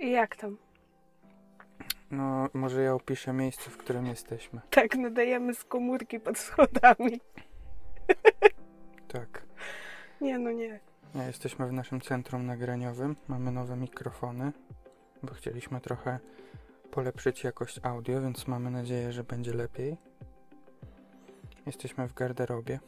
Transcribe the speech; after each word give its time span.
I 0.00 0.10
jak 0.10 0.36
tam? 0.36 0.56
No, 2.10 2.48
może 2.54 2.82
ja 2.82 2.94
opiszę 2.94 3.32
miejsce, 3.32 3.70
w 3.70 3.76
którym 3.76 4.06
jesteśmy. 4.06 4.60
Tak, 4.70 4.94
nadajemy 4.96 5.54
z 5.54 5.64
komórki 5.64 6.20
pod 6.20 6.38
schodami. 6.38 7.20
Tak. 9.08 9.42
Nie, 10.20 10.38
no 10.38 10.50
nie. 10.50 10.80
Nie, 11.14 11.22
jesteśmy 11.22 11.66
w 11.66 11.72
naszym 11.72 12.00
centrum 12.00 12.46
nagraniowym. 12.46 13.16
Mamy 13.28 13.50
nowe 13.52 13.76
mikrofony, 13.76 14.52
bo 15.22 15.34
chcieliśmy 15.34 15.80
trochę 15.80 16.18
polepszyć 16.90 17.44
jakość 17.44 17.80
audio, 17.82 18.20
więc 18.20 18.46
mamy 18.46 18.70
nadzieję, 18.70 19.12
że 19.12 19.24
będzie 19.24 19.52
lepiej. 19.54 19.96
Jesteśmy 21.66 22.08
w 22.08 22.14
garderobie 22.14 22.80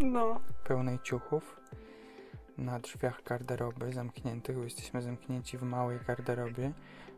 No, 0.00 0.40
pełnej 0.64 0.98
ciuchów. 1.02 1.60
Na 2.60 2.78
drzwiach 2.78 3.22
garderoby 3.22 3.92
zamkniętych, 3.92 4.56
bo 4.56 4.64
jesteśmy 4.64 5.02
zamknięci 5.02 5.58
w 5.58 5.62
małej 5.62 5.98
garderobie. 6.06 6.72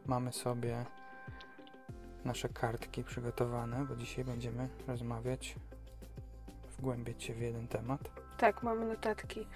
Mamy 0.06 0.32
sobie 0.32 0.84
nasze 2.24 2.48
kartki 2.48 3.04
przygotowane, 3.04 3.84
bo 3.88 3.96
dzisiaj 3.96 4.24
będziemy 4.24 4.68
rozmawiać, 4.86 5.54
wgłębiać 6.78 7.22
się 7.22 7.34
w 7.34 7.40
jeden 7.40 7.68
temat. 7.68 8.00
tak, 8.38 8.62
mamy 8.62 8.86
notatki. 8.86 9.46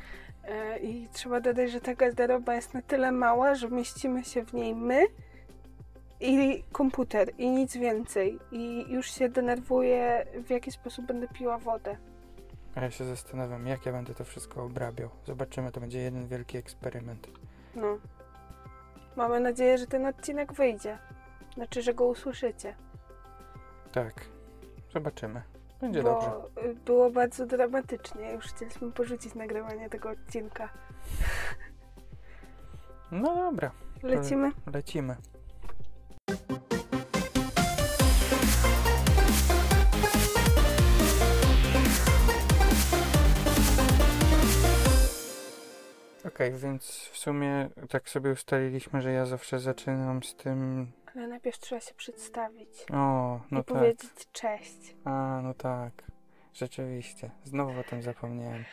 E, 0.45 0.79
I 0.79 1.09
trzeba 1.13 1.41
dodać, 1.41 1.71
że 1.71 1.81
ta 1.81 1.95
garderoba 1.95 2.55
jest 2.55 2.75
na 2.75 2.83
tyle 2.83 3.13
mała, 3.13 3.55
że 3.55 3.71
mieścimy 3.71 4.25
się 4.25 4.45
w 4.45 4.55
niej 4.55 4.75
my 4.75 5.07
i 6.21 6.65
komputer 6.73 7.33
i 7.39 7.51
nic 7.51 7.77
więcej. 7.77 8.39
I 8.53 8.85
już 8.89 9.11
się 9.11 9.29
denerwuję, 9.29 10.27
w 10.47 10.51
jaki 10.51 10.73
sposób 10.73 11.07
będę 11.07 11.29
piła 11.29 11.59
wodę. 11.59 11.97
A 12.77 12.81
ja 12.81 12.91
się 12.91 13.05
zastanawiam, 13.05 13.67
jak 13.67 13.87
ja 13.87 13.93
będę 13.93 14.15
to 14.15 14.25
wszystko 14.25 14.63
obrabiał. 14.63 15.11
Zobaczymy, 15.27 15.73
to 15.73 15.81
będzie 15.81 15.99
jeden 15.99 16.27
wielki 16.27 16.59
eksperyment. 16.59 17.29
No. 17.75 17.99
Mamy 19.17 19.41
nadzieję, 19.41 19.79
że 19.79 19.87
ten 19.87 20.07
odcinek 20.07 20.53
wyjdzie. 20.53 20.99
Znaczy, 21.55 21.83
że 21.83 21.95
go 21.95 22.05
usłyszycie. 22.07 22.77
Tak, 23.93 24.15
zobaczymy. 24.93 25.43
Będzie 25.81 26.03
bo 26.03 26.09
dobrze. 26.11 26.71
y, 26.71 26.75
było 26.75 27.11
bardzo 27.11 27.47
dramatycznie. 27.47 28.33
Już 28.33 28.45
chcieliśmy 28.47 28.93
porzucić 28.93 29.35
nagrywanie 29.35 29.91
tego 29.91 30.11
odcinka. 30.11 30.69
No 33.11 33.35
dobra, 33.37 33.71
Lecimy? 34.03 34.53
lecimy. 34.73 35.17
Okej, 46.27 46.53
więc 46.53 47.11
w 47.13 47.19
sumie 47.19 47.69
tak 47.89 48.09
sobie 48.09 48.31
ustaliliśmy, 48.31 49.03
że 49.03 49.13
ja 49.13 49.27
zawsze 49.27 49.59
zaczynam 49.59 50.23
z 50.23 50.35
tym. 50.35 50.87
Ale 51.17 51.29
najpierw 51.29 51.59
trzeba 51.59 51.81
się 51.81 51.95
przedstawić. 51.95 52.85
O, 52.93 53.41
no 53.51 53.61
I 53.61 53.65
tak. 53.65 53.77
powiedzieć 53.77 54.11
cześć. 54.33 54.97
A, 55.05 55.41
no 55.43 55.55
tak. 55.55 55.93
Rzeczywiście. 56.55 57.31
Znowu 57.45 57.81
o 57.81 57.85
tym 57.85 58.03
zapomniałem. 58.03 58.65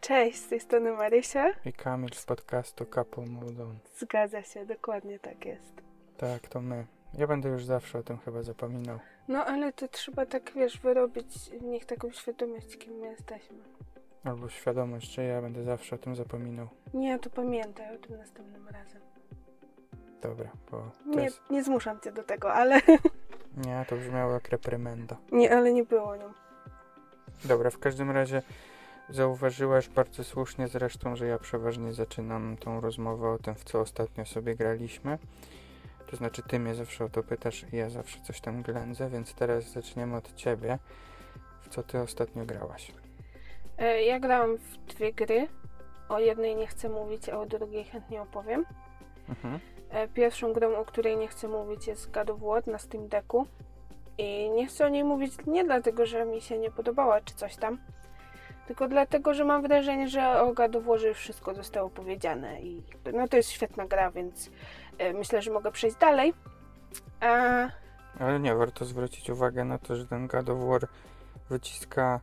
Cześć, 0.00 0.38
z 0.38 0.48
tej 0.48 0.60
strony 0.60 0.92
Marysia. 0.92 1.50
I 1.64 1.72
Kamil 1.72 2.10
z 2.14 2.24
podcastu 2.24 2.86
Mode 3.26 3.64
On. 3.64 3.78
Zgadza 3.96 4.42
się, 4.42 4.66
dokładnie 4.66 5.18
tak 5.18 5.44
jest. 5.44 5.82
Tak, 6.16 6.48
to 6.48 6.60
my. 6.60 6.86
Ja 7.14 7.26
będę 7.26 7.48
już 7.48 7.64
zawsze 7.64 7.98
o 7.98 8.02
tym 8.02 8.18
chyba 8.18 8.42
zapominał. 8.42 8.98
No 9.28 9.44
ale 9.44 9.72
to 9.72 9.88
trzeba 9.88 10.26
tak, 10.26 10.52
wiesz, 10.54 10.78
wyrobić 10.78 11.34
w 11.60 11.62
nich 11.62 11.86
taką 11.86 12.10
świadomość, 12.10 12.76
kim 12.78 12.92
my 12.92 13.06
jesteśmy. 13.06 13.58
Albo 14.24 14.48
świadomość, 14.48 15.14
że 15.14 15.24
ja 15.24 15.42
będę 15.42 15.62
zawsze 15.64 15.96
o 15.96 15.98
tym 15.98 16.16
zapominał. 16.16 16.68
Nie, 16.94 17.18
to 17.18 17.30
pamiętaj 17.30 17.96
o 17.96 17.98
tym 17.98 18.16
następnym 18.18 18.68
razem. 18.68 19.00
Dobra, 20.22 20.50
bo 20.70 20.90
Nie, 21.06 21.22
jest... 21.22 21.40
nie 21.50 21.64
zmuszam 21.64 22.00
cię 22.00 22.12
do 22.12 22.22
tego, 22.22 22.52
ale 22.52 22.80
Nie, 23.66 23.84
to 23.88 23.96
brzmiało 23.96 24.32
jak 24.32 24.48
reprymenda. 24.48 25.16
nie, 25.32 25.56
ale 25.56 25.72
nie 25.72 25.84
było 25.84 26.16
nią. 26.16 26.32
Dobra, 27.44 27.70
w 27.70 27.78
każdym 27.78 28.10
razie 28.10 28.42
zauważyłaś 29.08 29.88
bardzo 29.88 30.24
słusznie 30.24 30.68
zresztą, 30.68 31.16
że 31.16 31.26
ja 31.26 31.38
przeważnie 31.38 31.92
zaczynam 31.92 32.56
tą 32.56 32.80
rozmowę 32.80 33.28
o 33.30 33.38
tym, 33.38 33.54
w 33.54 33.64
co 33.64 33.80
ostatnio 33.80 34.24
sobie 34.24 34.56
graliśmy. 34.56 35.18
To 36.10 36.16
znaczy, 36.16 36.42
ty 36.42 36.58
mnie 36.58 36.74
zawsze 36.74 37.04
o 37.04 37.08
to 37.08 37.22
pytasz 37.22 37.66
i 37.72 37.76
ja 37.76 37.90
zawsze 37.90 38.20
coś 38.20 38.40
tam 38.40 38.62
ględzę, 38.62 39.08
więc 39.10 39.34
teraz 39.34 39.64
zaczniemy 39.72 40.16
od 40.16 40.34
ciebie. 40.34 40.78
W 41.60 41.68
co 41.68 41.82
ty 41.82 42.00
ostatnio 42.00 42.44
grałaś? 42.46 42.92
E, 43.82 44.02
Ja 44.04 44.20
grałam 44.20 44.56
w 44.58 44.76
dwie 44.78 45.12
gry. 45.12 45.48
O 46.08 46.18
jednej 46.18 46.56
nie 46.56 46.66
chcę 46.66 46.88
mówić, 46.88 47.28
a 47.28 47.38
o 47.38 47.46
drugiej 47.46 47.84
chętnie 47.84 48.22
opowiem. 48.22 48.64
Mhm. 49.28 49.58
E, 49.90 50.08
Pierwszą 50.08 50.52
grą, 50.52 50.76
o 50.76 50.84
której 50.84 51.16
nie 51.16 51.28
chcę 51.28 51.48
mówić, 51.48 51.86
jest 51.86 52.10
God 52.10 52.30
of 52.30 52.40
War 52.40 52.66
na 52.66 52.78
Steam 52.78 53.08
Decku. 53.08 53.46
I 54.18 54.50
nie 54.50 54.66
chcę 54.66 54.86
o 54.86 54.88
niej 54.88 55.04
mówić 55.04 55.32
nie 55.46 55.64
dlatego, 55.64 56.06
że 56.06 56.24
mi 56.24 56.40
się 56.40 56.58
nie 56.58 56.70
podobała 56.70 57.20
czy 57.20 57.34
coś 57.34 57.56
tam, 57.56 57.78
tylko 58.66 58.88
dlatego, 58.88 59.34
że 59.34 59.44
mam 59.44 59.62
wrażenie, 59.62 60.08
że 60.08 60.40
o 60.42 60.52
God 60.52 60.76
of 60.76 60.84
Warze 60.84 61.08
już 61.08 61.18
wszystko 61.18 61.54
zostało 61.54 61.90
powiedziane. 61.90 62.60
I 62.62 62.82
no 63.12 63.28
to 63.28 63.36
jest 63.36 63.50
świetna 63.50 63.86
gra, 63.86 64.10
więc 64.10 64.50
e, 64.98 65.12
myślę, 65.12 65.42
że 65.42 65.50
mogę 65.50 65.72
przejść 65.72 65.96
dalej. 65.96 66.34
E, 67.22 67.70
Ale 68.20 68.40
nie, 68.40 68.54
warto 68.54 68.84
zwrócić 68.84 69.30
uwagę 69.30 69.64
na 69.64 69.78
to, 69.78 69.96
że 69.96 70.06
ten 70.06 70.26
God 70.26 70.48
of 70.48 70.58
War 70.58 70.88
wyciska 71.50 72.20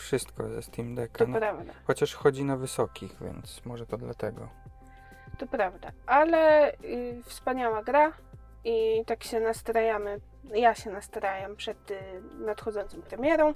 wszystko 0.00 0.48
ze 0.48 0.62
Steam 0.62 0.94
Decka. 0.94 1.18
to 1.24 1.26
No, 1.30 1.38
prawda. 1.38 1.72
chociaż 1.84 2.14
chodzi 2.14 2.44
na 2.44 2.56
wysokich, 2.56 3.16
więc 3.20 3.64
może 3.64 3.86
to 3.86 3.96
dlatego. 3.96 4.48
To 5.38 5.46
prawda, 5.46 5.90
ale 6.06 6.72
y, 6.74 7.22
wspaniała 7.24 7.82
gra 7.82 8.12
i 8.64 9.04
tak 9.06 9.24
się 9.24 9.40
nastrajamy, 9.40 10.20
ja 10.54 10.74
się 10.74 10.90
nastrajam 10.90 11.56
przed 11.56 11.90
y, 11.90 11.96
nadchodzącą 12.38 13.02
premierą 13.02 13.54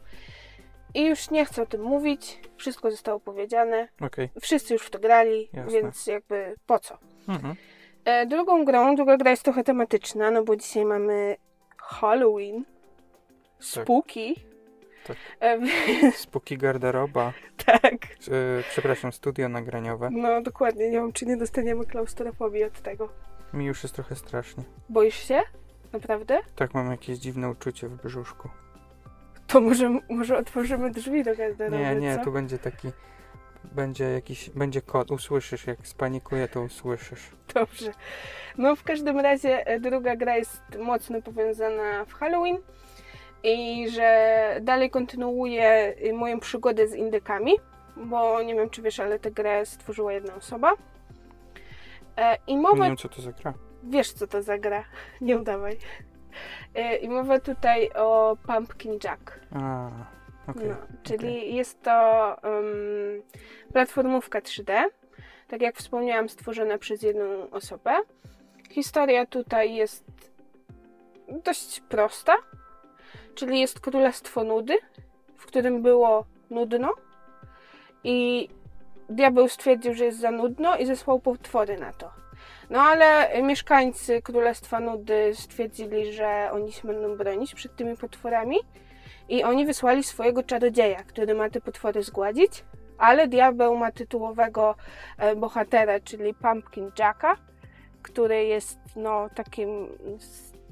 i 0.95 1.07
już 1.07 1.31
nie 1.31 1.45
chcę 1.45 1.63
o 1.63 1.67
tym 1.67 1.83
mówić, 1.83 2.41
wszystko 2.57 2.91
zostało 2.91 3.21
powiedziane, 3.21 3.89
Okej. 4.01 4.31
wszyscy 4.41 4.73
już 4.75 4.83
w 4.87 4.91
to 4.91 4.99
grali, 4.99 5.49
Jasne. 5.53 5.73
więc 5.73 6.07
jakby 6.07 6.55
po 6.67 6.79
co. 6.79 6.99
Mhm. 7.29 7.55
E, 8.05 8.27
drugą 8.27 8.65
grą, 8.65 8.95
druga 8.97 9.17
gra 9.17 9.31
jest 9.31 9.43
trochę 9.43 9.65
tematyczna, 9.65 10.31
no 10.31 10.43
bo 10.45 10.57
dzisiaj 10.57 10.85
mamy 10.85 11.37
Halloween, 11.79 12.65
spooky, 13.59 14.35
Tak. 14.35 14.45
E, 15.41 15.59
Spooky 16.23 16.57
garderoba. 16.59 17.33
tak, 17.67 18.17
Czy, 18.21 18.65
przepraszam, 18.71 19.13
studio 19.13 19.49
nagraniowe. 19.49 20.09
no 20.13 20.43
dokładnie, 20.43 20.85
nie 20.91 20.99
wiem 20.99 21.13
czy 21.13 21.27
nie 21.27 21.37
dostaniemy 21.37 21.85
klaustrofobii 21.87 22.65
od 22.65 22.83
tego. 22.83 23.09
Mi 23.53 23.65
już 23.67 23.83
jest 23.83 23.95
trochę 23.95 24.17
strasznie. 24.17 24.65
Boisz 24.89 25.29
się? 25.29 25.41
Naprawdę? 25.93 26.39
Tak, 26.57 26.75
mam 26.75 26.91
jakieś 26.91 27.19
dziwne 27.19 27.51
uczucie 27.51 27.89
w 27.89 28.03
brzuszku. 28.03 28.49
To 29.47 29.61
może, 29.61 29.99
może 30.11 30.39
otworzymy 30.39 30.91
drzwi 30.91 31.25
do 31.25 31.37
garderoby, 31.37 31.79
Nie, 31.79 31.95
nie, 31.95 32.19
co? 32.19 32.25
tu 32.25 32.33
będzie 32.33 32.59
taki. 32.59 32.89
Będzie 33.65 34.05
jakiś. 34.05 34.51
Będzie 34.51 34.83
kod. 34.83 35.11
Usłyszysz, 35.11 35.67
jak 35.67 35.87
spanikuje, 35.87 36.49
to 36.49 36.61
usłyszysz. 36.63 37.21
Dobrze. 37.55 37.93
No 38.59 38.77
w 38.77 38.83
każdym 38.83 39.21
razie 39.21 39.67
e, 39.67 39.81
druga 39.81 40.17
gra 40.17 40.37
jest 40.37 40.63
mocno 40.79 41.23
powiązana 41.23 42.05
w 42.05 42.15
Halloween 42.15 42.57
i 43.45 43.89
że 43.89 44.59
dalej 44.63 44.91
kontynuuje 44.91 45.95
y, 46.05 46.13
moją 46.13 46.41
przygodę 46.41 46.89
z 46.89 46.95
indykami, 46.95 47.53
bo 47.97 48.43
nie 48.43 48.55
wiem 48.55 48.71
czy 48.71 48.83
wiesz, 48.83 49.01
ale 49.01 49.19
tę 49.19 49.31
grę 49.31 49.67
stworzyła 49.67 50.13
jedna 50.13 50.35
osoba. 50.35 50.73
E, 52.17 52.37
I 52.47 52.57
Nie 52.57 52.63
mowa... 52.63 52.85
wiem, 52.85 52.97
co 52.97 53.09
to 53.09 53.23
za 53.23 53.33
gra. 53.33 53.55
Wiesz 53.83 54.13
co 54.13 54.27
to 54.27 54.43
za 54.43 54.59
gra, 54.59 54.85
nie 55.21 55.39
udawaj. 55.39 55.79
E, 56.75 56.97
I 56.97 57.09
mowa 57.09 57.41
tutaj 57.41 57.91
o 57.95 58.37
Pumpkin 58.47 58.99
Jack. 59.05 59.41
A, 59.55 59.91
okej. 60.47 60.69
No, 60.69 60.77
czyli 61.03 61.55
jest 61.57 61.83
to 61.83 62.37
um, 62.43 63.23
platformówka 63.73 64.41
3D, 64.41 64.85
tak 65.49 65.63
jak 65.63 65.77
wspomniałam, 65.77 66.29
stworzona 66.29 66.79
przez 66.79 67.03
jedną 67.03 67.51
osobę. 67.51 67.93
Historia 68.71 69.27
tutaj 69.27 69.75
jest 69.75 70.05
dość 71.45 71.81
prosta, 71.81 72.33
czyli 73.35 73.61
jest 73.61 73.81
królestwo 73.81 74.45
nudy, 74.45 74.75
w 75.37 75.47
którym 75.47 75.83
było 75.83 76.25
nudno. 76.51 76.95
I 78.05 78.49
diabeł 79.09 79.49
stwierdził, 79.49 79.95
że 79.95 80.05
jest 80.05 80.21
za 80.21 80.31
nudno 80.31 80.77
i 80.77 80.87
zesłał 80.87 81.21
potwory 81.21 81.79
na 81.79 81.93
to. 81.93 82.25
No 82.71 82.81
ale 82.81 83.43
mieszkańcy 83.43 84.23
Królestwa 84.23 84.81
Nudy 84.81 85.31
stwierdzili, 85.35 86.13
że 86.13 86.49
oni 86.53 86.73
się 86.73 86.89
będą 86.89 87.17
bronić 87.17 87.55
przed 87.55 87.77
tymi 87.77 87.97
potworami. 87.97 88.57
I 89.29 89.45
oni 89.45 89.67
wysłali 89.67 90.03
swojego 90.03 90.43
czarodzieja, 90.43 91.03
który 91.03 91.35
ma 91.35 91.51
te 91.51 91.61
potwory 91.61 92.03
zgładzić, 92.03 92.65
ale 92.99 93.29
diabeł 93.29 93.77
ma 93.77 93.93
tytułowego 93.93 94.75
e, 95.19 95.37
bohatera, 95.37 96.01
czyli 96.01 96.35
Pumpkin 96.35 96.91
Jacka, 96.99 97.37
który 98.03 98.45
jest 98.45 98.79
no 98.97 99.29
takim 99.35 99.89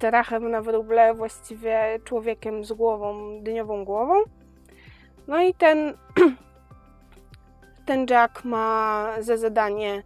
strachem 0.02 0.50
na 0.50 0.62
wróble, 0.62 1.14
właściwie 1.14 1.99
człowiekiem 2.04 2.64
z 2.64 2.72
głową, 2.72 3.43
dyniową 3.43 3.84
głową. 3.84 4.14
No 5.26 5.43
i 5.43 5.54
ten, 5.54 5.96
ten 7.87 8.06
Jack 8.10 8.44
ma 8.44 9.08
za 9.20 9.37
zadanie 9.37 10.02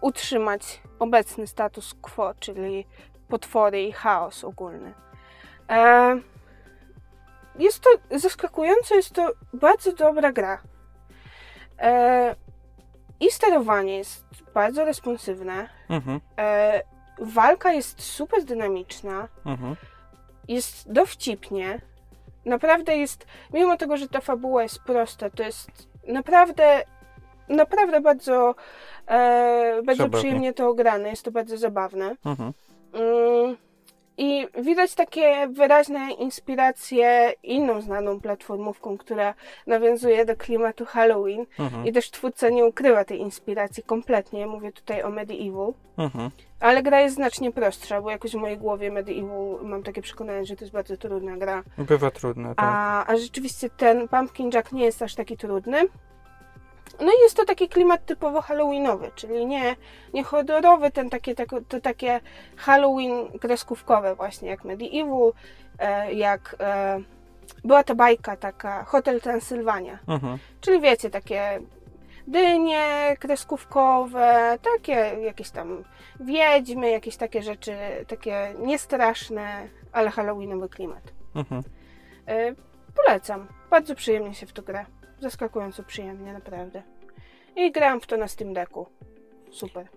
utrzymać 0.00 0.82
obecny 0.98 1.46
status 1.46 1.94
quo, 1.94 2.34
czyli 2.40 2.86
potwory 3.28 3.82
i 3.82 3.92
chaos 3.92 4.44
ogólny. 4.44 4.94
E, 5.70 6.20
jest 7.58 7.80
to 7.80 8.18
zaskakujące, 8.18 8.94
jest 8.94 9.12
to 9.12 9.32
bardzo 9.52 9.92
dobra 9.92 10.32
gra. 10.32 10.62
E, 11.78 12.36
I 13.20 13.30
sterowanie 13.30 13.96
jest 13.96 14.26
bardzo 14.54 14.84
responsywne. 14.84 15.68
Mhm, 15.88 16.20
E, 16.38 16.95
walka 17.18 17.72
jest 17.72 18.02
super 18.02 18.44
dynamiczna, 18.44 19.28
mhm. 19.46 19.76
jest 20.48 20.92
dowcipnie. 20.92 21.80
Naprawdę 22.44 22.96
jest, 22.96 23.26
mimo 23.52 23.76
tego, 23.76 23.96
że 23.96 24.08
ta 24.08 24.20
fabuła 24.20 24.62
jest 24.62 24.78
prosta, 24.82 25.30
to 25.30 25.42
jest 25.42 25.70
naprawdę, 26.08 26.82
naprawdę 27.48 28.00
bardzo, 28.00 28.54
e, 29.06 29.82
bardzo 29.82 30.02
Zabawnie. 30.02 30.18
przyjemnie 30.18 30.52
to 30.52 30.68
ograne, 30.68 31.08
jest 31.08 31.22
to 31.22 31.30
bardzo 31.30 31.56
zabawne. 31.56 32.16
Mhm. 32.24 32.52
Mm, 32.92 33.56
I 34.18 34.46
widać 34.62 34.94
takie 34.94 35.48
wyraźne 35.48 36.12
inspiracje 36.12 37.32
inną 37.42 37.80
znaną 37.80 38.20
platformówką, 38.20 38.98
która 38.98 39.34
nawiązuje 39.66 40.24
do 40.24 40.36
klimatu 40.36 40.84
Halloween. 40.84 41.46
Mhm. 41.58 41.86
I 41.86 41.92
też 41.92 42.10
twórca 42.10 42.48
nie 42.48 42.64
ukrywa 42.64 43.04
tej 43.04 43.20
inspiracji 43.20 43.82
kompletnie. 43.82 44.46
Mówię 44.46 44.72
tutaj 44.72 45.02
o 45.02 45.10
Medieval. 45.10 45.72
Mhm. 45.98 46.30
Ale 46.60 46.82
gra 46.82 47.00
jest 47.00 47.14
znacznie 47.14 47.52
prostsza, 47.52 48.02
bo 48.02 48.10
jakoś 48.10 48.32
w 48.32 48.34
mojej 48.34 48.58
głowie 48.58 48.90
Medieval 48.90 49.58
mam 49.62 49.82
takie 49.82 50.02
przekonanie, 50.02 50.44
że 50.44 50.56
to 50.56 50.64
jest 50.64 50.72
bardzo 50.72 50.96
trudna 50.96 51.36
gra. 51.36 51.62
Bywa 51.78 52.10
trudne, 52.10 52.48
tak. 52.48 52.58
A, 52.58 53.06
a 53.06 53.16
rzeczywiście 53.16 53.70
ten 53.70 54.08
Pumpkin 54.08 54.50
Jack 54.54 54.72
nie 54.72 54.84
jest 54.84 55.02
aż 55.02 55.14
taki 55.14 55.36
trudny. 55.36 55.78
No 57.00 57.06
i 57.06 57.22
jest 57.22 57.36
to 57.36 57.44
taki 57.44 57.68
klimat 57.68 58.06
typowo 58.06 58.40
halloweenowy, 58.40 59.10
czyli 59.14 59.46
nie, 59.46 59.76
nie 60.14 60.24
horrorowy, 60.24 60.90
ten 60.90 61.10
takie, 61.10 61.34
tak, 61.34 61.48
to 61.68 61.80
takie 61.80 62.20
Halloween 62.56 63.38
kreskówkowe 63.40 64.14
właśnie, 64.14 64.48
jak 64.48 64.64
Medieval, 64.64 65.32
e, 65.78 66.12
jak 66.12 66.56
e, 66.60 67.00
była 67.64 67.84
ta 67.84 67.94
bajka 67.94 68.36
taka 68.36 68.84
Hotel 68.84 69.20
Transylwania. 69.20 69.98
Mhm. 70.08 70.38
Czyli 70.60 70.80
wiecie, 70.80 71.10
takie 71.10 71.60
dynie 72.26 73.16
kreskówkowe, 73.18 74.58
takie 74.62 75.16
jakieś 75.22 75.50
tam 75.50 75.84
wiedźmy, 76.20 76.90
jakieś 76.90 77.16
takie 77.16 77.42
rzeczy, 77.42 77.76
takie 78.08 78.54
niestraszne, 78.58 79.68
ale 79.92 80.10
halloweenowy 80.10 80.68
klimat. 80.68 81.12
Mhm. 81.34 81.62
E, 82.28 82.54
polecam. 82.94 83.46
Bardzo 83.70 83.94
przyjemnie 83.94 84.34
się 84.34 84.46
w 84.46 84.52
to 84.52 84.62
gra. 84.62 84.86
Zaskakująco 85.20 85.82
przyjemnie, 85.82 86.32
naprawdę. 86.32 86.82
I 87.56 87.72
grałam 87.72 88.00
w 88.00 88.06
to 88.06 88.16
na 88.16 88.28
Steam 88.28 88.54
Decku. 88.54 88.86
Super. 89.50 89.88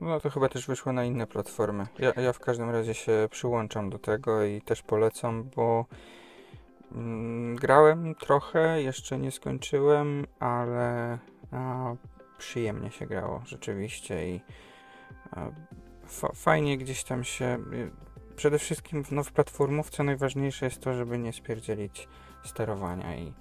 No 0.00 0.20
to 0.20 0.30
chyba 0.30 0.48
też 0.48 0.66
wyszło 0.66 0.92
na 0.92 1.04
inne 1.04 1.26
platformy. 1.26 1.86
Ja, 1.98 2.12
ja 2.22 2.32
w 2.32 2.38
każdym 2.38 2.70
razie 2.70 2.94
się 2.94 3.28
przyłączam 3.30 3.90
do 3.90 3.98
tego 3.98 4.44
i 4.44 4.60
też 4.62 4.82
polecam, 4.82 5.50
bo 5.56 5.86
mm, 6.92 7.56
grałem 7.56 8.14
trochę, 8.14 8.82
jeszcze 8.82 9.18
nie 9.18 9.30
skończyłem, 9.30 10.26
ale 10.40 11.18
a, 11.52 11.94
przyjemnie 12.38 12.90
się 12.90 13.06
grało 13.06 13.42
rzeczywiście 13.46 14.28
i 14.28 14.40
a, 15.30 15.50
fa, 16.06 16.28
fajnie 16.34 16.78
gdzieś 16.78 17.04
tam 17.04 17.24
się. 17.24 17.58
y, 17.72 17.90
Przede 18.36 18.58
wszystkim 18.58 19.04
no, 19.10 19.24
w 19.24 19.32
platformówce 19.32 20.04
najważniejsze 20.04 20.66
jest 20.66 20.80
to, 20.80 20.94
żeby 20.94 21.18
nie 21.18 21.32
spierdzielić 21.32 22.08
sterowania 22.44 23.16
i 23.16 23.32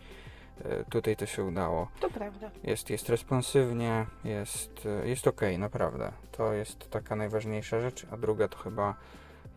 tutaj 0.89 1.15
to 1.15 1.25
się 1.25 1.43
udało. 1.43 1.87
To 1.99 2.09
prawda. 2.09 2.51
Jest, 2.63 2.89
jest 2.89 3.09
responsywnie, 3.09 4.05
jest, 4.23 4.85
e, 4.85 5.07
jest 5.07 5.27
ok, 5.27 5.41
naprawdę. 5.57 6.11
To 6.31 6.53
jest 6.53 6.89
taka 6.89 7.15
najważniejsza 7.15 7.79
rzecz, 7.81 8.07
a 8.11 8.17
druga 8.17 8.47
to 8.47 8.57
chyba, 8.57 8.95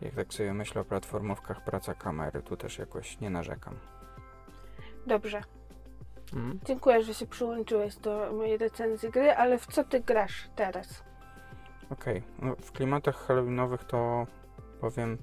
jak 0.01 0.13
tak 0.13 0.33
sobie 0.33 0.53
myślę 0.53 0.81
o 0.81 0.85
platformówkach, 0.85 1.63
praca 1.63 1.93
kamery. 1.93 2.41
Tu 2.41 2.57
też 2.57 2.77
jakoś 2.77 3.19
nie 3.19 3.29
narzekam. 3.29 3.75
Dobrze. 5.07 5.41
Mm. 6.33 6.59
Dziękuję, 6.65 7.03
że 7.03 7.13
się 7.13 7.27
przyłączyłeś 7.27 7.95
do 7.95 8.31
mojej 8.33 8.57
recenzji 8.57 9.09
gry, 9.09 9.31
ale 9.31 9.57
w 9.57 9.67
co 9.67 9.83
ty 9.83 9.99
grasz 9.99 10.49
teraz? 10.55 11.03
Okej, 11.89 12.23
no, 12.39 12.55
w 12.55 12.71
klimatach 12.71 13.15
halloweenowych 13.15 13.83
to 13.83 14.27
powiem 14.81 15.17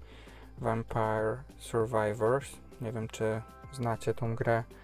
Vampire 0.59 1.43
Survivors. 1.59 2.57
Nie 2.81 2.93
wiem, 2.93 3.09
czy 3.09 3.43
znacie 3.73 4.15
tą 4.15 4.35
grę, 4.35 4.53
e, 4.59 4.82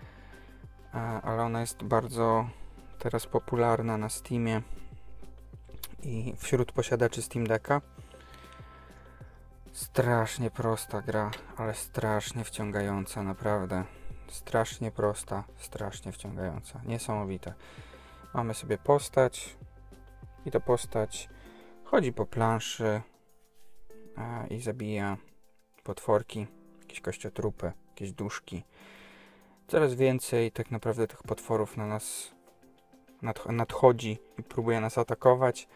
ale 1.23 1.43
ona 1.43 1.61
jest 1.61 1.83
bardzo 1.83 2.49
teraz 2.99 3.27
popularna 3.27 3.97
na 3.97 4.09
Steamie 4.09 4.63
i 6.03 6.35
wśród 6.39 6.73
posiadaczy 6.73 7.23
Steam 7.23 7.47
Decka. 7.47 7.81
Strasznie 9.73 10.51
prosta 10.51 11.03
gra, 11.03 11.31
ale 11.57 11.75
strasznie 11.75 12.45
wciągająca, 12.45 13.23
naprawdę. 13.23 13.85
Strasznie 14.29 14.91
prosta, 14.91 15.45
strasznie 15.57 16.13
wciągająca. 16.13 16.81
Niesamowite. 16.85 17.55
Mamy 18.35 18.55
sobie 18.55 18.79
postać 18.79 19.57
i 20.47 20.51
ta 20.51 20.61
postać 20.61 21.29
chodzi 21.85 22.13
po 22.13 22.27
planszy 22.27 23.03
e, 24.17 24.47
i 24.51 24.61
zabija 24.61 25.17
potworki, 25.85 26.47
jakieś 26.81 27.01
kościotrupy, 27.01 27.73
jakieś 27.89 28.13
duszki. 28.13 28.65
Coraz 29.69 29.95
więcej 29.95 30.53
tak 30.53 30.71
naprawdę 30.71 31.07
tych 31.07 31.23
potworów 31.23 31.77
na 31.77 31.87
nas 31.87 32.31
nadch- 33.23 33.53
nadchodzi 33.53 34.19
i 34.39 34.43
próbuje 34.43 34.81
nas 34.81 34.99
atakować, 34.99 35.69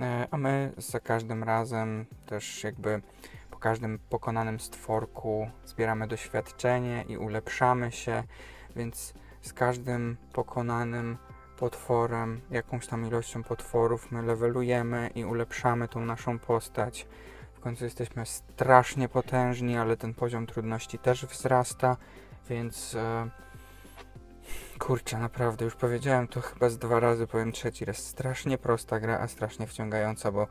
e, 0.00 0.28
a 0.30 0.36
my 0.36 0.72
za 0.76 1.00
każdym 1.00 1.44
razem 1.44 2.06
też 2.26 2.64
jakby 2.64 3.02
po 3.50 3.58
każdym 3.58 3.98
pokonanym 4.10 4.60
stworku 4.60 5.50
zbieramy 5.64 6.06
doświadczenie 6.06 7.04
i 7.08 7.16
ulepszamy 7.16 7.92
się, 7.92 8.22
więc 8.76 9.14
z 9.42 9.52
każdym 9.52 10.16
pokonanym 10.32 11.16
potworem, 11.56 12.40
jakąś 12.50 12.86
tam 12.86 13.06
ilością 13.06 13.42
potworów 13.42 14.12
my 14.12 14.22
levelujemy 14.22 15.10
i 15.14 15.24
ulepszamy 15.24 15.88
tą 15.88 16.00
naszą 16.00 16.38
postać. 16.38 17.06
W 17.54 17.60
końcu 17.60 17.84
jesteśmy 17.84 18.26
strasznie 18.26 19.08
potężni, 19.08 19.76
ale 19.76 19.96
ten 19.96 20.14
poziom 20.14 20.46
trudności 20.46 20.98
też 20.98 21.26
wzrasta, 21.26 21.96
więc 22.50 22.94
e, 22.94 23.28
kurczę, 24.78 25.18
naprawdę 25.18 25.64
już 25.64 25.74
powiedziałem 25.74 26.28
to 26.28 26.40
chyba 26.40 26.68
z 26.68 26.78
dwa 26.78 27.00
razy, 27.00 27.26
powiem 27.26 27.52
trzeci 27.52 27.84
raz. 27.84 27.96
Strasznie 27.96 28.58
prosta 28.58 29.00
gra, 29.00 29.18
a 29.18 29.28
strasznie 29.28 29.66
wciągająca, 29.66 30.32
bo 30.32 30.46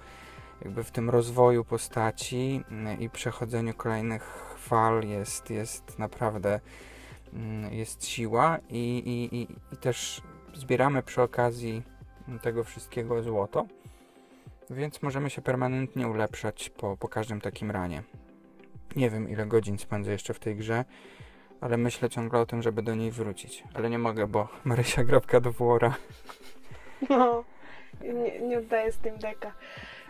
jakby 0.61 0.83
w 0.83 0.91
tym 0.91 1.09
rozwoju 1.09 1.65
postaci 1.65 2.63
mm, 2.71 2.99
i 2.99 3.09
przechodzeniu 3.09 3.73
kolejnych 3.73 4.55
fal 4.57 5.03
jest, 5.03 5.49
jest 5.49 5.99
naprawdę 5.99 6.59
mm, 7.33 7.73
jest 7.73 8.05
siła 8.05 8.57
i, 8.69 8.97
i, 8.97 9.35
i, 9.35 9.47
i 9.73 9.77
też 9.77 10.21
zbieramy 10.53 11.03
przy 11.03 11.21
okazji 11.21 11.83
tego 12.41 12.63
wszystkiego 12.63 13.23
złoto, 13.23 13.65
więc 14.69 15.01
możemy 15.01 15.29
się 15.29 15.41
permanentnie 15.41 16.07
ulepszać 16.07 16.69
po, 16.69 16.97
po 16.97 17.07
każdym 17.07 17.41
takim 17.41 17.71
ranie. 17.71 18.03
Nie 18.95 19.09
wiem, 19.09 19.29
ile 19.29 19.45
godzin 19.45 19.77
spędzę 19.77 20.11
jeszcze 20.11 20.33
w 20.33 20.39
tej 20.39 20.55
grze, 20.55 20.85
ale 21.61 21.77
myślę 21.77 22.09
ciągle 22.09 22.39
o 22.39 22.45
tym, 22.45 22.61
żeby 22.61 22.81
do 22.81 22.95
niej 22.95 23.11
wrócić. 23.11 23.63
Ale 23.73 23.89
nie 23.89 23.99
mogę, 23.99 24.27
bo 24.27 24.47
Marysia 24.63 25.03
grabka 25.03 25.39
do 25.39 25.51
włora. 25.51 25.95
No, 27.09 27.43
nie, 28.01 28.39
nie 28.39 28.57
oddaję 28.57 28.91
Steam 28.91 29.17
Decka. 29.17 29.51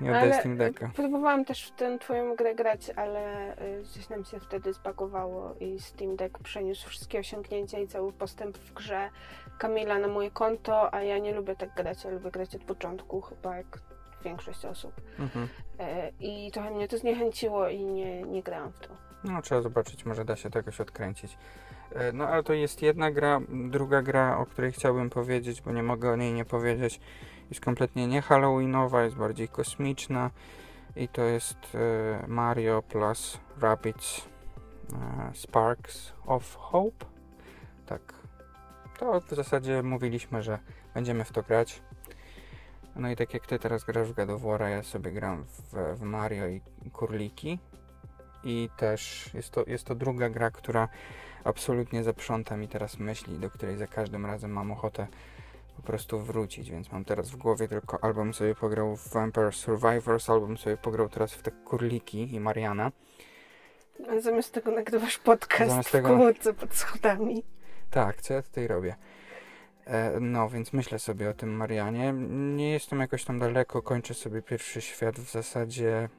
Nie 0.02 0.10
oddaję 0.10 0.32
Ale 0.32 0.40
Steam 0.40 0.58
Decka. 0.58 0.92
Próbowałam 0.96 1.46
też 1.46 1.68
w 1.68 1.72
tę 1.72 1.98
twoją 2.00 2.36
grę 2.36 2.56
grać, 2.56 2.90
ale 2.96 3.54
y, 3.62 3.84
coś 3.84 4.10
nam 4.10 4.26
się 4.26 4.40
wtedy 4.40 4.74
zbagowało 4.74 5.56
i 5.60 5.80
Steam 5.80 6.16
Deck 6.16 6.40
przeniósł 6.40 6.90
wszystkie 6.90 7.20
osiągnięcia 7.20 7.80
i 7.80 7.88
cały 7.88 8.14
postęp 8.14 8.58
w 8.58 8.74
grze 8.74 9.10
Kamila 9.58 10.00
na 10.00 10.08
moje 10.08 10.32
konto, 10.32 10.94
a 10.94 11.04
ja 11.04 11.18
nie 11.18 11.34
lubię 11.34 11.56
tak 11.56 11.76
grać, 11.76 12.04
ja 12.04 12.12
lubię 12.12 12.32
grać 12.32 12.56
od 12.56 12.64
początku, 12.64 13.22
chyba 13.22 13.58
jak 13.58 13.80
większość 14.24 14.66
osób. 14.66 14.94
Mhm. 15.20 15.48
E, 15.80 16.12
I 16.20 16.52
trochę 16.52 16.72
mnie 16.72 16.88
to 16.88 16.98
zniechęciło 16.98 17.70
i 17.70 17.86
nie, 17.86 18.24
nie 18.24 18.44
grałam 18.44 18.72
w 18.72 18.80
to. 18.80 19.09
No, 19.24 19.42
trzeba 19.42 19.62
zobaczyć, 19.62 20.06
może 20.06 20.26
da 20.26 20.36
się 20.36 20.50
to 20.50 20.60
jakoś 20.60 20.82
odkręcić. 20.82 21.38
E, 21.96 22.12
No, 22.12 22.28
ale 22.28 22.44
to 22.44 22.54
jest 22.54 22.82
jedna 22.82 23.12
gra. 23.12 23.42
Druga 23.50 24.02
gra, 24.02 24.38
o 24.38 24.46
której 24.46 24.72
chciałbym 24.72 25.10
powiedzieć, 25.10 25.62
bo 25.62 25.72
nie 25.72 25.84
mogę 25.84 26.12
o 26.12 26.16
niej 26.16 26.34
nie 26.34 26.46
powiedzieć, 26.46 27.00
jest 27.50 27.62
kompletnie 27.62 28.08
nie 28.08 28.22
halloweenowa, 28.22 29.04
jest 29.04 29.16
bardziej 29.16 29.48
kosmiczna 29.48 30.30
i 30.96 31.08
to 31.08 31.22
jest 31.22 31.58
e, 31.76 32.28
Mario 32.28 32.82
plus 32.82 33.40
Rabbids 33.62 34.22
e, 34.94 35.32
Sparks 35.34 36.14
of 36.26 36.56
Hope. 36.56 37.06
Tak. 37.86 38.14
To 39.00 39.22
w 39.22 39.30
zasadzie 39.30 39.84
mówiliśmy, 39.84 40.44
że 40.44 40.60
będziemy 40.94 41.26
w 41.26 41.32
to 41.32 41.44
grać. 41.44 41.82
No 42.96 43.10
i 43.10 43.16
tak 43.16 43.34
jak 43.34 43.48
ty 43.48 43.60
teraz 43.60 43.84
grasz 43.84 44.10
w 44.10 44.16
God 44.16 44.30
of 44.30 44.42
War'a, 44.42 44.68
ja 44.68 44.84
sobie 44.84 45.12
gram 45.12 45.44
w, 45.44 45.98
w 45.98 46.02
Mario 46.02 46.48
i 46.48 46.62
Kurliki 46.92 47.60
i 48.44 48.70
też 48.78 49.30
jest 49.34 49.50
to, 49.52 49.64
jest 49.68 49.86
to 49.86 49.96
druga 49.96 50.30
gra, 50.30 50.52
która 50.52 50.88
absolutnie 51.44 52.04
zaprząta 52.04 52.58
mi 52.58 52.68
teraz 52.68 53.00
myśli, 53.00 53.40
do 53.40 53.50
której 53.50 53.78
za 53.78 53.88
każdym 53.88 54.26
razem 54.26 54.52
mam 54.52 54.72
ochotę 54.72 55.08
po 55.76 55.82
prostu 55.82 56.20
wrócić, 56.20 56.72
więc 56.72 56.92
mam 56.92 57.06
teraz 57.06 57.30
w 57.30 57.36
głowie 57.36 57.68
tylko 57.68 58.04
album 58.04 58.34
sobie 58.34 58.56
pograł 58.56 58.96
w 58.96 59.10
Vampire 59.10 59.54
Survivors, 59.54 60.30
album 60.30 60.58
sobie 60.58 60.78
pograł 60.78 61.10
teraz 61.10 61.34
w 61.34 61.42
te 61.42 61.52
Kurliki 61.52 62.34
i 62.36 62.40
Mariana. 62.40 62.92
A 64.10 64.20
zamiast 64.20 64.54
tego 64.54 64.72
nagrywasz 64.72 65.18
podcast 65.18 65.72
Zamiast 65.72 65.90
w 65.90 65.92
tego- 65.92 66.08
komórce 66.08 66.54
pod 66.54 66.76
schodami. 66.76 67.44
Tak, 67.90 68.22
co 68.22 68.34
ja 68.34 68.42
tutaj 68.42 68.68
robię? 68.68 68.96
E, 69.86 70.20
no, 70.20 70.50
więc 70.50 70.74
myślę 70.74 71.00
sobie 71.00 71.30
o 71.30 71.34
tym 71.34 71.50
Marianie. 71.56 72.14
Nie 72.56 72.72
jestem 72.72 73.00
jakoś 73.00 73.24
tam 73.26 73.40
daleko, 73.40 73.82
kończę 73.82 74.14
sobie 74.14 74.42
pierwszy 74.42 74.82
świat 74.82 75.20
w 75.20 75.32
zasadzie 75.32 76.10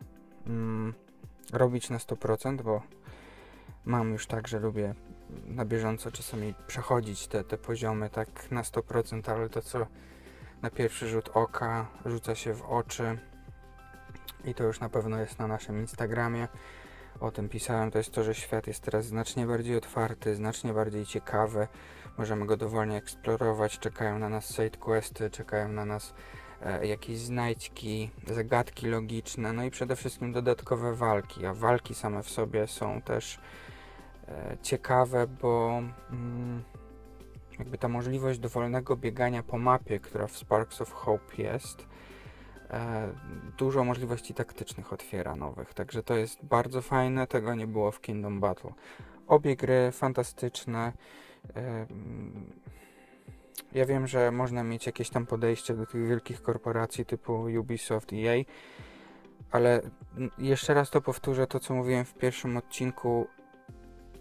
mm, 0.46 0.94
robić 1.52 1.90
na 1.90 1.98
100%, 1.98 2.62
bo 2.62 2.82
mam 3.84 4.12
już 4.12 4.26
tak, 4.26 4.48
że 4.48 4.58
lubię 4.58 4.94
na 5.46 5.64
bieżąco 5.64 6.10
czasami 6.10 6.54
przechodzić 6.66 7.26
te, 7.26 7.44
te 7.44 7.58
poziomy 7.58 8.10
tak 8.10 8.50
na 8.50 8.62
100%, 8.62 9.30
ale 9.30 9.48
to 9.48 9.62
co 9.62 9.86
na 10.62 10.70
pierwszy 10.70 11.08
rzut 11.08 11.30
oka 11.34 11.86
rzuca 12.06 12.34
się 12.34 12.54
w 12.54 12.62
oczy 12.62 13.18
i 14.44 14.54
to 14.54 14.64
już 14.64 14.80
na 14.80 14.88
pewno 14.88 15.18
jest 15.18 15.38
na 15.38 15.46
naszym 15.46 15.80
Instagramie. 15.80 16.48
O 17.20 17.30
tym 17.30 17.48
pisałem, 17.48 17.90
to 17.90 17.98
jest 17.98 18.10
to, 18.10 18.24
że 18.24 18.34
świat 18.34 18.66
jest 18.66 18.82
teraz 18.82 19.06
znacznie 19.06 19.46
bardziej 19.46 19.76
otwarty, 19.76 20.34
znacznie 20.34 20.72
bardziej 20.72 21.06
ciekawy. 21.06 21.68
Możemy 22.18 22.46
go 22.46 22.56
dowolnie 22.56 22.96
eksplorować, 22.96 23.78
czekają 23.78 24.18
na 24.18 24.28
nas 24.28 24.54
side 24.54 24.78
questy, 24.78 25.30
czekają 25.30 25.68
na 25.68 25.84
nas 25.84 26.14
jakieś 26.82 27.18
znajdźki, 27.18 28.10
zagadki 28.26 28.86
logiczne, 28.86 29.52
no 29.52 29.64
i 29.64 29.70
przede 29.70 29.96
wszystkim 29.96 30.32
dodatkowe 30.32 30.94
walki. 30.94 31.46
A 31.46 31.54
walki 31.54 31.94
same 31.94 32.22
w 32.22 32.30
sobie 32.30 32.66
są 32.66 33.02
też 33.02 33.38
e, 34.28 34.56
ciekawe, 34.62 35.26
bo 35.26 35.82
mm, 36.10 36.62
jakby 37.58 37.78
ta 37.78 37.88
możliwość 37.88 38.38
dowolnego 38.38 38.96
biegania 38.96 39.42
po 39.42 39.58
mapie, 39.58 40.00
która 40.00 40.26
w 40.26 40.36
Sparks 40.36 40.80
of 40.80 40.92
Hope 40.92 41.42
jest, 41.42 41.86
e, 42.70 43.12
dużo 43.58 43.84
możliwości 43.84 44.34
taktycznych 44.34 44.92
otwiera 44.92 45.36
nowych. 45.36 45.74
Także 45.74 46.02
to 46.02 46.16
jest 46.16 46.44
bardzo 46.44 46.82
fajne, 46.82 47.26
tego 47.26 47.54
nie 47.54 47.66
było 47.66 47.90
w 47.90 48.00
Kingdom 48.00 48.40
Battle. 48.40 48.72
Obie 49.26 49.56
gry 49.56 49.92
fantastyczne. 49.92 50.92
E, 53.74 53.78
Ja 53.78 53.86
wiem, 53.86 54.06
że 54.06 54.30
można 54.30 54.64
mieć 54.64 54.86
jakieś 54.86 55.10
tam 55.10 55.26
podejście 55.26 55.74
do 55.74 55.86
tych 55.86 56.08
wielkich 56.08 56.42
korporacji 56.42 57.04
typu 57.06 57.46
Ubisoft, 57.60 58.12
EA, 58.12 58.44
ale 59.50 59.80
jeszcze 60.38 60.74
raz 60.74 60.90
to 60.90 61.00
powtórzę, 61.00 61.46
to 61.46 61.60
co 61.60 61.74
mówiłem 61.74 62.04
w 62.04 62.14
pierwszym 62.14 62.56
odcinku. 62.56 63.26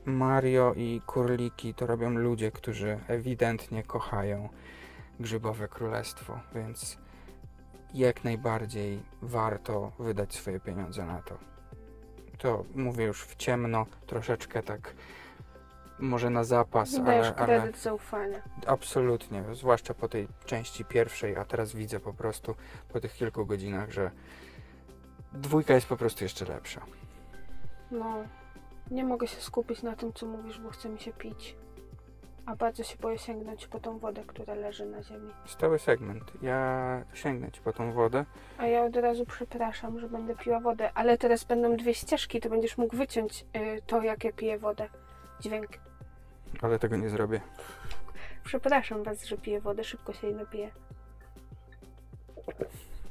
Mario 0.06 0.74
i 0.78 1.02
Kurliki 1.06 1.74
to 1.74 1.88
robią 1.88 2.10
ludzie, 2.10 2.52
którzy 2.52 3.00
ewidentnie 3.08 3.84
kochają 3.84 4.50
Grzybowe 5.20 5.68
Królestwo, 5.68 6.40
więc 6.56 6.98
jak 7.94 8.24
najbardziej 8.24 9.04
warto 9.22 9.92
wydać 10.00 10.34
swoje 10.36 10.60
pieniądze 10.60 11.06
na 11.06 11.22
to. 11.22 11.38
To 12.38 12.66
mówię 12.76 13.06
już 13.06 13.24
w 13.24 13.36
ciemno, 13.36 13.86
troszeczkę 14.08 14.64
tak 14.64 14.94
może 16.00 16.30
na 16.30 16.44
zapas, 16.44 17.04
Dajesz 17.04 17.28
ale, 17.28 17.36
ale 17.36 17.46
kredyt 17.46 17.78
zaufania. 17.78 18.42
absolutnie, 18.68 19.44
zwłaszcza 19.54 19.94
po 19.94 20.08
tej 20.10 20.28
części 20.46 20.86
pierwszej, 20.86 21.36
a 21.38 21.46
teraz 21.46 21.74
widzę 21.76 22.00
po 22.00 22.14
prostu 22.14 22.56
po 22.94 23.00
tych 23.00 23.14
kilku 23.14 23.46
godzinach, 23.46 23.92
że 23.92 24.12
dwójka 25.34 25.74
jest 25.74 25.88
po 25.88 25.98
prostu 25.98 26.24
jeszcze 26.24 26.46
lepsza. 26.46 26.82
No, 27.92 28.16
nie 28.92 29.04
mogę 29.04 29.28
się 29.28 29.42
skupić 29.42 29.84
na 29.84 29.96
tym, 29.96 30.14
co 30.14 30.26
mówisz, 30.26 30.60
bo 30.60 30.70
chce 30.70 30.90
mi 30.90 31.00
się 31.00 31.14
pić. 31.14 31.56
A 32.46 32.56
bardzo 32.56 32.84
się 32.84 32.98
boję 32.98 33.18
sięgnąć 33.18 33.68
po 33.68 33.80
tą 33.80 34.00
wodę, 34.00 34.24
która 34.28 34.54
leży 34.54 34.86
na 34.86 35.04
ziemi. 35.04 35.32
Stały 35.46 35.80
segment. 35.80 36.24
Ja 36.42 37.04
sięgnę 37.14 37.52
ci 37.52 37.62
po 37.62 37.74
tą 37.74 37.92
wodę. 37.92 38.26
A 38.58 38.66
ja 38.68 38.84
od 38.84 38.96
razu 38.96 39.26
przepraszam, 39.26 40.00
że 40.00 40.10
będę 40.10 40.36
piła 40.36 40.60
wodę, 40.60 40.92
ale 40.94 41.18
teraz 41.18 41.44
będą 41.44 41.78
dwie 41.78 41.94
ścieżki, 41.94 42.40
to 42.40 42.50
będziesz 42.50 42.78
mógł 42.78 42.96
wyciąć 42.98 43.46
y, 43.56 43.82
to, 43.88 44.02
jak 44.02 44.24
ja 44.24 44.32
piję 44.32 44.58
wodę. 44.60 44.90
Dźwięk. 45.40 45.68
Ale 46.62 46.80
tego 46.80 46.98
nie 46.98 47.10
zrobię. 47.10 47.42
Przepraszam 48.44 49.04
was, 49.04 49.26
że 49.26 49.38
piję 49.38 49.62
wodę, 49.62 49.84
szybko 49.84 50.14
się 50.14 50.28
jej 50.28 50.36
napiję. 50.36 50.72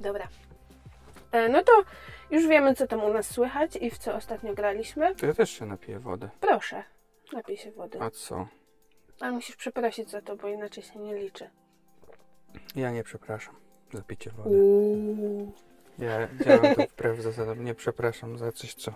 Dobra. 0.01 0.29
E, 1.33 1.49
no 1.49 1.63
to 1.63 1.73
już 2.31 2.47
wiemy, 2.47 2.75
co 2.75 2.87
tam 2.87 3.05
u 3.05 3.13
nas 3.13 3.31
słychać 3.31 3.77
i 3.77 3.91
w 3.91 3.99
co 3.99 4.15
ostatnio 4.15 4.55
graliśmy. 4.55 5.15
To 5.15 5.27
ja 5.27 5.35
też 5.35 5.51
się 5.51 5.67
napiję 5.67 5.99
wodę. 5.99 6.31
Proszę, 6.41 6.85
napij 7.33 7.57
się 7.57 7.73
wody. 7.73 8.01
A 8.01 8.11
co? 8.11 8.49
Ale 9.21 9.33
musisz 9.33 9.57
przeprosić 9.57 10.11
za 10.11 10.23
to, 10.23 10.37
bo 10.37 10.49
inaczej 10.49 10.83
się 10.83 10.99
nie 10.99 11.15
liczy. 11.15 11.51
Ja 12.77 12.91
nie 12.91 13.05
przepraszam 13.05 13.55
za 13.93 14.03
picie 14.03 14.31
wody. 14.31 14.51
Uuu. 14.51 15.53
Ja 15.99 16.29
działam 16.45 16.75
tu 16.75 16.83
wbrew 16.83 17.21
zasadom. 17.21 17.65
Nie 17.65 17.75
przepraszam 17.75 18.39
za 18.39 18.53
coś, 18.53 18.75
co 18.75 18.93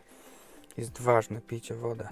jest 0.76 1.00
ważne. 1.00 1.40
Pijcie 1.40 1.74
wodę. 1.74 2.08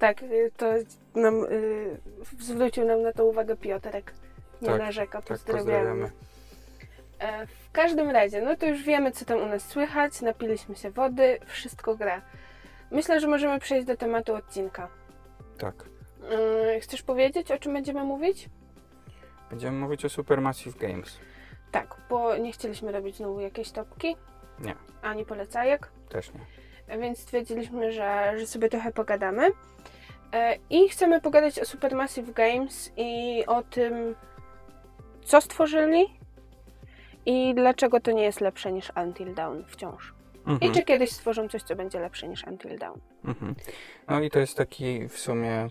Tak, 0.00 0.22
y, 0.22 0.50
to 0.56 0.66
nam, 1.14 1.44
y, 1.44 1.98
zwrócił 2.38 2.84
nam 2.84 3.02
na 3.02 3.12
to 3.12 3.24
uwagę 3.24 3.56
Piotrek. 3.56 4.12
Nie 4.62 4.68
Tak, 4.68 4.78
narzeka, 4.78 5.22
Tak, 5.22 5.38
pozdrawiamy. 5.38 6.10
E, 7.18 7.46
w 7.46 7.70
każdym 7.72 8.10
razie, 8.10 8.40
no 8.42 8.56
to 8.56 8.66
już 8.66 8.82
wiemy, 8.82 9.10
co 9.12 9.24
tam 9.24 9.38
u 9.42 9.46
nas 9.46 9.62
słychać, 9.68 10.20
napiliśmy 10.22 10.76
się 10.76 10.90
wody, 10.90 11.38
wszystko 11.46 11.96
gra. 11.96 12.22
Myślę, 12.90 13.20
że 13.20 13.28
możemy 13.28 13.58
przejść 13.60 13.86
do 13.86 13.96
tematu 13.96 14.34
odcinka. 14.34 14.88
Tak. 15.58 15.74
E, 16.76 16.80
chcesz 16.80 17.02
powiedzieć, 17.02 17.50
o 17.50 17.58
czym 17.58 17.72
będziemy 17.72 18.04
mówić? 18.04 18.48
Będziemy 19.50 19.78
mówić 19.78 20.04
o 20.04 20.08
Supermassive 20.08 20.78
Games. 20.78 21.18
Tak, 21.70 21.96
bo 22.10 22.36
nie 22.36 22.52
chcieliśmy 22.52 22.92
robić 22.92 23.16
znowu 23.16 23.40
jakiejś 23.40 23.70
topki, 23.70 24.16
Nie, 24.58 24.74
ani 25.02 25.24
polecajek, 25.24 25.88
też 26.08 26.30
nie. 26.34 26.98
więc 26.98 27.18
stwierdziliśmy, 27.18 27.92
że, 27.92 28.34
że 28.38 28.46
sobie 28.46 28.68
trochę 28.68 28.92
pogadamy. 28.92 29.50
E, 30.32 30.56
I 30.70 30.88
chcemy 30.88 31.20
pogadać 31.20 31.58
o 31.58 31.64
Supermassive 31.64 32.32
Games 32.32 32.92
i 32.96 33.42
o 33.46 33.62
tym, 33.62 34.14
co 35.24 35.40
stworzyli 35.40 36.04
i 37.26 37.54
dlaczego 37.54 38.00
to 38.00 38.12
nie 38.12 38.22
jest 38.22 38.40
lepsze 38.40 38.72
niż 38.72 38.92
Until 39.04 39.34
Dawn 39.34 39.62
wciąż. 39.66 40.14
I 40.46 40.50
Mhm. 40.50 40.72
czy 40.72 40.82
kiedyś 40.82 41.10
stworzą 41.10 41.48
coś, 41.48 41.62
co 41.62 41.76
będzie 41.76 42.00
lepsze 42.00 42.28
niż 42.28 42.44
Until 42.46 42.78
Dawn. 42.78 42.98
Mhm. 43.24 43.54
No 44.08 44.20
i 44.20 44.30
to 44.30 44.38
jest 44.38 44.56
taki 44.56 45.08
w 45.08 45.18
sumie 45.18 45.68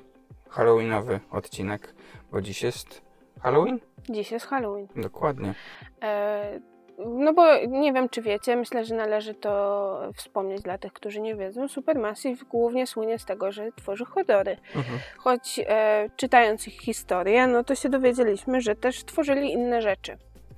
Halloweenowy 0.50 1.20
odcinek, 1.32 1.94
bo 2.32 2.42
dziś 2.42 2.64
jest 2.64 3.02
Halloween? 3.42 3.80
Dziś 4.10 4.32
jest 4.32 4.46
Halloween. 4.46 4.88
Dokładnie. 4.96 5.54
E, 6.04 6.60
no 7.06 7.34
bo 7.34 7.66
nie 7.68 7.94
wiem, 7.94 8.10
czy 8.10 8.22
wiecie, 8.22 8.56
myślę, 8.56 8.86
że 8.86 8.96
należy 8.96 9.34
to 9.34 10.12
wspomnieć 10.16 10.62
dla 10.62 10.78
tych, 10.78 10.94
którzy 10.94 11.22
nie 11.22 11.36
wiedzą. 11.36 11.68
Supermassive 11.68 12.44
głównie 12.44 12.88
słynie 12.88 13.20
z 13.20 13.26
tego, 13.26 13.52
że 13.52 13.72
tworzy 13.72 14.06
horrory. 14.06 14.58
Mhm. 14.76 15.00
Choć 15.18 15.60
e, 15.68 16.10
czytając 16.16 16.68
ich 16.68 16.80
historię, 16.82 17.48
no 17.48 17.64
to 17.64 17.76
się 17.76 17.90
dowiedzieliśmy, 17.90 18.62
że 18.62 18.76
też 18.76 19.04
tworzyli 19.06 19.52
inne 19.54 19.82
rzeczy. 19.82 20.18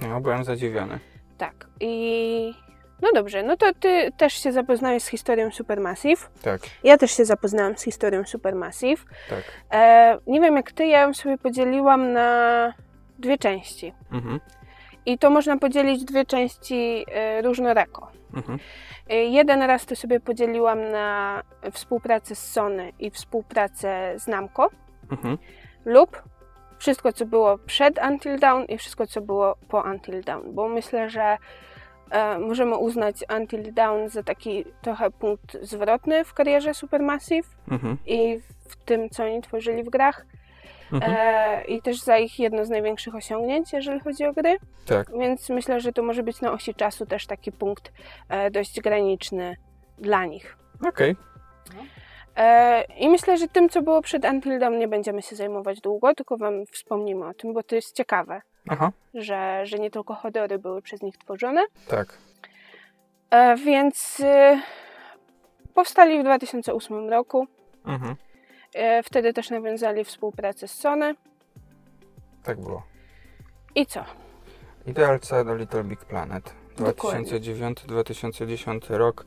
No, 0.09 0.21
byłem 0.21 0.43
zadziwiony. 0.43 0.99
Tak. 1.37 1.53
I 1.79 2.53
no 3.01 3.09
dobrze, 3.15 3.43
no 3.43 3.57
to 3.57 3.73
ty 3.79 4.11
też 4.17 4.33
się 4.33 4.51
zapoznałeś 4.51 5.03
z 5.03 5.07
historią 5.07 5.51
Supermassive. 5.51 6.29
Tak, 6.41 6.61
Ja 6.83 6.97
też 6.97 7.11
się 7.17 7.25
zapoznałam 7.25 7.77
z 7.77 7.83
historią 7.83 8.23
Supermassive. 8.25 9.03
tak. 9.29 9.43
E, 9.71 10.17
nie 10.27 10.41
wiem 10.41 10.55
jak 10.55 10.71
ty, 10.71 10.85
ja 10.85 11.01
ją 11.01 11.13
sobie 11.13 11.37
podzieliłam 11.37 12.13
na 12.13 12.73
dwie 13.19 13.37
części. 13.37 13.93
Mhm. 14.11 14.39
I 15.05 15.17
to 15.17 15.29
można 15.29 15.57
podzielić 15.57 16.05
dwie 16.05 16.25
części 16.25 17.05
e, 17.11 17.41
różnorako. 17.41 18.11
Mhm. 18.35 18.59
E, 19.09 19.15
jeden 19.15 19.61
raz 19.61 19.85
to 19.85 19.95
sobie 19.95 20.19
podzieliłam 20.19 20.89
na 20.91 21.41
współpracę 21.71 22.35
z 22.35 22.51
Sony 22.51 22.91
i 22.99 23.11
współpracę 23.11 24.13
z 24.19 24.27
Namco 24.27 24.69
Mhm. 25.11 25.37
lub 25.85 26.23
wszystko, 26.77 27.13
co 27.13 27.25
było 27.25 27.57
przed 27.57 27.99
Until 28.09 28.39
Dawn 28.39 28.63
i 28.65 28.77
wszystko, 28.77 29.07
co 29.07 29.21
było 29.21 29.55
po 29.69 29.81
Until 29.81 30.23
Dawn, 30.23 30.53
bo 30.53 30.67
myślę, 30.67 31.09
że 31.09 31.37
e, 32.11 32.39
możemy 32.39 32.77
uznać 32.77 33.15
Until 33.37 33.73
Dawn 33.73 34.09
za 34.09 34.23
taki 34.23 34.65
trochę 34.81 35.11
punkt 35.11 35.57
zwrotny 35.61 36.25
w 36.25 36.33
karierze 36.33 36.73
Supermassive 36.73 37.49
Mhm. 37.71 37.97
i 38.05 38.39
w 38.69 38.75
tym, 38.85 39.09
co 39.09 39.23
oni 39.23 39.41
tworzyli 39.41 39.83
w 39.83 39.89
grach 39.89 40.25
Mhm. 40.93 41.13
e, 41.17 41.63
i 41.65 41.81
też 41.81 42.01
za 42.01 42.17
ich 42.17 42.39
jedno 42.39 42.65
z 42.65 42.69
największych 42.69 43.15
osiągnięć, 43.15 43.73
jeżeli 43.73 43.99
chodzi 43.99 44.25
o 44.25 44.33
gry. 44.33 44.57
Tak. 44.85 45.17
Więc 45.19 45.49
myślę, 45.49 45.79
że 45.79 45.91
to 45.93 46.03
może 46.03 46.23
być 46.23 46.41
na 46.41 46.51
osi 46.51 46.73
czasu 46.73 47.05
też 47.05 47.27
taki 47.27 47.51
punkt 47.51 47.91
e, 48.29 48.51
dość 48.51 48.81
graniczny 48.81 49.55
dla 49.97 50.25
nich. 50.25 50.57
Okej. 50.87 51.15
E, 52.35 52.83
I 52.83 53.09
myślę, 53.09 53.37
że 53.37 53.47
tym, 53.47 53.69
co 53.69 53.81
było 53.81 54.01
przed 54.01 54.25
Until 54.25 54.59
Dawn, 54.59 54.77
nie 54.77 54.87
będziemy 54.87 55.21
się 55.21 55.35
zajmować 55.35 55.81
długo, 55.81 56.15
tylko 56.15 56.37
Wam 56.37 56.65
wspomnimy 56.71 57.27
o 57.27 57.33
tym, 57.33 57.53
bo 57.53 57.63
to 57.63 57.75
jest 57.75 57.95
ciekawe, 57.95 58.41
Aha. 58.69 58.91
że, 59.13 59.65
że 59.65 59.79
nie 59.79 59.91
tylko 59.91 60.13
horrory 60.13 60.59
były 60.59 60.81
przez 60.81 61.01
nich 61.01 61.17
tworzone. 61.17 61.61
Tak. 61.87 62.17
E, 63.29 63.55
więc 63.55 64.19
e, 64.23 64.61
powstali 65.73 66.19
w 66.19 66.23
2008 66.23 67.09
roku. 67.09 67.47
Mhm. 67.85 68.15
E, 68.73 69.03
wtedy 69.03 69.33
też 69.33 69.49
nawiązali 69.49 70.03
współpracę 70.03 70.67
z 70.67 70.73
Sony. 70.73 71.15
Tak 72.43 72.61
było. 72.61 72.83
I 73.75 73.85
co? 73.85 74.05
I 74.87 74.93
DLC 74.93 75.29
do 75.45 75.55
Little 75.55 75.83
Big 75.83 76.05
Planet. 76.05 76.53
Dokładnie. 76.77 77.39
2009-2010 77.39 78.97
rok. 78.97 79.25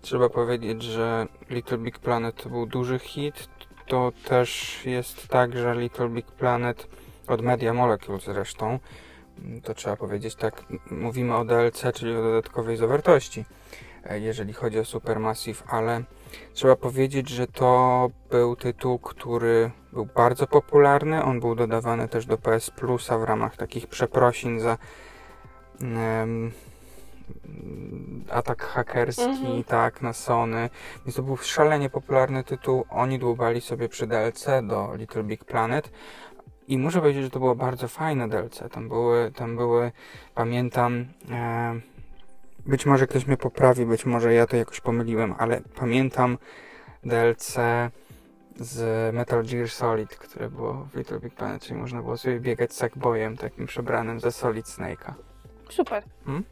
Trzeba 0.00 0.28
powiedzieć, 0.28 0.82
że 0.82 1.26
Little 1.50 1.78
Big 1.78 1.98
Planet 1.98 2.42
to 2.42 2.48
był 2.48 2.66
duży 2.66 2.98
hit. 2.98 3.48
To 3.86 4.12
też 4.24 4.80
jest 4.84 5.28
tak, 5.28 5.56
że 5.56 5.74
Little 5.74 6.08
Big 6.08 6.26
Planet 6.26 6.86
od 7.26 7.42
Media 7.42 7.74
Molecule 7.74 8.18
zresztą, 8.20 8.78
to 9.62 9.74
trzeba 9.74 9.96
powiedzieć 9.96 10.34
tak, 10.34 10.64
mówimy 10.90 11.36
o 11.36 11.44
DLC, 11.44 11.82
czyli 11.94 12.16
o 12.16 12.22
dodatkowej 12.22 12.76
zawartości, 12.76 13.44
e, 14.04 14.20
jeżeli 14.20 14.52
chodzi 14.52 14.78
o 14.78 14.84
Supermassive, 14.84 15.62
ale 15.68 16.02
trzeba 16.52 16.76
powiedzieć, 16.76 17.28
że 17.28 17.46
to 17.46 18.10
był 18.30 18.56
tytuł, 18.56 18.98
który 18.98 19.70
był 19.92 20.06
bardzo 20.06 20.46
popularny. 20.46 21.24
On 21.24 21.40
był 21.40 21.54
dodawany 21.54 22.08
też 22.08 22.26
do 22.26 22.38
PS 22.38 22.70
Plusa 22.70 23.18
w 23.18 23.24
ramach 23.24 23.56
takich 23.56 23.86
przeprosin 23.86 24.60
za 24.60 24.78
em, 25.80 26.52
atak 28.30 28.62
hakerski, 28.62 29.22
Mhm. 29.24 29.64
tak, 29.64 30.02
na 30.02 30.12
Sony. 30.12 30.70
Więc 31.06 31.16
to 31.16 31.22
był 31.22 31.36
szalenie 31.36 31.90
popularny 31.90 32.44
tytuł. 32.44 32.84
Oni 32.90 33.18
dłubali 33.18 33.60
sobie 33.60 33.88
przy 33.88 34.06
DLC 34.06 34.46
do 34.62 34.96
Little 34.96 35.22
Big 35.22 35.44
Planet. 35.44 35.90
I 36.68 36.78
muszę 36.78 37.00
powiedzieć, 37.00 37.22
że 37.24 37.30
to 37.30 37.38
było 37.38 37.54
bardzo 37.54 37.88
fajne 37.88 38.28
DLC. 38.28 38.62
Tam 38.72 38.88
były, 38.88 39.32
tam 39.36 39.56
były 39.56 39.92
pamiętam, 40.34 41.06
e, 41.30 41.80
być 42.66 42.86
może 42.86 43.06
ktoś 43.06 43.26
mnie 43.26 43.36
poprawi, 43.36 43.86
być 43.86 44.06
może 44.06 44.34
ja 44.34 44.46
to 44.46 44.56
jakoś 44.56 44.80
pomyliłem, 44.80 45.34
ale 45.38 45.60
pamiętam 45.76 46.38
DLC 47.04 47.56
z 48.56 49.14
Metal 49.14 49.44
Gear 49.44 49.68
Solid, 49.68 50.14
które 50.16 50.50
było 50.50 50.74
w 50.92 50.96
Little 50.96 51.20
Big 51.20 51.34
Planet, 51.34 51.62
czyli 51.62 51.80
można 51.80 52.02
było 52.02 52.16
sobie 52.16 52.40
biegać 52.40 52.72
z 52.72 52.76
Sackboyem 52.76 53.36
takim 53.36 53.66
przebranym 53.66 54.20
za 54.20 54.30
Solid 54.30 54.66
Snake'a. 54.66 55.12
Super. 55.70 56.02
Hmm? 56.24 56.44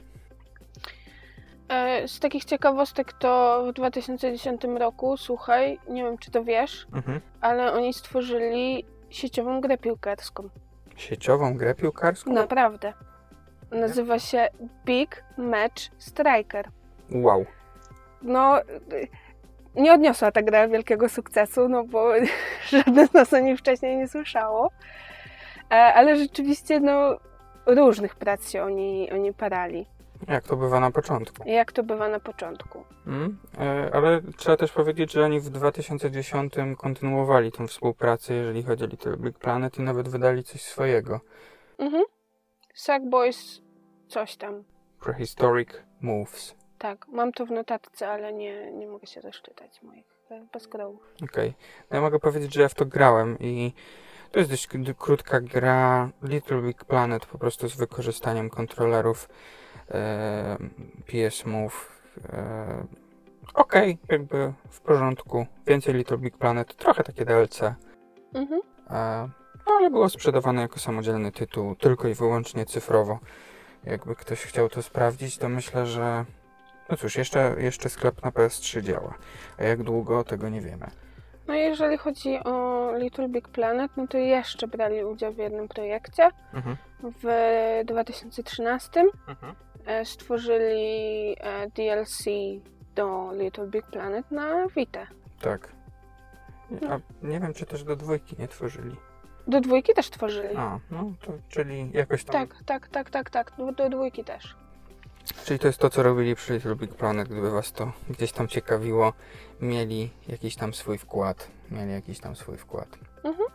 E, 1.69 2.09
Z 2.09 2.21
takich 2.21 2.45
ciekawostek 2.45 3.13
to 3.13 3.65
w 3.69 3.73
2010 3.73 4.63
roku, 4.79 5.17
słuchaj, 5.17 5.79
nie 5.89 6.03
wiem 6.05 6.19
czy 6.19 6.31
to 6.31 6.45
wiesz, 6.45 6.87
Mhm. 6.93 7.21
ale 7.41 7.73
oni 7.73 7.95
stworzyli 7.95 8.85
sieciową 9.11 9.61
grę 9.61 9.79
piłkarską. 9.79 10.49
Sieciową 10.97 11.57
grę 11.57 11.75
piłkarską? 11.75 12.33
Naprawdę. 12.33 12.93
Nazywa 13.71 14.19
się 14.19 14.49
Big 14.85 15.25
Match 15.37 15.83
Striker. 15.99 16.69
Wow. 17.11 17.47
No, 18.23 18.61
nie 19.75 19.93
odniosła 19.93 20.33
ta 20.33 20.43
gra 20.43 20.69
wielkiego 20.69 21.09
sukcesu, 21.09 21.69
no 21.69 21.85
bo 21.85 22.13
żadne 22.71 23.07
z 23.07 23.13
nas 23.13 23.33
o 23.33 23.39
niej 23.39 23.57
wcześniej 23.57 23.97
nie 23.97 24.09
słyszało. 24.09 24.71
E, 25.71 25.75
Ale 25.75 26.17
rzeczywiście, 26.17 26.81
no, 26.81 27.17
różnych 27.67 28.15
prac 28.15 28.51
się 28.51 28.63
oni, 28.63 29.13
oni 29.13 29.35
parali. 29.35 29.87
Jak 30.29 30.45
to 30.45 30.57
bywa 30.57 30.81
na 30.81 30.91
początku. 30.91 31.49
Jak 31.49 31.73
to 31.73 31.83
bywa 31.83 32.09
na 32.09 32.21
początku. 32.21 32.85
Mm, 33.07 33.39
ale 33.93 34.21
trzeba 34.37 34.57
też 34.57 34.73
powiedzieć, 34.73 35.13
że 35.13 35.25
oni 35.25 35.41
w 35.41 35.51
2010 35.51 36.55
kontynuowali 36.79 37.53
tą 37.53 37.67
współpracę, 37.67 38.35
jeżeli 38.35 38.63
chodzi 38.63 38.85
o 38.85 38.87
Little 38.87 39.17
Big 39.17 39.39
Planet 39.39 39.79
i 39.79 39.83
nawet 39.83 40.09
wydali 40.09 40.45
coś 40.45 40.63
swojego. 40.63 41.21
Mhm. 41.79 42.05
Sackboys, 42.81 43.63
coś 44.09 44.37
tam. 44.37 44.65
Prehistoric 45.01 45.69
Moves. 46.01 46.55
Tak, 46.79 47.09
mam 47.09 47.33
to 47.33 47.47
w 47.47 47.51
notatce, 47.51 48.09
ale 48.09 48.33
nie, 48.33 48.73
nie 48.73 48.87
mogę 48.87 49.07
się 49.07 49.21
rozczytać 49.21 49.83
moich 49.83 50.05
bezgrołów. 50.53 51.15
Okej. 51.25 51.55
No 51.91 51.97
ja 51.97 52.01
mogę 52.01 52.19
powiedzieć, 52.19 52.55
że 52.55 52.63
ja 52.63 52.69
w 52.69 52.75
to 52.75 52.87
grałem 52.87 53.39
i 53.41 53.73
to 54.31 54.39
jest 54.39 54.51
dość 54.51 54.69
krótka 54.99 55.41
gra 55.41 56.11
Little 56.23 56.63
Big 56.63 56.85
Planet 56.85 57.27
po 57.27 57.39
prostu 57.39 57.69
z 57.69 57.77
wykorzystaniem 57.77 58.51
kontrolerów 58.51 59.29
e, 59.91 60.59
PS 61.07 61.47
Move. 61.47 62.03
E, 62.33 62.87
Okej, 63.55 63.99
jakby 64.09 64.53
w 64.71 64.81
porządku. 64.81 65.47
Więcej 65.67 65.95
Little 65.95 66.19
Big 66.19 66.39
Planet, 66.39 66.77
trochę 66.77 67.05
takie 67.05 67.25
DLC. 67.25 67.61
Mhm. 68.35 68.61
E, 68.91 69.40
ale 69.67 69.91
było 69.91 70.09
sprzedawane 70.09 70.63
jako 70.63 70.79
samodzielny 70.79 71.33
tytuł, 71.33 71.75
tylko 71.75 72.09
i 72.09 72.15
wyłącznie 72.15 72.67
cyfrowo. 72.67 73.19
Jakby 73.85 74.17
ktoś 74.17 74.43
chciał 74.43 74.69
to 74.69 74.83
sprawdzić, 74.83 75.39
to 75.39 75.49
myślę, 75.49 75.87
że. 75.87 76.25
No 76.89 76.97
cóż, 76.97 77.17
jeszcze, 77.17 77.55
jeszcze 77.59 77.89
sklep 77.89 78.23
na 78.23 78.31
PS3 78.31 78.83
działa. 78.83 79.15
A 79.59 79.65
jak 79.65 79.83
długo, 79.83 80.25
tego 80.25 80.49
nie 80.49 80.61
wiemy. 80.61 80.87
No 81.47 81.55
i 81.55 81.59
jeżeli 81.59 81.99
chodzi 81.99 82.39
o 82.45 82.87
Little 82.97 83.29
Big 83.29 83.49
Planet, 83.49 83.93
no 83.97 84.07
to 84.07 84.19
jeszcze 84.19 84.69
brali 84.69 85.05
udział 85.05 85.33
w 85.33 85.39
jednym 85.39 85.69
projekcie. 85.69 86.31
Mhm. 86.55 86.77
W 87.03 87.27
2013 87.85 89.05
e, 89.87 90.05
stworzyli 90.05 91.37
e, 91.41 91.71
DLC 91.71 92.25
do 92.95 93.33
Little 93.33 93.67
Big 93.67 93.87
Planet 93.87 94.31
na 94.31 94.69
Vita. 94.77 95.07
Tak. 95.41 95.69
A 96.91 97.27
nie 97.27 97.41
wiem, 97.41 97.55
czy 97.55 97.67
też 97.67 97.85
do 97.85 97.97
dwójki 97.97 98.37
nie 98.39 98.49
tworzyli. 98.49 98.97
Do 99.49 99.61
dwójki 99.61 99.95
też 99.95 100.11
tworzyli. 100.11 100.57
A, 100.57 100.79
no 100.91 101.13
to 101.21 101.33
czyli 101.49 101.91
jakoś 101.93 102.25
tam. 102.25 102.33
Tak, 102.49 102.65
tak, 102.67 102.89
tak, 102.89 103.11
tak, 103.11 103.31
tak. 103.31 103.53
Do, 103.59 103.73
do 103.73 103.89
dwójki 103.91 104.25
też. 104.25 104.57
Czyli 105.45 105.59
to 105.59 105.67
jest 105.67 105.79
to, 105.79 105.91
co 105.91 106.03
robili 106.03 106.35
przy 106.35 106.53
Little 106.55 106.77
Big 106.77 106.95
Planet, 106.95 107.29
gdyby 107.29 107.51
was 107.51 107.73
to 107.73 107.93
gdzieś 108.11 108.33
tam 108.33 108.49
ciekawiło. 108.49 109.13
Mieli 109.61 110.11
jakiś 110.29 110.57
tam 110.57 110.75
swój 110.75 110.99
wkład. 110.99 111.49
Mieli 111.71 111.93
jakiś 111.93 112.21
tam 112.21 112.37
swój 112.37 112.57
wkład. 112.57 112.89
Mhm. 113.25 113.49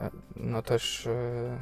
E, 0.00 0.10
No 0.36 0.62
też 0.62 1.06
e, 1.06 1.60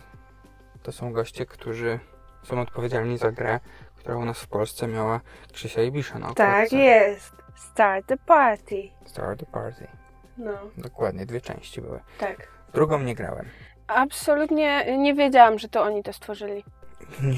to 0.83 0.93
są 0.93 1.13
goście, 1.13 1.47
którzy 1.47 1.99
są 2.43 2.61
odpowiedzialni 2.61 3.19
za 3.19 3.33
grę, 3.33 3.61
która 3.97 4.17
u 4.17 4.25
nas 4.25 4.39
w 4.41 4.49
Polsce 4.49 4.87
miała 4.89 5.21
Krzysia 5.53 5.83
Ibisza 5.83 6.19
na 6.19 6.35
Tak 6.35 6.73
jest. 6.73 7.33
Start 7.55 8.07
the 8.07 8.17
party. 8.17 8.91
Start 9.07 9.41
the 9.41 9.47
Party. 9.47 9.87
No, 10.39 10.53
Dokładnie, 10.77 11.27
dwie 11.27 11.41
części 11.41 11.81
były. 11.83 12.01
tak. 12.19 12.56
Drugą 12.77 12.99
nie 13.01 13.15
grałem. 13.15 13.47
Absolutnie 13.87 14.97
nie 14.99 15.15
wiedziałam, 15.15 15.59
że 15.59 15.69
to 15.69 15.83
oni 15.83 16.03
to 16.03 16.12
stworzyli. 16.12 16.65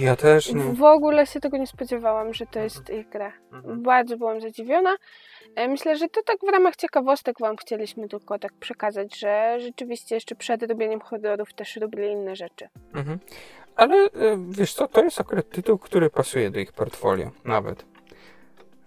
Ja 0.00 0.16
też 0.16 0.52
nie. 0.52 0.62
W 0.62 0.82
ogóle 0.82 1.26
się 1.26 1.40
tego 1.40 1.56
nie 1.56 1.66
spodziewałam, 1.66 2.34
że 2.34 2.46
to 2.46 2.60
jest 2.60 2.90
ich 2.90 3.08
gra. 3.08 3.32
Mhm. 3.52 3.82
Bardzo 3.82 4.16
byłam 4.16 4.40
zadziwiona. 4.40 4.96
E, 5.56 5.68
Myślę, 5.68 5.96
że 5.96 6.08
to 6.08 6.22
tak 6.22 6.36
w 6.46 6.52
ramach 6.52 6.76
ciekawostek 6.76 7.36
Wam 7.40 7.56
chcieliśmy 7.56 8.08
tylko 8.08 8.38
tak 8.38 8.52
przekazać, 8.60 9.18
że 9.18 9.60
rzeczywiście 9.60 10.14
jeszcze 10.14 10.34
przed 10.34 10.62
robieniem 10.62 11.00
horrorów 11.00 11.54
też 11.54 11.76
robili 11.76 12.08
inne 12.12 12.36
rzeczy. 12.36 12.68
Mhm. 12.94 13.18
Ale 13.76 13.96
e, 13.96 14.08
wiesz 14.50 14.74
co, 14.74 14.88
to 14.88 15.04
jest 15.04 15.20
akurat 15.20 15.50
tytuł, 15.50 15.78
który 15.78 16.10
pasuje 16.10 16.50
do 16.50 16.60
ich 16.60 16.72
portfolio. 16.72 17.30
Nawet. 17.44 17.84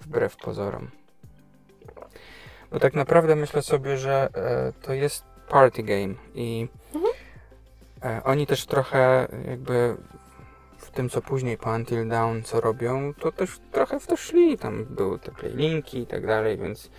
Wbrew 0.02 0.36
pozorom. 0.36 0.88
Bo 2.72 2.80
tak 2.80 2.94
naprawdę 2.94 3.36
myślę 3.36 3.62
sobie, 3.62 3.98
że 3.98 4.30
e, 4.36 4.74
to 4.82 4.94
jest 4.94 5.31
party 5.52 5.84
game 5.84 6.14
i 6.36 6.68
Mhm. 6.96 7.14
e, 8.04 8.24
oni 8.24 8.48
też 8.48 8.66
trochę 8.66 9.28
jakby 9.48 9.96
w 10.78 10.92
tym, 10.92 11.10
co 11.10 11.22
później 11.22 11.58
po 11.58 11.70
Until 11.72 12.08
Dawn, 12.08 12.42
co 12.44 12.62
robią, 12.62 13.14
to 13.14 13.32
też 13.32 13.60
trochę 13.72 14.00
w 14.00 14.08
to 14.08 14.18
szli. 14.18 14.58
Tam 14.58 14.86
były 14.90 15.20
te 15.20 15.32
playlinki 15.32 16.00
i 16.00 16.08
tak 16.08 16.26
dalej, 16.28 16.58
więc 16.58 16.90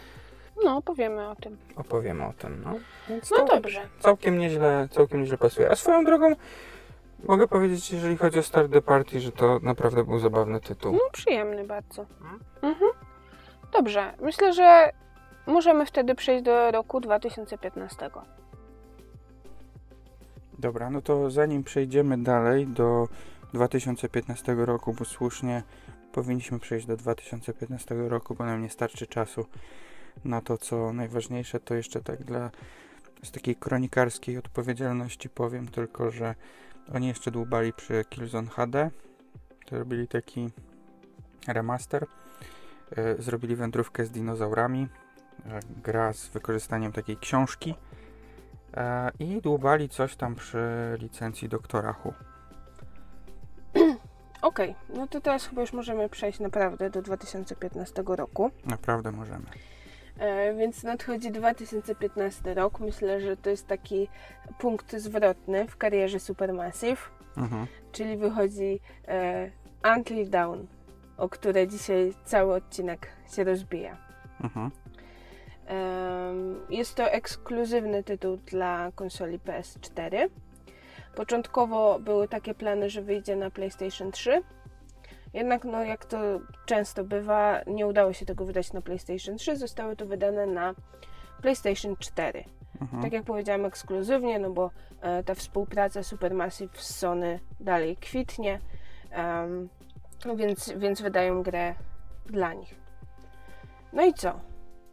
No, 0.64 0.82
powiemy 0.82 1.28
o 1.28 1.34
tym. 1.36 1.58
opowiemy 1.76 2.26
o 2.26 2.32
tym. 2.32 2.62
No, 2.64 2.74
więc 3.08 3.30
No 3.30 3.44
dobrze. 3.44 3.88
całkiem 4.00 4.38
nieźle, 4.38 4.88
całkiem 4.90 5.20
nieźle 5.20 5.38
pasuje. 5.38 5.70
A 5.70 5.76
swoją 5.76 6.04
drogą 6.04 6.32
mogę 7.24 7.48
powiedzieć, 7.48 7.90
jeżeli 7.92 8.16
chodzi 8.16 8.38
o 8.38 8.42
Start 8.42 8.72
the 8.72 8.82
Party, 8.82 9.20
że 9.20 9.32
to 9.32 9.58
naprawdę 9.62 10.04
był 10.04 10.18
zabawny 10.18 10.60
tytuł. 10.60 10.92
No, 10.92 11.00
przyjemny 11.12 11.64
bardzo. 11.64 12.02
Mhm. 12.20 12.40
Mhm. 12.62 12.90
Dobrze, 13.72 14.14
myślę, 14.20 14.52
że 14.52 14.92
możemy 15.46 15.86
wtedy 15.86 16.14
przejść 16.14 16.44
do 16.44 16.70
roku 16.70 17.00
2015. 17.00 18.10
Dobra, 20.62 20.90
no 20.90 21.02
to 21.02 21.30
zanim 21.30 21.64
przejdziemy 21.64 22.22
dalej 22.22 22.66
do 22.66 23.08
2015 23.54 24.54
roku, 24.54 24.92
bo 24.92 25.04
słusznie 25.04 25.62
powinniśmy 26.12 26.58
przejść 26.58 26.86
do 26.86 26.96
2015 26.96 27.94
roku, 27.94 28.34
bo 28.34 28.44
nam 28.44 28.62
nie 28.62 28.70
starczy 28.70 29.06
czasu 29.06 29.46
na 30.24 30.40
to, 30.40 30.58
co 30.58 30.92
najważniejsze, 30.92 31.60
to 31.60 31.74
jeszcze 31.74 32.00
tak 32.00 32.24
dla 32.24 32.50
z 33.22 33.30
takiej 33.30 33.56
kronikarskiej 33.56 34.38
odpowiedzialności 34.38 35.28
powiem 35.28 35.68
tylko, 35.68 36.10
że 36.10 36.34
oni 36.94 37.08
jeszcze 37.08 37.30
dłubali 37.30 37.72
przy 37.72 38.04
Killzone 38.04 38.48
HD, 38.48 38.90
to 39.66 39.78
robili 39.78 40.08
taki 40.08 40.50
remaster, 41.48 42.06
e, 42.96 43.22
zrobili 43.22 43.56
wędrówkę 43.56 44.04
z 44.04 44.10
dinozaurami, 44.10 44.88
e, 45.46 45.60
gra 45.82 46.12
z 46.12 46.28
wykorzystaniem 46.28 46.92
takiej 46.92 47.16
książki, 47.16 47.74
I 49.18 49.40
dłubali 49.40 49.88
coś 49.88 50.16
tam 50.16 50.34
przy 50.34 50.58
licencji 50.98 51.48
doktora 51.48 51.92
Hu. 51.92 52.12
Okej, 54.42 54.74
no 54.96 55.06
to 55.06 55.20
teraz 55.20 55.46
chyba 55.46 55.60
już 55.60 55.72
możemy 55.72 56.08
przejść 56.08 56.40
naprawdę 56.40 56.90
do 56.90 57.02
2015 57.02 58.02
roku. 58.06 58.50
Naprawdę 58.64 59.12
możemy. 59.12 59.46
E, 60.18 60.54
więc 60.54 60.82
nadchodzi 60.82 61.30
2015 61.30 62.54
rok. 62.54 62.80
Myślę, 62.80 63.20
że 63.20 63.36
to 63.36 63.50
jest 63.50 63.66
taki 63.66 64.08
punkt 64.58 64.96
zwrotny 64.96 65.68
w 65.68 65.76
karierze 65.76 66.20
Supermassive, 66.20 67.10
Mhm. 67.36 67.66
czyli 67.92 68.16
wychodzi 68.16 68.80
e, 69.08 69.50
Until 69.96 70.30
Dawn, 70.30 70.60
o 71.16 71.28
które 71.28 71.68
dzisiaj 71.68 72.14
cały 72.24 72.54
odcinek 72.54 73.08
się 73.34 73.44
rozbija. 73.44 73.96
Mhm. 74.40 74.70
Jest 76.70 76.94
to 76.94 77.10
ekskluzywny 77.10 78.02
tytuł 78.02 78.36
dla 78.36 78.92
konsoli 78.94 79.38
PS4. 79.38 80.28
Początkowo 81.14 81.98
były 81.98 82.28
takie 82.28 82.54
plany, 82.54 82.90
że 82.90 83.02
wyjdzie 83.02 83.36
na 83.36 83.50
PlayStation 83.50 84.12
3. 84.12 84.42
Jednak, 85.34 85.64
no, 85.64 85.84
jak 85.84 86.04
to 86.04 86.18
często 86.66 87.04
bywa, 87.04 87.60
nie 87.66 87.86
udało 87.86 88.12
się 88.12 88.26
tego 88.26 88.44
wydać 88.44 88.72
na 88.72 88.80
PlayStation 88.80 89.36
3. 89.36 89.56
Zostały 89.56 89.96
to 89.96 90.06
wydane 90.06 90.46
na 90.46 90.74
PlayStation 91.42 91.96
4. 91.96 92.44
Mhm. 92.80 93.02
Tak 93.02 93.12
jak 93.12 93.24
powiedziałam, 93.24 93.64
ekskluzywnie, 93.64 94.38
no 94.38 94.50
bo 94.50 94.70
e, 95.00 95.22
ta 95.22 95.34
współpraca 95.34 96.02
Supermassive 96.02 96.82
z 96.82 96.96
Sony 96.96 97.40
dalej 97.60 97.96
kwitnie, 97.96 98.60
em, 99.10 99.68
więc, 100.36 100.72
więc 100.76 101.02
wydają 101.02 101.42
grę 101.42 101.74
dla 102.26 102.52
nich. 102.52 102.74
No 103.92 104.04
i 104.04 104.14
co? 104.14 104.40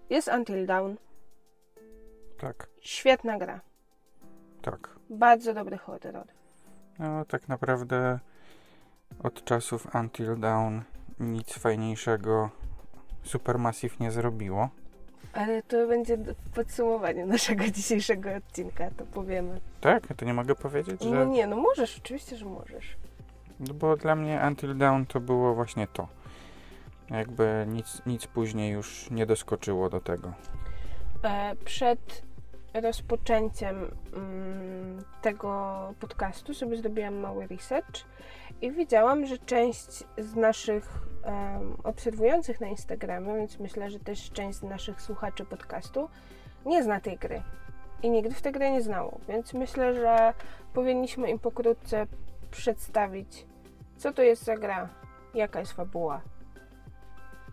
Jest 0.10 0.28
Until 0.28 0.66
Dawn. 0.66 0.96
Tak, 2.38 2.68
Świetna 2.82 3.38
gra. 3.38 3.60
tak. 4.62 4.90
Bardzo 5.10 5.54
dobry 5.54 5.78
horror. 5.78 6.28
No, 7.00 7.26
tak 7.26 7.48
naprawdę 7.48 8.20
od 9.24 9.44
czasów 9.44 9.88
Until 9.96 10.40
Dawn 10.40 10.80
nic 11.20 11.54
fajniejszego 11.54 12.50
Supermassive 13.24 14.00
nie 14.00 14.12
zrobiło. 14.12 14.70
Ale 15.34 15.62
to 15.64 15.88
będzie 15.88 16.18
podsumowanie 16.56 17.26
naszego 17.26 17.64
dzisiejszego 17.78 18.30
odcinka, 18.36 18.92
to 18.98 19.06
powiemy. 19.06 19.62
Tak? 19.82 20.08
To 20.18 20.26
nie 20.26 20.34
mogę 20.34 20.56
powiedzieć, 20.56 21.02
No 21.06 21.10
że... 21.16 21.26
nie, 21.26 21.48
no 21.48 21.56
możesz, 21.56 21.98
oczywiście, 21.98 22.36
że 22.36 22.46
możesz. 22.46 22.98
No 23.60 23.74
bo 23.74 23.98
dla 23.98 24.16
mnie 24.16 24.42
Until 24.48 24.78
Dawn 24.78 25.06
to 25.06 25.20
było 25.20 25.56
właśnie 25.56 25.88
to. 25.88 26.08
Jakby 27.12 27.66
nic, 27.68 28.02
nic 28.06 28.28
później 28.28 28.72
już 28.72 29.12
nie 29.12 29.26
doskoczyło 29.26 29.90
do 29.90 30.02
tego. 30.02 30.34
E, 31.24 31.56
przed 31.66 32.22
rozpoczęciem 32.74 33.92
mm, 34.14 35.04
tego 35.22 35.94
podcastu 36.00 36.54
sobie 36.54 36.78
zrobiłam 36.78 37.16
mały 37.16 37.48
research 37.48 38.06
i 38.62 38.72
widziałam, 38.72 39.26
że 39.26 39.38
część 39.38 40.04
z 40.18 40.36
naszych 40.36 41.10
obserwujących 41.84 42.62
na 42.62 42.68
Instagramie, 42.68 43.36
więc 43.36 43.60
myślę, 43.60 43.90
że 43.90 44.00
też 44.00 44.32
część 44.32 44.58
z 44.58 44.64
naszych 44.64 45.02
słuchaczy 45.02 45.46
podcastu 45.46 46.10
nie 46.66 46.84
zna 46.84 47.00
tej 47.00 47.18
gry 47.18 47.42
i 48.04 48.10
nigdy 48.10 48.36
w 48.36 48.42
tę 48.42 48.52
grę 48.52 48.72
nie 48.72 48.82
znało, 48.82 49.20
więc 49.28 49.54
myślę, 49.54 49.96
że 49.96 50.34
powinniśmy 50.74 51.30
im 51.30 51.40
pokrótce 51.40 52.08
przedstawić, 52.52 53.46
co 53.98 54.14
to 54.14 54.22
jest 54.22 54.44
za 54.44 54.58
gra, 54.58 54.90
jaka 55.34 55.60
jest 55.60 55.72
fabuła 55.74 56.22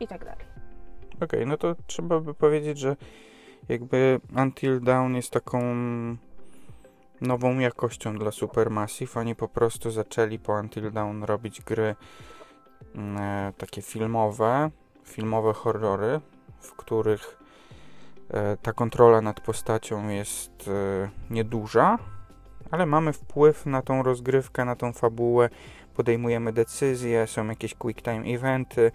i 0.00 0.08
tak 0.08 0.24
dalej. 0.24 0.44
Okej, 1.20 1.46
no 1.46 1.56
to 1.56 1.74
trzeba 1.86 2.20
by 2.20 2.34
powiedzieć, 2.34 2.78
że 2.78 2.96
jakby 3.68 4.20
Until 4.42 4.80
Dawn 4.80 5.14
jest 5.14 5.30
taką 5.30 5.62
nową 7.20 7.58
jakością 7.58 8.18
dla 8.18 8.30
Supermassive. 8.30 9.16
Oni 9.16 9.34
po 9.34 9.48
prostu 9.48 9.90
zaczęli 9.90 10.38
po 10.38 10.52
Until 10.52 10.92
Dawn 10.92 11.22
robić 11.22 11.62
gry 11.62 11.94
mm, 12.94 13.16
e, 13.18 13.52
takie 13.58 13.82
filmowe, 13.82 14.70
filmowe 15.04 15.52
horrory, 15.52 16.20
w 16.60 16.72
których 16.72 17.38
e, 18.30 18.56
ta 18.56 18.72
kontrola 18.72 19.20
nad 19.20 19.40
postacią 19.40 20.08
jest 20.08 20.68
e, 20.68 21.08
nieduża, 21.30 21.98
ale 22.70 22.86
mamy 22.86 23.12
wpływ 23.12 23.66
na 23.66 23.82
tą 23.82 24.02
rozgrywkę, 24.02 24.64
na 24.64 24.76
tą 24.76 24.92
fabułę, 24.92 25.50
podejmujemy 25.94 26.52
decyzje, 26.52 27.26
są 27.26 27.46
jakieś 27.46 27.74
quick 27.74 28.02
time 28.02 28.22
eventy 28.34 28.92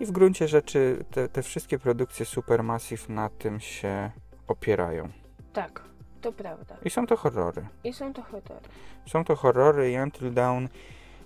i 0.00 0.06
w 0.06 0.10
gruncie 0.10 0.48
rzeczy 0.48 1.04
te, 1.10 1.28
te 1.28 1.42
wszystkie 1.42 1.78
produkcje 1.78 2.26
Supermassive 2.26 3.08
na 3.08 3.28
tym 3.28 3.60
się 3.60 4.10
opierają. 4.48 5.08
Tak, 5.52 5.82
to 6.20 6.32
prawda. 6.32 6.76
I 6.84 6.90
są 6.90 7.06
to 7.06 7.16
horrory. 7.16 7.66
I 7.84 7.92
są 7.92 8.12
to 8.12 8.22
horrory. 8.22 8.60
Są 9.06 9.24
to 9.24 9.36
horrory 9.36 9.92
i 9.92 9.98
Until 9.98 10.32
Dawn 10.32 10.66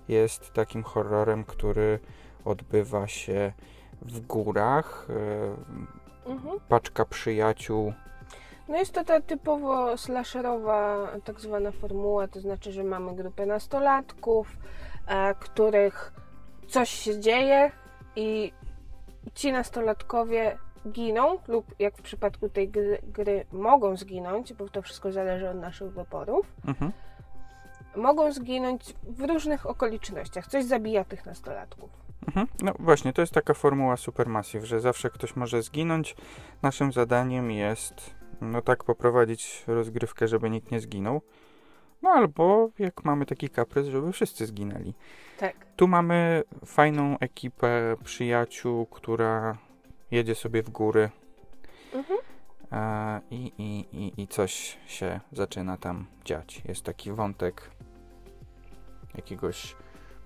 jest 0.08 0.52
takim 0.52 0.82
horrorem, 0.82 1.44
który 1.44 1.98
odbywa 2.44 3.06
się 3.06 3.52
w 4.02 4.20
górach. 4.20 5.06
E, 5.10 5.94
Mhm. 6.26 6.60
Paczka 6.68 7.04
przyjaciół. 7.04 7.92
No 8.68 8.76
jest 8.76 8.92
to 8.92 9.04
ta 9.04 9.20
typowo 9.20 9.96
slasherowa 9.96 11.08
tak 11.24 11.40
zwana 11.40 11.70
formuła, 11.70 12.28
to 12.28 12.40
znaczy, 12.40 12.72
że 12.72 12.84
mamy 12.84 13.14
grupę 13.14 13.46
nastolatków, 13.46 14.56
e, 15.06 15.34
których 15.34 16.12
coś 16.68 16.90
się 16.90 17.20
dzieje 17.20 17.70
i 18.16 18.52
ci 19.34 19.52
nastolatkowie 19.52 20.58
giną 20.88 21.38
lub 21.48 21.74
jak 21.78 21.96
w 21.96 22.02
przypadku 22.02 22.48
tej 22.48 22.68
gry, 22.68 22.98
gry 23.02 23.46
mogą 23.52 23.96
zginąć, 23.96 24.52
bo 24.52 24.68
to 24.68 24.82
wszystko 24.82 25.12
zależy 25.12 25.48
od 25.50 25.56
naszych 25.56 25.92
wyborów, 25.92 26.52
Mhm. 26.68 26.92
mogą 27.96 28.32
zginąć 28.32 28.94
w 29.02 29.20
różnych 29.20 29.66
okolicznościach. 29.66 30.46
Coś 30.46 30.64
zabija 30.64 31.04
tych 31.04 31.26
nastolatków. 31.26 31.90
Mhm. 32.26 32.46
No 32.62 32.72
właśnie, 32.78 33.12
to 33.12 33.20
jest 33.20 33.32
taka 33.32 33.54
formuła 33.54 33.96
Supermassive, 33.96 34.66
że 34.66 34.80
zawsze 34.80 35.10
ktoś 35.10 35.36
może 35.36 35.62
zginąć. 35.62 36.16
Naszym 36.62 36.92
zadaniem 36.92 37.50
jest 37.50 38.14
no 38.40 38.62
tak 38.62 38.84
poprowadzić 38.84 39.64
rozgrywkę, 39.66 40.28
żeby 40.28 40.50
nikt 40.50 40.70
nie 40.70 40.80
zginął. 40.80 41.20
No 42.04 42.10
albo 42.10 42.68
jak 42.78 43.04
mamy 43.04 43.26
taki 43.26 43.48
kaprys, 43.50 43.86
żeby 43.86 44.12
wszyscy 44.12 44.46
zginęli. 44.46 44.94
Tak. 45.38 45.56
Tu 45.76 45.88
mamy 45.88 46.42
fajną 46.64 47.18
ekipę 47.18 47.96
przyjaciół, 48.04 48.86
która 48.86 49.58
jedzie 50.10 50.34
sobie 50.34 50.62
w 50.62 50.70
góry 50.70 51.10
Mhm. 51.94 52.18
e, 52.72 53.20
i, 53.30 53.52
i, 53.58 53.96
i, 53.98 54.22
i 54.22 54.28
coś 54.28 54.78
się 54.86 55.20
zaczyna 55.32 55.76
tam 55.76 56.06
dziać. 56.24 56.62
Jest 56.64 56.82
taki 56.84 57.12
wątek 57.12 57.70
jakiegoś 59.14 59.76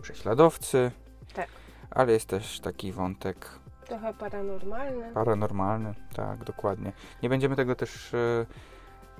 prześladowcy, 0.03 0.91
Tak. 1.35 1.49
ale 1.91 2.13
jest 2.13 2.29
też 2.29 2.61
taki 2.61 2.93
wątek 2.93 3.51
Trochę 3.87 4.15
paranormalne. 4.15 5.13
paranormalny, 5.13 5.95
tak, 6.15 6.45
dokładnie. 6.45 6.93
Nie 7.23 7.29
będziemy 7.29 7.57
tego 7.57 7.75
też, 7.75 8.15
e, 8.15 8.47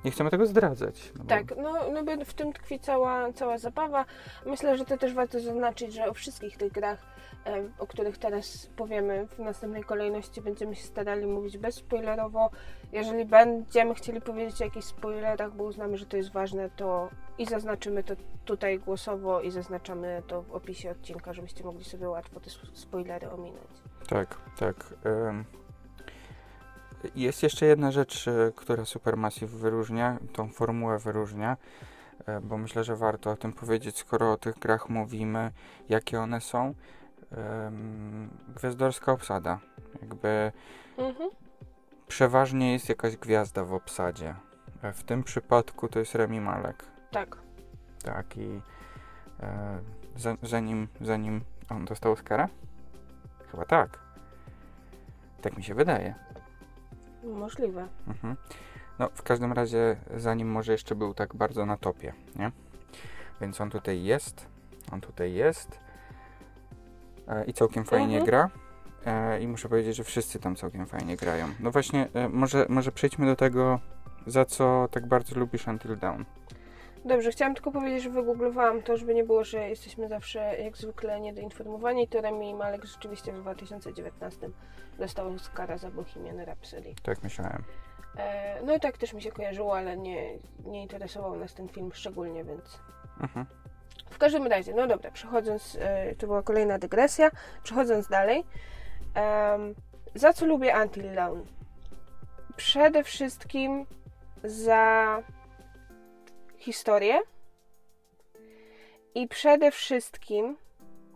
nie 0.05 0.11
chcemy 0.11 0.31
tego 0.31 0.47
zdradzać. 0.47 1.13
No 1.19 1.25
bo- 1.25 1.29
Tak, 1.29 1.57
no, 1.57 1.75
no 1.93 2.05
bo 2.05 2.25
w 2.25 2.35
tym 2.35 2.53
tkwi 2.53 2.81
cała, 2.81 3.33
cała 3.33 3.59
zabawa. 3.59 4.05
Myślę, 4.47 4.79
że 4.79 4.85
to 4.85 4.97
też 4.97 5.15
warto 5.15 5.41
zaznaczyć, 5.41 5.93
że 5.95 6.09
o 6.11 6.15
wszystkich 6.15 6.57
tych 6.57 6.73
grach, 6.73 6.99
em, 7.45 7.73
o 7.79 7.87
których 7.87 8.19
teraz 8.19 8.67
powiemy 8.77 9.27
w 9.27 9.39
następnej 9.39 9.85
kolejności, 9.85 10.41
będziemy 10.41 10.75
się 10.75 10.83
starali 10.85 11.27
mówić 11.27 11.59
bezspoilerowo. 11.59 12.51
Jeżeli 12.93 13.25
będziemy 13.25 13.95
chcieli 13.95 14.21
powiedzieć 14.21 14.61
o 14.63 14.65
jakichś 14.65 14.87
spoilerach, 14.87 15.55
bo 15.55 15.65
uznamy, 15.65 15.97
że 15.97 16.07
to 16.07 16.17
jest 16.17 16.33
ważne, 16.33 16.71
to 16.77 17.09
i 17.39 17.47
zaznaczymy 17.47 18.05
to 18.05 18.15
tutaj 18.45 18.79
głosowo 18.79 19.41
i 19.41 19.51
zaznaczamy 19.51 20.23
to 20.27 20.43
w 20.43 20.53
opisie 20.53 20.91
odcinka, 20.91 21.33
żebyście 21.33 21.65
mogli 21.65 21.85
sobie 21.85 22.09
łatwo 22.09 22.41
te 22.41 22.47
sp- 22.57 22.71
spoilery 22.73 23.31
ominąć. 23.31 23.71
Tak, 24.09 24.37
tak. 24.59 24.77
Jest 27.15 27.43
jeszcze 27.43 27.67
jedna 27.67 27.91
rzecz, 27.93 28.29
e, 28.29 28.53
która 28.57 28.85
Supermassive 28.85 29.59
wyróżnia, 29.59 30.19
tą 30.33 30.49
formułę 30.49 30.99
wyróżnia, 30.99 31.57
e, 32.27 32.41
bo 32.41 32.59
myślę, 32.59 32.85
że 32.85 32.97
warto 32.97 33.31
o 33.31 33.37
tym 33.37 33.53
powiedzieć, 33.53 33.99
skoro 33.99 34.33
o 34.33 34.37
tych 34.37 34.59
grach 34.59 34.89
mówimy, 34.89 35.51
jakie 35.89 36.21
one 36.21 36.41
są. 36.41 36.75
Gwiazdorska 38.57 39.13
obsada. 39.13 39.59
Jakby 40.03 40.53
Mhm. 40.99 41.31
przeważnie 42.09 42.73
jest 42.73 42.89
jakaś 42.89 43.17
gwiazda 43.17 43.65
w 43.65 43.75
obsadzie. 43.75 44.35
E, 44.83 44.93
W 44.93 45.03
tym 45.05 45.23
przypadku 45.25 45.89
to 45.89 45.99
jest 45.99 46.15
Remi 46.15 46.41
Malek. 46.41 46.85
Tak. 47.11 47.37
Tak, 48.05 48.37
i 48.37 48.61
e, 49.41 49.79
za, 50.17 50.37
zanim, 50.43 50.89
zanim 51.01 51.41
on 51.71 51.85
dostał 51.85 52.13
Oscara? 52.13 52.49
Chyba 53.51 53.65
tak. 53.65 53.99
Tak 55.43 55.57
mi 55.57 55.63
się 55.65 55.75
wydaje. 55.75 56.15
Możliwe. 57.29 57.89
Mhm. 58.09 58.37
No, 58.99 59.09
w 59.15 59.23
każdym 59.23 59.53
razie, 59.53 59.97
zanim 60.17 60.49
może 60.51 60.73
jeszcze 60.73 60.95
był 60.95 61.15
tak 61.15 61.35
bardzo 61.35 61.67
na 61.67 61.77
topie, 61.77 62.13
nie? 62.37 62.53
Więc 63.41 63.61
on 63.61 63.71
tutaj 63.71 64.03
jest, 64.03 64.47
on 64.93 65.01
tutaj 65.01 65.33
jest 65.35 65.81
e, 67.29 67.45
i 67.45 67.53
całkiem 67.53 67.85
fajnie 67.85 68.19
Mhm. 68.21 68.27
gra. 68.27 68.51
E, 69.07 69.41
I 69.41 69.49
muszę 69.49 69.69
powiedzieć, 69.69 69.97
że 69.97 70.05
wszyscy 70.05 70.39
tam 70.39 70.57
całkiem 70.57 70.87
fajnie 70.87 71.17
grają. 71.17 71.49
No 71.61 71.71
właśnie, 71.71 72.09
e, 72.15 72.29
może, 72.29 72.67
może 72.69 72.93
przejdźmy 72.93 73.27
do 73.27 73.37
tego, 73.37 73.81
za 74.27 74.45
co 74.45 74.89
tak 74.91 75.07
bardzo 75.07 75.39
lubisz 75.41 75.67
Until 75.67 75.99
Dawn. 75.99 76.23
Dobrze, 77.05 77.31
chciałam 77.31 77.55
tylko 77.55 77.73
powiedzieć, 77.73 78.03
że 78.03 78.11
wygooglowałam 78.11 78.83
to, 78.83 78.97
żeby 78.97 79.15
nie 79.15 79.25
było, 79.25 79.45
że 79.45 79.69
jesteśmy 79.69 80.09
zawsze 80.09 80.39
jak 80.59 80.77
zwykle 80.77 81.21
niedoinformowani. 81.21 82.09
To 82.09 82.21
Rami 82.21 82.55
Malek 82.55 82.85
rzeczywiście 82.85 83.33
w 83.33 83.41
2019 83.41 84.51
dostał 84.99 85.29
Oscara 85.29 85.79
za 85.79 85.91
Bohemian 85.91 86.41
Rhapsody. 86.41 86.95
Tak 87.03 87.23
myślałem. 87.23 87.65
E, 88.17 88.63
no 88.63 88.75
i 88.75 88.81
tak 88.81 88.99
też 88.99 89.13
mi 89.13 89.23
się 89.23 89.33
kojarzyło, 89.33 89.77
ale 89.77 89.97
nie, 89.97 90.39
nie 90.65 90.83
interesował 90.83 91.37
nas 91.37 91.55
ten 91.55 91.69
film 91.69 91.91
szczególnie, 91.95 92.45
więc... 92.45 92.79
Mhm. 93.21 93.47
W 94.11 94.19
każdym 94.19 94.47
razie, 94.47 94.75
no 94.75 94.87
dobra, 94.87 95.11
przechodząc, 95.11 95.79
e, 95.81 96.15
to 96.15 96.27
była 96.27 96.43
kolejna 96.43 96.79
dygresja, 96.79 97.31
przechodząc 97.63 98.09
dalej. 98.09 98.45
em, 99.15 99.75
za 100.15 100.33
co 100.33 100.47
lubię 100.47 100.75
Until 100.83 101.15
Dawn? 101.15 101.41
Przede 102.57 103.05
wszystkim 103.05 103.87
za 104.45 105.23
historię 106.69 107.21
i 109.15 109.29
przede 109.29 109.71
wszystkim, 109.71 110.57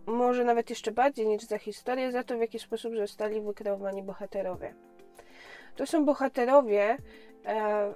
może 0.07 0.45
nawet 0.45 0.71
jeszcze 0.71 0.93
bardziej 0.93 1.27
niż 1.27 1.43
za 1.43 1.59
historię, 1.59 2.12
za 2.12 2.25
to 2.25 2.37
w 2.37 2.41
jaki 2.41 2.59
sposób 2.59 2.97
zostali 2.97 3.41
wykreowani 3.41 4.03
bohaterowie. 4.03 4.75
To 5.77 5.87
są 5.87 6.05
bohaterowie, 6.05 6.97
e, 7.47 7.95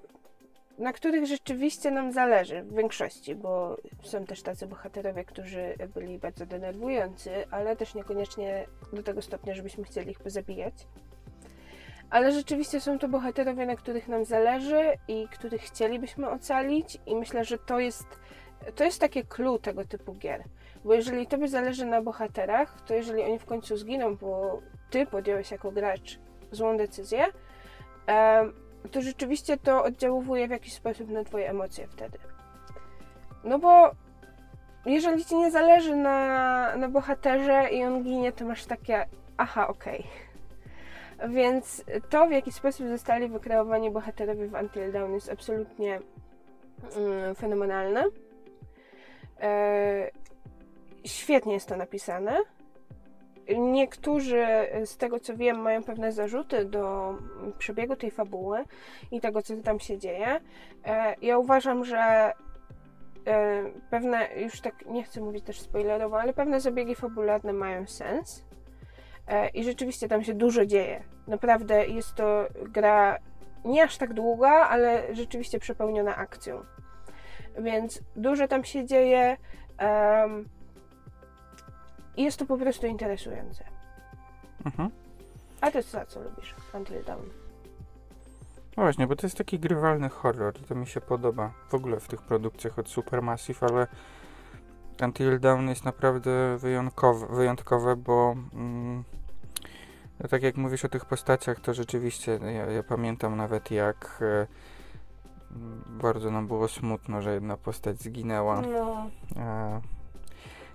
na 0.79 0.93
których 0.93 1.27
rzeczywiście 1.27 1.91
nam 1.91 2.13
zależy 2.13 2.63
w 2.63 2.75
większości, 2.75 3.35
bo 3.35 3.77
są 4.03 4.25
też 4.25 4.43
tacy 4.43 4.67
bohaterowie, 4.67 5.25
którzy 5.25 5.75
byli 5.95 6.19
bardzo 6.19 6.47
denerwujący, 6.47 7.31
ale 7.51 7.77
też 7.77 7.95
niekoniecznie 7.95 8.67
do 8.93 9.03
tego 9.03 9.23
stopnia, 9.23 9.55
żebyśmy 9.55 9.85
chcieli 9.85 10.11
ich 10.11 10.21
pozabijać. 10.21 10.75
Ale 12.11 12.33
rzeczywiście 12.33 12.81
są 12.81 12.99
to 12.99 13.09
bohaterowie, 13.09 13.67
na 13.67 13.77
których 13.77 14.09
nam 14.09 14.25
zależy 14.25 14.83
i 15.09 15.29
których 15.29 15.63
chcielibyśmy 15.63 16.31
ocalić, 16.31 16.99
i 17.07 17.17
myślę, 17.17 17.45
że 17.45 17.59
to 17.59 17.81
jest, 17.81 18.07
to 18.75 18.85
jest 18.85 19.01
takie 19.01 19.25
clue 19.25 19.59
tego 19.59 19.85
typu 19.85 20.15
gier. 20.15 20.45
Bo 20.85 20.95
jeżeli 20.95 21.27
tobie 21.27 21.49
zależy 21.49 21.87
na 21.87 22.03
bohaterach, 22.03 22.81
to 22.81 22.95
jeżeli 22.95 23.23
oni 23.23 23.39
w 23.39 23.45
końcu 23.45 23.77
zginą, 23.77 24.17
bo 24.17 24.61
ty 24.91 25.07
podjąłeś 25.07 25.51
jako 25.51 25.73
gracz 25.73 26.19
złą 26.53 26.77
decyzję, 26.77 27.25
to 28.91 29.03
rzeczywiście 29.03 29.57
to 29.57 29.85
oddziałuje 29.85 30.49
w 30.49 30.51
jakiś 30.51 30.73
sposób 30.73 31.11
na 31.11 31.25
twoje 31.25 31.51
emocje 31.51 31.87
wtedy. 31.87 32.19
No 33.45 33.59
bo 33.59 33.91
jeżeli 34.87 35.25
ci 35.25 35.37
nie 35.37 35.51
zależy 35.51 35.97
na, 35.97 36.77
na 36.77 36.89
bohaterze 36.89 37.69
i 37.73 37.85
on 37.85 38.03
ginie, 38.03 38.33
to 38.33 38.45
masz 38.45 38.65
takie 38.65 39.07
aha, 39.37 39.69
okej. 39.69 40.07
Więc 41.29 41.85
to, 42.11 42.27
w 42.27 42.31
jaki 42.31 42.53
sposób 42.53 42.89
zostali 42.89 43.29
wykreowani 43.29 43.91
bohaterowie 43.91 44.47
w 44.47 44.55
Until 44.55 44.93
Dawn 44.93 45.15
jest 45.15 45.31
absolutnie 45.31 46.01
mm, 46.97 47.35
fenomenalne. 47.35 48.05
E, 49.41 50.11
świetnie 51.05 51.55
jest 51.55 51.69
to 51.69 51.77
napisane. 51.77 52.39
Niektórzy, 53.59 54.47
z 54.85 54.97
tego 54.97 55.21
co 55.21 55.37
wiem, 55.37 55.61
mają 55.61 55.83
pewne 55.83 56.13
zarzuty 56.13 56.65
do 56.65 57.15
przebiegu 57.59 57.97
tej 57.97 58.11
fabuły 58.11 58.65
i 59.11 59.21
tego, 59.21 59.43
co 59.43 59.57
tam 59.57 59.81
się 59.81 59.99
dzieje. 59.99 60.41
E, 60.85 61.15
Ja 61.23 61.39
uważam, 61.39 61.85
że 61.85 61.99
e, 61.99 62.33
pewne, 63.91 64.29
już 64.37 64.61
tak 64.61 64.87
nie 64.87 65.03
chcę 65.03 65.21
mówić 65.21 65.45
też 65.45 65.61
spoilerowo, 65.61 66.21
ale 66.21 66.33
pewne 66.33 66.61
zabiegi 66.61 66.95
fabularne 66.95 67.53
mają 67.53 67.87
sens. 67.87 68.45
E, 69.29 69.49
I 69.49 69.65
rzeczywiście 69.65 70.09
tam 70.09 70.25
się 70.25 70.35
dużo 70.35 70.67
dzieje. 70.67 71.05
Naprawdę 71.27 71.87
jest 71.87 72.15
to 72.15 72.47
gra 72.63 73.19
nie 73.65 73.85
aż 73.85 73.97
tak 73.99 74.15
długa, 74.15 74.51
ale 74.51 75.15
rzeczywiście 75.15 75.59
przepełniona 75.59 76.17
akcją. 76.17 76.65
Więc 77.59 78.01
dużo 78.17 78.49
tam 78.49 78.65
się 78.65 78.87
dzieje. 78.87 79.37
I 82.17 82.23
jest 82.23 82.39
to 82.39 82.47
po 82.47 82.59
prostu 82.59 82.87
interesujące. 82.87 83.65
Mhm. 84.67 84.91
A 85.61 85.71
ty 85.71 85.83
za 85.83 86.07
co 86.07 86.21
lubisz 86.21 86.55
Until 86.75 87.05
Dawn? 87.05 87.23
No 88.77 88.83
właśnie, 88.83 89.07
bo 89.07 89.17
to 89.17 89.27
jest 89.27 89.39
taki 89.39 89.59
grywalny 89.59 90.09
horror 90.09 90.61
i 90.61 90.65
to 90.65 90.75
mi 90.75 90.87
się 90.87 91.01
podoba 91.01 91.53
w 91.69 91.75
ogóle 91.75 92.01
w 92.01 92.09
tych 92.09 92.23
produkcjach 92.23 92.79
od 92.79 92.89
Supermassive, 92.89 93.67
ale 93.71 93.87
Until 95.03 95.41
Dawn 95.41 95.69
jest 95.69 95.85
naprawdę 95.85 96.57
wyjątkowe, 96.59 97.27
wyjątkowe 97.37 97.97
bo 97.97 98.37
mm, 98.55 99.05
no 100.21 100.29
tak 100.29 100.43
jak 100.43 100.57
mówisz 100.57 100.85
o 100.85 100.89
tych 100.89 101.05
postaciach, 101.05 101.61
to 101.61 101.75
rzeczywiście 101.75 102.39
ja, 102.43 102.67
ja 102.67 102.83
pamiętam 102.83 103.37
nawet 103.37 103.71
jak 103.71 104.19
e, 104.23 104.47
m, 105.51 105.85
bardzo 105.87 106.31
nam 106.31 106.47
było 106.47 106.69
smutno, 106.69 107.23
że 107.23 107.35
jedna 107.35 107.57
postać 107.57 107.99
zginęła 107.99 108.61
No, 108.61 109.11
e, 109.37 109.81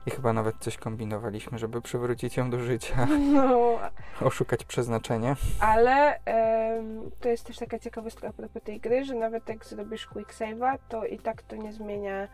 i 0.06 0.12
chyba 0.12 0.34
nawet 0.34 0.56
coś 0.60 0.78
kombinowaliśmy, 0.78 1.60
żeby 1.60 1.82
przywrócić 1.82 2.38
ją 2.38 2.50
do 2.50 2.60
życia, 2.60 3.08
no 3.34 3.80
oszukać 4.28 4.64
przeznaczenie. 4.64 5.36
ale 5.60 6.20
to 7.20 7.30
jest 7.30 7.46
też 7.46 7.58
taka 7.58 7.80
ciekawostka 7.80 8.28
a 8.28 8.34
propos 8.34 8.64
tej 8.64 8.80
gry, 8.80 9.06
że 9.06 9.16
nawet 9.16 9.50
jak 9.50 9.66
zrobisz 9.66 10.08
quick 10.08 10.34
save'a, 10.34 10.78
to 10.90 11.06
i 11.06 11.20
tak 11.20 11.42
to 11.42 11.56
nie 11.56 11.74
zmienia 11.74 12.28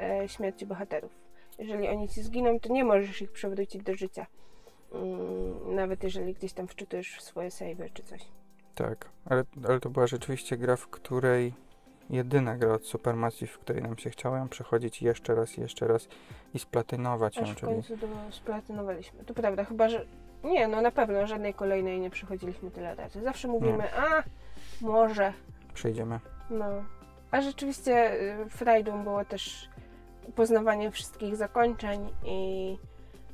e, 0.00 0.28
śmierci 0.28 0.66
bohaterów. 0.66 1.21
Jeżeli 1.62 1.88
oni 1.88 2.08
ci 2.08 2.22
zginą, 2.22 2.60
to 2.60 2.72
nie 2.72 2.84
możesz 2.84 3.22
ich 3.22 3.32
przywrócić 3.32 3.82
do 3.82 3.94
życia. 3.94 4.26
Mm, 4.92 5.74
nawet 5.74 6.02
jeżeli 6.02 6.34
gdzieś 6.34 6.52
tam 6.52 6.68
wczytujesz 6.68 7.16
w 7.16 7.22
swoje 7.22 7.48
save'y 7.48 7.92
czy 7.92 8.02
coś. 8.02 8.20
Tak, 8.74 9.08
ale, 9.24 9.44
ale 9.68 9.80
to 9.80 9.90
była 9.90 10.06
rzeczywiście 10.06 10.56
gra, 10.56 10.76
w 10.76 10.88
której 10.88 11.52
jedyna 12.10 12.56
gra 12.56 12.72
od 12.72 12.86
Supermassive, 12.86 13.52
w 13.52 13.58
której 13.58 13.82
nam 13.82 13.98
się 13.98 14.10
chciało 14.10 14.36
ją 14.36 14.48
przechodzić 14.48 15.02
jeszcze 15.02 15.34
raz, 15.34 15.56
jeszcze 15.56 15.86
raz 15.86 16.08
i 16.54 16.58
splatynować 16.58 17.36
ją, 17.36 17.42
Aż 17.42 17.52
w 17.52 17.56
czyli 17.56 17.72
końcu 17.72 17.96
do, 17.96 18.06
splatynowaliśmy. 18.30 19.24
To 19.24 19.34
prawda, 19.34 19.64
chyba 19.64 19.88
że. 19.88 20.06
Nie, 20.44 20.68
no 20.68 20.80
na 20.80 20.90
pewno 20.90 21.26
żadnej 21.26 21.54
kolejnej 21.54 22.00
nie 22.00 22.10
przechodziliśmy 22.10 22.70
tyle 22.70 22.94
razy. 22.94 23.22
Zawsze 23.22 23.48
mówimy, 23.48 23.84
a 23.96 24.22
może. 24.80 25.32
przejdziemy. 25.74 26.20
No. 26.50 26.66
A 27.30 27.40
rzeczywiście 27.40 28.12
y, 28.44 28.48
frajdą 28.48 29.04
było 29.04 29.24
też 29.24 29.68
poznawanie 30.34 30.90
wszystkich 30.90 31.36
zakończeń 31.36 32.10
i 32.24 32.78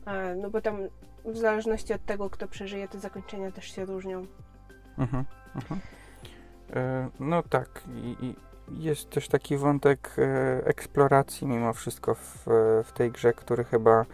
a, 0.05 0.13
no 0.37 0.51
bo 0.51 0.61
tam 0.61 0.79
w 1.25 1.37
zależności 1.37 1.95
od 1.95 2.05
tego, 2.05 2.31
kto 2.31 2.49
przeżyje, 2.49 2.89
te 2.89 2.99
zakończenia 2.99 3.51
też 3.51 3.75
się 3.75 3.85
różnią. 3.85 4.27
Mhm, 4.99 5.25
mhm. 5.55 5.81
E, 6.73 7.09
no 7.21 7.43
tak, 7.43 7.83
i, 7.95 8.17
i 8.27 8.35
jest 8.71 9.11
też 9.11 9.29
taki 9.29 9.57
wątek 9.57 10.17
e, 10.19 10.67
eksploracji 10.67 11.47
mimo 11.47 11.73
wszystko 11.73 12.15
w, 12.15 12.47
w 12.85 12.93
tej 12.93 13.11
grze, 13.11 13.33
który 13.33 13.65
chyba 13.65 14.07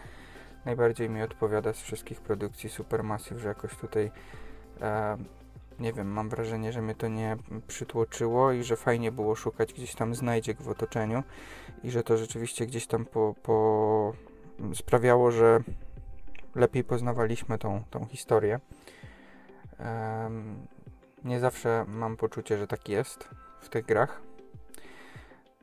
najbardziej 0.65 1.11
mi 1.11 1.23
odpowiada 1.23 1.73
z 1.73 1.81
wszystkich 1.81 2.21
produkcji 2.21 2.71
Supermassive, 2.71 3.41
że 3.41 3.49
jakoś 3.49 3.77
tutaj 3.77 4.11
e, 4.81 5.17
nie 5.79 5.93
wiem, 5.93 6.09
mam 6.09 6.29
wrażenie, 6.29 6.73
że 6.73 6.83
mnie 6.83 6.95
to 6.95 7.09
nie 7.09 7.37
przytłoczyło 7.67 8.53
i 8.53 8.63
że 8.63 8.77
fajnie 8.77 9.13
było 9.13 9.35
szukać 9.35 9.73
gdzieś 9.73 9.95
tam 9.95 10.15
znajdziek 10.15 10.63
w 10.63 10.69
otoczeniu 10.69 11.23
i 11.83 11.91
że 11.91 12.03
to 12.03 12.17
rzeczywiście 12.17 12.67
gdzieś 12.67 12.87
tam 12.87 13.05
po, 13.05 13.35
po 13.43 14.13
sprawiało, 14.75 15.31
że 15.31 15.61
lepiej 16.55 16.85
poznawaliśmy 16.85 17.59
tą, 17.59 17.83
tą 17.91 18.07
historię. 18.07 18.61
Em, 19.79 20.67
nie 21.25 21.41
zawsze 21.41 21.85
mam 21.89 22.17
poczucie, 22.17 22.59
że 22.59 22.67
tak 22.67 22.89
jest 22.89 23.29
w 23.61 23.69
tych 23.69 23.87
grach. 23.87 24.23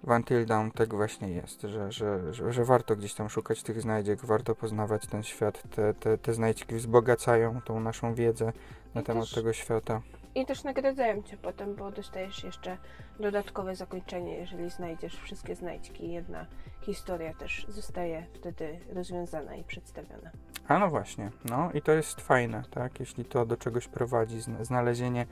W 0.04 0.10
Until 0.12 0.45
Dawn 0.45 0.71
tak 0.71 0.95
właśnie 0.95 1.30
jest, 1.30 1.62
że, 1.62 1.91
że, 1.91 2.34
że, 2.34 2.54
że 2.54 2.65
warto 2.65 2.95
gdzieś 2.95 3.13
tam 3.13 3.30
szukać 3.30 3.63
tych 3.63 3.82
znajdziek, 3.82 4.26
warto 4.26 4.56
poznawać 4.56 5.08
ten 5.08 5.24
świat. 5.24 5.63
Te, 5.76 5.93
te, 5.93 6.17
te 6.17 6.34
znajdźki 6.34 6.76
wzbogacają 6.76 7.62
tą 7.62 7.80
naszą 7.80 8.13
wiedzę 8.13 8.54
na 8.95 9.01
I 9.01 9.04
temat 9.04 9.23
też- 9.23 9.34
tego 9.34 9.54
świata. 9.54 10.01
I 10.36 10.45
też 10.45 10.63
nagradzają 10.63 11.23
cię 11.23 11.38
potem, 11.38 11.75
bo 11.75 11.91
dostajesz 11.91 12.43
jeszcze 12.43 12.77
dodatkowe 13.19 13.75
zakończenie, 13.75 14.38
jeżeli 14.38 14.69
znajdziesz 14.69 15.15
wszystkie 15.21 15.56
znajdźki. 15.56 16.12
Jedna 16.12 16.45
historia 16.82 17.34
też 17.34 17.65
zostaje 17.69 18.25
wtedy 18.34 18.80
rozwiązana 18.93 19.56
i 19.56 19.63
przedstawiona. 19.63 20.32
A 20.67 20.80
no 20.80 20.89
właśnie, 20.89 21.32
no 21.45 21.71
i 21.73 21.82
to 21.82 21.91
jest 21.91 22.21
fajne, 22.21 22.63
tak? 22.71 22.99
Jeśli 22.99 23.25
to 23.25 23.45
do 23.45 23.58
czegoś 23.58 23.88
prowadzi, 23.88 24.41
zna- 24.41 24.63
znalezienie 24.63 25.25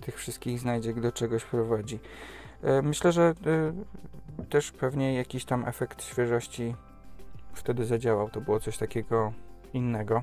tych 0.00 0.16
wszystkich 0.16 0.60
znajdziek 0.60 1.00
do 1.00 1.12
czegoś 1.12 1.44
prowadzi. 1.44 1.98
E, 2.62 2.82
Myślę, 2.82 3.12
że 3.12 3.34
e, 4.42 4.44
też 4.44 4.72
pewnie 4.72 5.14
jakiś 5.14 5.44
tam 5.44 5.68
efekt 5.68 6.02
świeżości 6.04 6.74
wtedy 7.54 7.84
zadziałał. 7.84 8.30
To 8.30 8.40
było 8.40 8.60
coś 8.60 8.78
takiego 8.78 9.32
innego. 9.72 10.22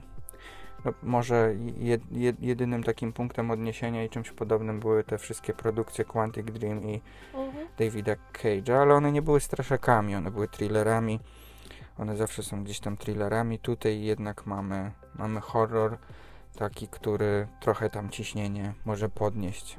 No, 0.85 0.93
może 1.03 1.55
jed, 1.77 2.01
jed, 2.11 2.39
jedynym 2.39 2.83
takim 2.83 3.13
punktem 3.13 3.51
odniesienia 3.51 4.03
i 4.03 4.09
czymś 4.09 4.31
podobnym 4.31 4.79
były 4.79 5.03
te 5.03 5.17
wszystkie 5.17 5.53
produkcje 5.53 6.05
Quantic 6.05 6.45
Dream 6.45 6.85
i 6.85 7.01
Davida 7.77 8.15
Cage'a, 8.33 8.73
ale 8.73 8.93
one 8.93 9.11
nie 9.11 9.21
były 9.21 9.39
straszakami, 9.39 10.15
one 10.15 10.31
były 10.31 10.47
thrillerami. 10.47 11.19
One 11.97 12.17
zawsze 12.17 12.43
są 12.43 12.63
gdzieś 12.63 12.79
tam 12.79 12.97
thrillerami. 12.97 13.59
Tutaj 13.59 14.01
jednak 14.01 14.45
mamy, 14.45 14.91
mamy 15.15 15.41
horror 15.41 15.97
taki, 16.55 16.87
który 16.87 17.47
trochę 17.59 17.89
tam 17.89 18.09
ciśnienie 18.09 18.73
może 18.85 19.09
podnieść. 19.09 19.77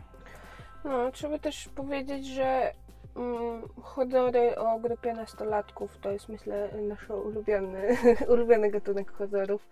No, 0.84 1.10
trzeba 1.12 1.38
też 1.38 1.68
powiedzieć, 1.68 2.26
że 2.26 2.72
mm, 3.16 3.62
horrory 3.82 4.56
o 4.56 4.78
grupie 4.78 5.12
nastolatków 5.12 5.98
to 5.98 6.10
jest 6.12 6.28
myślę 6.28 6.68
nasz 6.88 7.10
ulubiony, 7.10 7.96
ulubiony 8.32 8.70
gatunek 8.70 9.12
horrorów, 9.12 9.68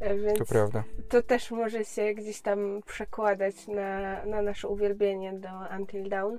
e, 0.00 0.14
więc 0.18 0.38
To 0.38 0.44
prawda. 0.44 0.84
to 1.08 1.22
też 1.22 1.50
może 1.50 1.84
się 1.84 2.14
gdzieś 2.14 2.40
tam 2.42 2.80
przekładać 2.86 3.66
na, 3.68 4.24
na 4.24 4.42
nasze 4.42 4.68
uwielbienie 4.68 5.32
do 5.32 5.48
Until 5.78 6.08
Dawn. 6.08 6.36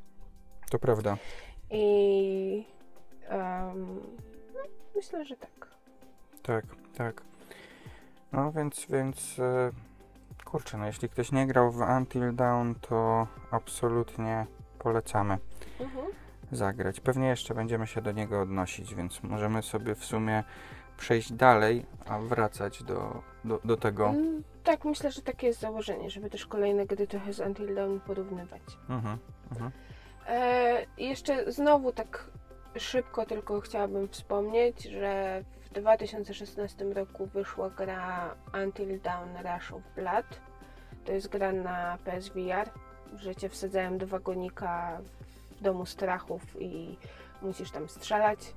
To 0.71 0.79
prawda. 0.79 1.17
I 1.71 2.65
no, 4.53 4.61
myślę, 4.95 5.25
że 5.25 5.35
tak. 5.37 5.67
Tak, 6.43 6.65
tak. 6.97 7.21
No 8.31 8.51
więc, 8.51 8.85
więc 8.89 9.39
e, 9.39 9.71
kurczę, 10.45 10.77
no 10.77 10.85
jeśli 10.85 11.09
ktoś 11.09 11.31
nie 11.31 11.47
grał 11.47 11.71
w 11.71 11.81
Until 11.97 12.35
Dawn, 12.35 12.73
to 12.81 13.27
absolutnie 13.51 14.45
polecamy 14.79 15.37
Mhm. 15.79 16.05
Zagrać. 16.55 16.99
Pewnie 16.99 17.27
jeszcze 17.27 17.55
będziemy 17.55 17.87
się 17.87 18.01
do 18.01 18.11
niego 18.11 18.41
odnosić, 18.41 18.95
więc 18.95 19.23
możemy 19.23 19.63
sobie 19.63 19.95
w 19.95 20.05
sumie 20.05 20.43
przejść 20.97 21.33
dalej, 21.33 21.85
a 22.05 22.19
wracać 22.19 22.83
do, 22.83 23.21
do, 23.45 23.59
do 23.65 23.77
tego. 23.77 24.09
Mm, 24.09 24.43
Tak, 24.63 24.85
myślę, 24.85 25.11
że 25.11 25.21
takie 25.21 25.47
jest 25.47 25.59
założenie, 25.59 26.09
żeby 26.09 26.29
też 26.29 26.45
kolejne 26.45 26.85
gry 26.85 27.07
trochę 27.07 27.33
z 27.33 27.39
Until 27.39 27.75
Dawn 27.75 27.99
porównywać. 27.99 28.61
Mhm, 28.89 29.17
mhm. 29.51 29.71
E, 30.27 30.85
jeszcze 30.97 31.51
znowu 31.51 31.91
tak 31.91 32.29
szybko 32.77 33.25
tylko 33.25 33.61
chciałabym 33.61 34.07
wspomnieć, 34.07 34.83
że 34.83 35.43
w 35.61 35.69
2016 35.73 36.85
roku 36.85 37.25
wyszła 37.25 37.69
gra 37.69 38.35
Until 38.63 39.01
Dawn 39.01 39.29
Rush 39.37 39.71
of 39.71 39.81
Blood. 39.95 40.25
To 41.05 41.11
jest 41.11 41.27
gra 41.27 41.51
na 41.51 41.97
PSVR, 42.05 42.69
że 43.15 43.35
cię 43.35 43.49
wsadzają 43.49 43.97
do 43.97 44.07
wagonika 44.07 45.01
w 45.19 45.22
domu 45.63 45.86
strachów 45.86 46.41
i 46.62 46.97
musisz 47.41 47.71
tam 47.71 47.89
strzelać. 47.89 48.54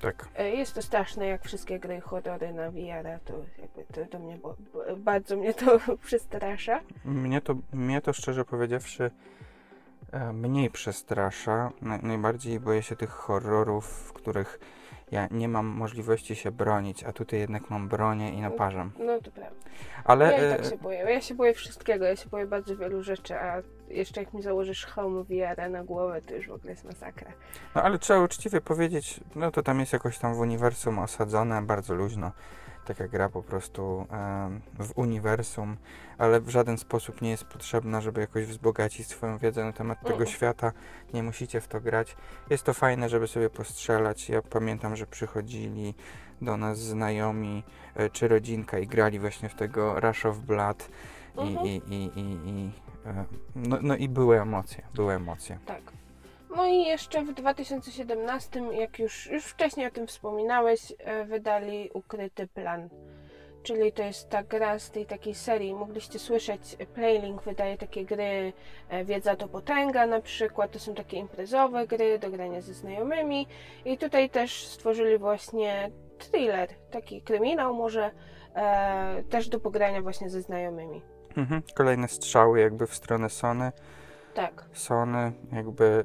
Tak. 0.00 0.28
E, 0.36 0.50
Jest 0.50 0.74
to 0.74 0.82
straszne, 0.82 1.26
jak 1.26 1.44
wszystkie 1.44 1.78
gry 1.78 2.00
horrory 2.00 2.52
na 2.52 2.70
VR, 2.70 3.20
to 3.24 3.34
jakby 3.58 3.84
to, 3.94 4.06
to 4.10 4.18
mnie, 4.18 4.36
bo, 4.38 4.56
bardzo 4.96 5.36
mnie 5.36 5.54
to 5.54 5.78
przestrasza. 6.06 6.80
Mnie 7.04 7.40
to, 7.40 7.54
mnie 7.72 8.00
to 8.00 8.12
szczerze 8.12 8.44
powiedziawszy 8.44 9.10
e, 10.12 10.32
mniej 10.32 10.70
przestrasza. 10.70 11.70
Naj, 11.82 12.00
najbardziej 12.02 12.60
boję 12.60 12.82
się 12.82 12.96
tych 12.96 13.10
horrorów, 13.10 13.86
w 13.86 14.12
których 14.12 14.58
ja 15.10 15.28
nie 15.30 15.48
mam 15.48 15.66
możliwości 15.66 16.36
się 16.36 16.50
bronić, 16.50 17.04
a 17.04 17.12
tutaj 17.12 17.40
jednak 17.40 17.70
mam 17.70 17.88
bronię 17.88 18.32
i 18.32 18.40
naparzam. 18.40 18.92
No 18.98 19.20
to 19.20 19.30
prawda. 19.30 19.56
Ale 20.04 20.32
Ja 20.32 20.38
i 20.38 20.44
e, 20.44 20.56
tak 20.56 20.64
się 20.66 20.78
boję. 20.78 20.98
Ja 20.98 21.20
się 21.20 21.34
boję 21.34 21.54
wszystkiego. 21.54 22.04
Ja 22.04 22.16
się 22.16 22.28
boję 22.28 22.46
bardzo 22.46 22.76
wielu 22.76 23.02
rzeczy, 23.02 23.34
a 23.34 23.62
jeszcze 23.88 24.20
jak 24.20 24.34
mi 24.34 24.42
założysz 24.42 24.86
hełm 24.86 25.24
VR 25.24 25.70
na 25.70 25.84
głowę, 25.84 26.22
to 26.22 26.34
już 26.34 26.48
w 26.48 26.52
ogóle 26.52 26.70
jest 26.70 26.84
masakra. 26.84 27.32
No 27.74 27.82
ale 27.82 27.98
trzeba 27.98 28.20
uczciwie 28.20 28.60
powiedzieć, 28.60 29.20
no 29.34 29.50
to 29.50 29.62
tam 29.62 29.80
jest 29.80 29.92
jakoś 29.92 30.18
tam 30.18 30.34
w 30.34 30.38
uniwersum 30.38 30.98
osadzone, 30.98 31.62
bardzo 31.62 31.94
luźno. 31.94 32.32
Taka 32.86 33.08
gra 33.08 33.28
po 33.28 33.42
prostu 33.42 34.06
w 34.78 34.92
uniwersum, 34.98 35.76
ale 36.18 36.40
w 36.40 36.48
żaden 36.48 36.78
sposób 36.78 37.22
nie 37.22 37.30
jest 37.30 37.44
potrzebna, 37.44 38.00
żeby 38.00 38.20
jakoś 38.20 38.44
wzbogacić 38.46 39.06
swoją 39.06 39.38
wiedzę 39.38 39.64
na 39.64 39.72
temat 39.72 40.00
tego 40.00 40.14
Mm. 40.14 40.26
świata. 40.26 40.72
Nie 41.14 41.22
musicie 41.22 41.60
w 41.60 41.68
to 41.68 41.80
grać. 41.80 42.16
Jest 42.50 42.64
to 42.64 42.74
fajne, 42.74 43.08
żeby 43.08 43.26
sobie 43.26 43.50
postrzelać. 43.50 44.28
Ja 44.28 44.42
pamiętam, 44.42 44.96
że 44.96 45.06
przychodzili 45.06 45.94
do 46.42 46.56
nas 46.56 46.78
znajomi 46.78 47.62
e, 47.94 48.10
czy 48.10 48.28
rodzinka 48.28 48.78
i 48.78 48.86
grali 48.86 49.18
właśnie 49.18 49.48
w 49.48 49.54
tego 49.54 50.00
Rush 50.00 50.26
of 50.26 50.38
Blood 50.38 50.88
i, 51.36 51.40
Mhm. 51.40 51.66
i, 51.66 51.82
i, 51.88 52.20
i, 52.20 52.48
i 52.50 52.72
e, 53.06 53.24
no, 53.56 53.78
no 53.82 53.96
i 53.96 54.08
były 54.08 54.40
emocje, 54.40 54.82
były 54.94 55.14
emocje. 55.14 55.58
Tak. 55.66 55.82
No 56.56 56.66
i 56.66 56.84
jeszcze 56.84 57.24
w 57.24 57.34
2017, 57.34 58.60
jak 58.72 58.98
już, 58.98 59.26
już 59.26 59.44
wcześniej 59.44 59.86
o 59.86 59.90
tym 59.90 60.06
wspominałeś, 60.06 60.92
e, 60.98 61.24
wydali 61.24 61.90
Ukryty 61.94 62.46
Plan. 62.46 62.88
Czyli 63.62 63.92
to 63.92 64.02
jest 64.02 64.28
ta 64.28 64.42
gra 64.42 64.78
z 64.78 64.90
tej 64.90 65.06
takiej 65.06 65.34
serii. 65.34 65.74
Mogliście 65.74 66.18
słyszeć, 66.18 66.76
e, 66.78 66.86
Playlink 66.86 67.42
wydaje 67.42 67.78
takie 67.78 68.04
gry, 68.04 68.52
e, 68.88 69.04
Wiedza 69.04 69.36
to 69.36 69.48
potęga 69.48 70.06
na 70.06 70.20
przykład. 70.20 70.70
To 70.70 70.78
są 70.78 70.94
takie 70.94 71.16
imprezowe 71.16 71.86
gry 71.86 72.18
do 72.18 72.30
grania 72.30 72.60
ze 72.60 72.74
znajomymi. 72.74 73.46
I 73.84 73.98
tutaj 73.98 74.30
też 74.30 74.66
stworzyli 74.66 75.18
właśnie 75.18 75.90
thriller, 76.18 76.68
taki 76.90 77.22
kryminał 77.22 77.74
może, 77.74 78.10
e, 78.54 79.22
też 79.30 79.48
do 79.48 79.60
pogrania 79.60 80.02
właśnie 80.02 80.30
ze 80.30 80.42
znajomymi. 80.42 81.02
Mhm. 81.36 81.62
Kolejne 81.74 82.08
strzały 82.08 82.60
jakby 82.60 82.86
w 82.86 82.94
stronę 82.94 83.30
Sony. 83.30 83.72
Tak. 84.34 84.64
Sony 84.72 85.32
jakby 85.52 86.04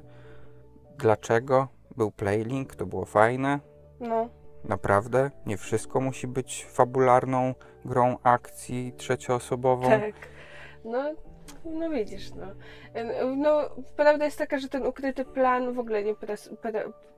dlaczego 0.97 1.67
był 1.97 2.11
Playlink, 2.11 2.75
to 2.75 2.85
było 2.85 3.05
fajne. 3.05 3.59
No, 3.99 4.29
Naprawdę, 4.63 5.31
nie 5.45 5.57
wszystko 5.57 6.01
musi 6.01 6.27
być 6.27 6.65
fabularną 6.65 7.53
grą 7.85 8.17
akcji 8.23 8.93
trzecioosobową. 8.97 9.89
Tak. 9.89 10.15
No, 10.85 11.13
no 11.65 11.89
widzisz, 11.89 12.31
no. 12.33 12.45
No, 13.37 13.69
prawda 13.95 14.25
jest 14.25 14.37
taka, 14.37 14.59
że 14.59 14.69
ten 14.69 14.85
ukryty 14.85 15.25
plan 15.25 15.73
w 15.73 15.79
ogóle 15.79 16.03
nie 16.03 16.15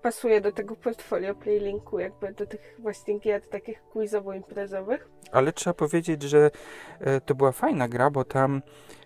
pasuje 0.01 0.41
do 0.41 0.51
tego 0.51 0.75
portfolio 0.75 1.35
Playlinku, 1.35 1.99
jakby 1.99 2.33
do 2.33 2.45
tych 2.45 2.75
właśnie 2.79 3.19
gier 3.19 3.49
takich 3.49 3.81
quizowo-imprezowych. 3.93 4.99
Ale 5.31 5.53
trzeba 5.53 5.73
powiedzieć, 5.73 6.23
że 6.23 6.51
e, 6.99 7.21
to 7.21 7.35
była 7.35 7.51
fajna 7.51 7.87
gra, 7.87 8.09
bo 8.09 8.23
tam 8.23 8.61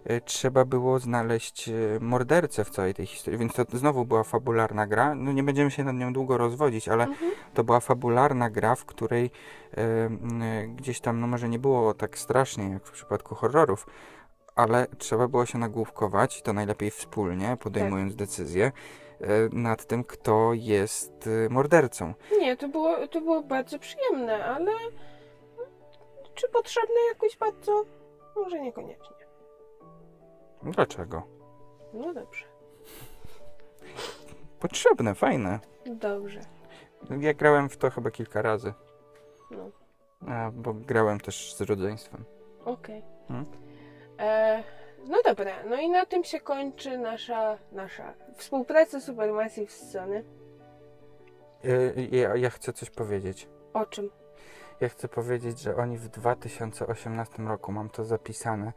e, 0.06 0.22
trzeba 0.22 0.66
było 0.66 1.00
znaleźć 1.00 1.70
e, 1.70 1.74
mordercę 2.02 2.66
w 2.66 2.70
całej 2.70 2.94
tej 2.94 3.06
historii, 3.06 3.40
więc 3.40 3.54
to 3.54 3.64
znowu 3.74 4.06
była 4.06 4.24
fabularna 4.24 4.88
gra. 4.88 5.16
No 5.16 5.32
nie 5.32 5.44
będziemy 5.44 5.72
się 5.72 5.84
nad 5.84 5.96
nią 5.96 6.14
długo 6.14 6.38
rozwodzić, 6.38 6.90
ale 6.90 7.04
Mhm. 7.04 7.32
to 7.54 7.64
była 7.64 7.80
fabularna 7.80 8.50
gra, 8.50 8.76
w 8.76 8.86
której 8.86 9.32
gdzieś 10.76 11.00
tam, 11.00 11.20
no 11.20 11.28
może 11.28 11.50
nie 11.50 11.60
było 11.60 11.94
tak 11.94 12.18
strasznie 12.18 12.70
jak 12.70 12.86
w 12.86 12.92
przypadku 12.92 13.36
horrorów, 13.36 13.88
ale 14.58 14.88
trzeba 14.98 15.28
było 15.28 15.46
się 15.46 15.58
nagłówkować, 15.58 16.42
to 16.42 16.54
najlepiej 16.54 16.92
wspólnie, 16.92 17.58
podejmując 17.60 18.16
decyzję 18.16 18.72
e, 19.22 19.28
nad 19.52 19.86
tym, 19.86 20.04
kto 20.04 20.54
jest 20.54 21.28
e, 21.28 21.50
mordercą. 21.50 22.14
Nie, 22.40 22.58
to 22.58 22.70
było, 22.70 23.08
to 23.08 23.22
było 23.22 23.44
bardzo 23.44 23.80
przyjemne, 23.80 24.46
ale 24.46 24.72
czy 26.34 26.50
potrzebne 26.50 26.96
jakoś 27.10 27.38
bardzo? 27.38 27.84
Może 28.36 28.62
niekoniecznie. 28.62 29.18
Dlaczego? 30.64 31.24
No 31.94 32.14
dobrze. 32.14 32.46
Potrzebne, 34.60 35.16
fajne. 35.16 35.60
Dobrze. 35.86 36.40
Ja 37.20 37.34
grałem 37.34 37.70
w 37.70 37.78
to 37.78 37.90
chyba 37.90 38.12
kilka 38.12 38.42
razy. 38.42 38.74
No. 39.52 39.70
A, 40.28 40.52
bo 40.54 40.74
grałem 40.74 41.20
też 41.20 41.56
z 41.56 41.62
rodzeństwem. 41.62 42.26
Okej. 42.66 43.04
Hmm? 43.28 43.46
E, 44.20 44.64
No 45.08 45.18
dobra, 45.26 45.52
no 45.70 45.76
i 45.76 45.90
na 45.90 46.06
tym 46.06 46.24
się 46.24 46.40
kończy 46.40 46.98
nasza, 46.98 47.58
nasza 47.72 48.14
współpraca 48.36 49.00
Supermassive 49.00 49.72
z 49.72 49.92
Sony. 49.92 50.24
E, 51.64 52.02
Ja, 52.18 52.36
ja 52.36 52.50
chcę 52.50 52.74
coś 52.74 52.90
powiedzieć. 52.90 53.48
O 53.74 53.86
czym? 53.86 54.10
Ja 54.82 54.90
chcę 54.90 55.08
powiedzieć, 55.08 55.60
że 55.60 55.76
oni 55.76 55.98
w 55.98 56.10
2018 56.10 57.44
roku, 57.44 57.72
mam 57.72 57.90
to 57.90 58.04
zapisane, 58.06 58.74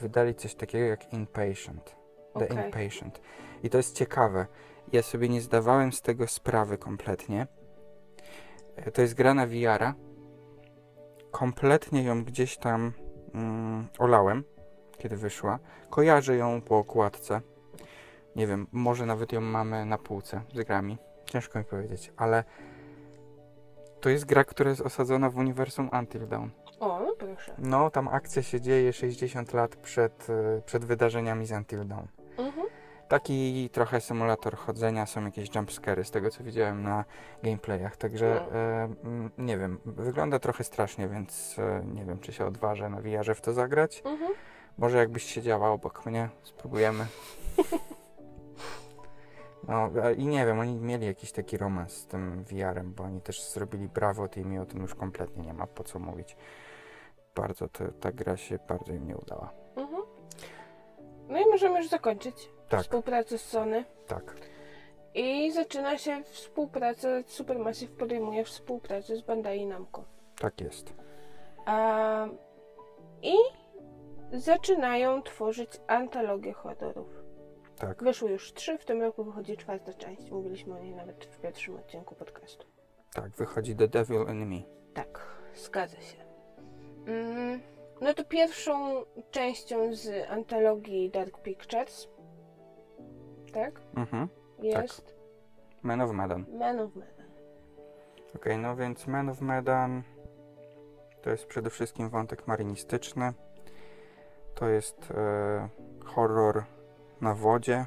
wydali 0.00 0.34
coś 0.34 0.54
takiego 0.54 0.84
jak 0.86 1.12
Inpatient. 1.12 1.96
The 2.38 2.44
Okej. 2.48 2.64
Inpatient. 2.66 3.20
I 3.62 3.70
to 3.70 3.76
jest 3.76 3.96
ciekawe. 3.96 4.46
Ja 4.92 5.02
sobie 5.02 5.28
nie 5.28 5.40
zdawałem 5.40 5.92
z 5.92 6.02
tego 6.02 6.26
sprawy 6.26 6.78
kompletnie. 6.78 7.46
E, 8.76 8.90
To 8.90 9.02
jest 9.02 9.14
gra 9.14 9.34
na 9.34 9.46
VR-a. 9.46 9.94
Kompletnie 11.30 12.02
ją 12.02 12.24
gdzieś 12.24 12.56
tam 12.58 12.92
mm, 13.34 13.88
olałem, 13.98 14.44
kiedy 15.04 15.16
wyszła. 15.16 15.58
Kojarzę 15.90 16.36
ją 16.36 16.60
po 16.60 16.78
okładce. 16.78 17.40
Nie 18.36 18.46
wiem, 18.46 18.66
może 18.72 19.06
nawet 19.06 19.32
ją 19.32 19.40
mamy 19.40 19.84
na 19.84 19.98
półce 19.98 20.40
z 20.54 20.64
grami. 20.64 20.98
Ciężko 21.24 21.58
mi 21.58 21.64
powiedzieć, 21.64 22.12
ale 22.16 22.44
to 24.00 24.08
jest 24.08 24.24
gra, 24.24 24.44
która 24.44 24.70
jest 24.70 24.82
osadzona 24.82 25.30
w 25.30 25.36
uniwersum 25.36 25.90
Until 26.00 26.28
Dawn. 26.28 26.48
O, 26.80 27.00
no 27.00 27.14
proszę. 27.18 27.54
No, 27.58 27.90
tam 27.90 28.08
akcja 28.08 28.42
się 28.42 28.60
dzieje 28.60 28.92
60 28.92 29.52
lat 29.52 29.76
przed, 29.76 30.26
e, 30.30 30.62
przed 30.62 30.84
wydarzeniami 30.84 31.46
z 31.46 31.52
Until 31.52 31.86
Dawn. 31.86 32.06
Mhm. 32.38 32.66
Taki 33.08 33.70
trochę 33.72 34.00
symulator 34.00 34.56
chodzenia, 34.56 35.06
są 35.06 35.24
jakieś 35.24 35.54
jumpscary 35.54 36.04
z 36.04 36.10
tego 36.10 36.30
co 36.30 36.44
widziałem 36.44 36.82
na 36.82 37.04
gameplayach, 37.42 37.96
także 37.96 38.46
No. 38.52 38.58
e, 38.58 38.88
nie 39.38 39.58
wiem, 39.58 39.78
wygląda 39.84 40.38
trochę 40.38 40.64
strasznie, 40.64 41.08
więc 41.08 41.56
e, 41.58 41.82
nie 41.94 42.04
wiem 42.04 42.18
czy 42.18 42.32
się 42.32 42.46
odważę 42.46 42.88
na 42.88 43.00
VR 43.00 43.34
w 43.34 43.40
to 43.40 43.52
zagrać. 43.52 44.02
Mhm. 44.04 44.32
Może 44.78 44.98
jakbyś 44.98 45.24
siedziała 45.24 45.70
obok 45.70 46.06
mnie, 46.06 46.28
spróbujemy. 46.42 47.06
No 49.68 49.90
i 50.16 50.26
nie 50.26 50.46
wiem, 50.46 50.58
oni 50.58 50.74
mieli 50.80 51.06
jakiś 51.06 51.32
taki 51.32 51.56
romans 51.56 51.92
z 51.92 52.06
tym 52.06 52.44
VR-em, 52.44 52.92
bo 52.94 53.04
oni 53.04 53.20
też 53.20 53.48
zrobili 53.50 53.88
Team 54.30 54.52
i 54.52 54.58
o 54.58 54.66
tym 54.66 54.82
już 54.82 54.94
kompletnie 54.94 55.42
nie 55.42 55.52
ma 55.52 55.66
po 55.66 55.84
co 55.84 55.98
mówić. 55.98 56.36
Bardzo 57.34 57.68
to, 57.68 57.84
ta 58.00 58.12
gra 58.12 58.36
się 58.36 58.58
bardzo 58.68 58.92
im 58.92 59.06
nie 59.08 59.16
udała. 59.16 59.52
Mhm. 59.76 60.02
No 61.28 61.38
i 61.40 61.46
możemy 61.50 61.78
już 61.78 61.88
zakończyć 61.88 62.50
Tak, 62.68 62.80
współpracę 62.82 63.38
z 63.38 63.42
Sony. 63.48 63.84
tak. 64.06 64.36
I 65.14 65.52
zaczyna 65.52 65.98
się 65.98 66.22
współpraca, 66.24 67.08
Supermassive 67.26 67.92
podejmuje 67.96 68.44
współpracę 68.44 69.16
z 69.16 69.22
Bandai 69.22 69.66
Namco. 69.66 70.04
Tak 70.38 70.60
jest. 70.60 70.94
A, 71.66 72.26
I 73.22 73.34
zaczynają 74.34 75.22
tworzyć 75.22 75.70
antologię 75.86 76.52
horrorów. 76.52 77.24
Tak. 77.78 78.04
Wyszły 78.04 78.30
już 78.30 78.52
trzy, 78.52 78.78
w 78.78 78.84
tym 78.84 79.02
roku 79.02 79.24
wychodzi 79.24 79.56
czwarta 79.56 79.92
część. 79.92 80.30
Mówiliśmy 80.30 80.74
o 80.74 80.78
niej 80.78 80.94
nawet 80.94 81.24
w 81.24 81.40
pierwszym 81.40 81.76
odcinku 81.76 82.14
podcastu. 82.14 82.66
Tak, 83.14 83.30
wychodzi 83.30 83.76
The 83.76 83.88
Devil 83.88 84.26
in 84.28 84.46
Me. 84.46 84.62
Tak, 84.94 85.20
zgadza 85.54 86.00
się. 86.00 86.16
Mm, 87.06 87.60
no 88.00 88.14
to 88.14 88.24
pierwszą 88.24 89.04
częścią 89.30 89.94
z 89.94 90.30
antologii 90.30 91.10
Dark 91.10 91.42
Pictures, 91.42 92.08
tak? 93.52 93.80
Mhm. 93.96 94.28
Jest 94.58 95.14
Man 95.82 96.00
of 96.00 96.12
Medan. 96.12 96.46
Man 96.58 96.80
of 96.80 96.94
Medan. 96.96 97.26
Okej, 98.34 98.58
no 98.58 98.76
więc 98.76 99.06
Man 99.06 99.28
of 99.28 99.40
Medan 99.40 100.02
to 101.22 101.30
jest 101.30 101.46
przede 101.46 101.70
wszystkim 101.70 102.10
wątek 102.10 102.46
marynistyczny. 102.46 103.32
To 104.54 104.68
jest 104.68 105.10
e, 105.10 105.68
horror 106.04 106.64
na 107.20 107.34
wodzie, 107.34 107.86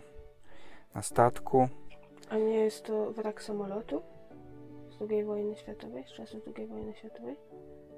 na 0.96 1.02
statku. 1.02 1.68
A 2.30 2.36
nie 2.38 2.60
jest 2.60 2.86
to 2.86 3.12
wrak 3.12 3.42
samolotu 3.44 4.02
z 4.90 5.12
II 5.12 5.24
wojny 5.24 5.56
światowej, 5.56 6.04
z 6.08 6.12
czasów 6.14 6.42
II 6.58 6.68
wojny 6.68 6.94
światowej? 6.96 7.36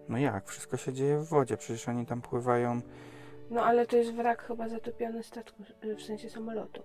No 0.09 0.17
jak? 0.17 0.47
Wszystko 0.47 0.77
się 0.77 0.93
dzieje 0.93 1.17
w 1.17 1.25
wodzie, 1.29 1.57
przecież 1.57 1.89
oni 1.89 2.05
tam 2.05 2.21
pływają 2.21 2.81
No 3.49 3.63
ale 3.63 3.85
to 3.87 3.97
jest 3.97 4.13
wrak 4.13 4.41
chyba 4.43 4.69
zatopiony 4.69 5.23
statku, 5.23 5.63
w 5.97 6.01
sensie 6.01 6.29
samolotu. 6.29 6.83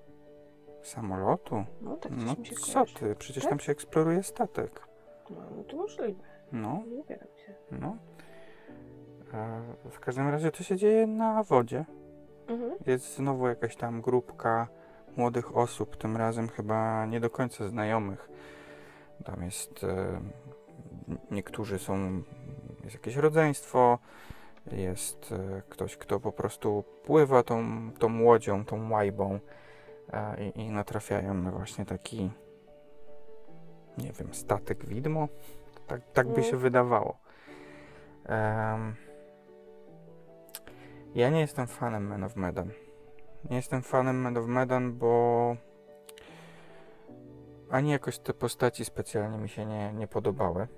samolotu. 0.83 1.65
No 1.81 1.97
tak 1.97 2.13
coś 2.13 2.25
No 2.25 2.35
mi 2.35 2.47
się 2.47 2.55
co 2.57 2.73
kojarzy. 2.73 2.95
ty? 2.95 3.15
Przecież 3.17 3.43
Tak? 3.45 3.51
tam 3.51 3.59
się 3.61 3.73
eksploruje 3.73 4.23
statek. 4.23 4.87
No, 5.31 5.37
no 5.57 5.65
to 5.65 5.77
możliwe. 5.77 6.25
No, 6.53 6.83
Nie 6.87 6.97
upieram 6.97 7.29
się. 7.47 7.55
no. 7.71 7.97
W 9.91 10.01
każdym 10.01 10.29
razie 10.29 10.51
to 10.51 10.63
się 10.63 10.77
dzieje 10.77 11.07
na 11.07 11.43
wodzie. 11.43 11.85
Mhm. 12.49 12.73
Jest 12.87 13.17
znowu 13.17 13.49
jakaś 13.49 13.77
tam 13.77 14.01
grupka 14.01 14.69
młodych 15.17 15.57
osób, 15.57 15.97
tym 15.97 16.17
razem 16.17 16.49
chyba 16.49 17.07
nie 17.07 17.21
do 17.21 17.31
końca 17.31 17.69
znajomych. 17.69 18.29
Tam 19.25 19.43
jest. 19.43 19.85
E, 19.85 20.21
niektórzy 21.31 21.79
są. 21.79 22.23
Jest 22.85 22.95
jakieś 22.95 23.17
rodzeństwo, 23.17 23.99
jest 24.73 25.33
e, 25.33 25.63
ktoś, 25.69 25.97
kto 25.97 26.21
po 26.21 26.33
prostu 26.33 26.85
pływa 27.05 27.43
tą, 27.43 27.91
tą 27.99 28.23
łodzią, 28.23 28.65
tą 28.65 28.91
łajbą 28.91 29.39
e, 30.13 30.45
i, 30.45 30.61
i 30.61 30.71
natrafiają 30.71 31.35
na 31.35 31.51
właśnie 31.51 31.85
taki. 31.85 32.31
Nie 33.99 34.13
wiem, 34.13 34.35
statek 34.35 34.87
widmo. 34.87 35.29
Tak, 35.87 36.01
tak 36.13 36.27
by 36.27 36.33
Mm. 36.33 36.45
się 36.45 36.57
wydawało. 36.57 37.19
Em, 38.27 38.95
ja 41.15 41.31
nie 41.31 41.41
jestem 41.41 41.67
fanem 41.67 42.07
Man 42.07 42.25
of 42.25 42.37
Medan. 42.37 42.71
Nie 43.51 43.57
jestem 43.57 43.83
fanem 43.83 44.21
Man 44.21 44.37
of 44.37 44.47
Medan, 44.47 44.93
bo 44.93 45.57
ani 47.71 47.91
jakoś 47.91 48.19
te 48.19 48.35
postaci 48.35 48.85
specjalnie 48.85 49.39
mi 49.39 49.49
się 49.49 49.67
nie, 49.67 49.93
nie 49.93 50.07
podobały. 50.07 50.69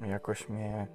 Jakoś 0.00 0.48
mnie 0.48 0.86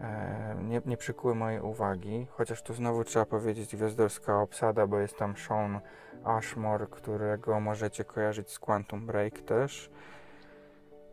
e, 0.00 0.56
nie, 0.62 0.82
nie 0.86 0.96
przykuły 0.96 1.34
mojej 1.34 1.60
uwagi, 1.60 2.26
chociaż 2.30 2.62
tu 2.62 2.74
znowu 2.74 3.04
trzeba 3.04 3.24
powiedzieć 3.24 3.76
gwiazdorska 3.76 4.40
obsada, 4.40 4.86
bo 4.86 4.98
jest 4.98 5.16
tam 5.16 5.36
Sean 5.36 5.80
Ashmore, 6.24 6.86
którego 6.86 7.60
możecie 7.60 8.04
kojarzyć 8.04 8.50
z 8.50 8.58
Quantum 8.58 9.06
Break 9.06 9.38
też. 9.40 9.90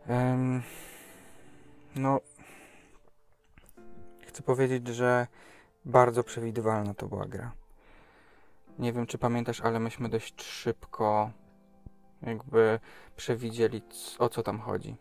Em, 0.08 0.62
no, 1.96 2.20
chcę 4.28 4.44
powiedzieć, 4.44 4.88
że 4.88 5.28
bardzo 5.86 6.24
przewidywalna 6.24 6.94
to 6.94 7.08
była 7.08 7.26
gra. 7.26 7.52
Nie 8.80 8.94
wiem, 8.94 9.06
czy 9.06 9.18
pamiętasz, 9.18 9.62
ale 9.62 9.80
myśmy 9.80 10.10
dość 10.10 10.44
szybko 10.44 11.32
jakby 12.22 12.80
przewidzieli, 13.16 13.82
o 14.20 14.30
co 14.30 14.44
tam 14.44 14.60
chodzi. 14.60 14.96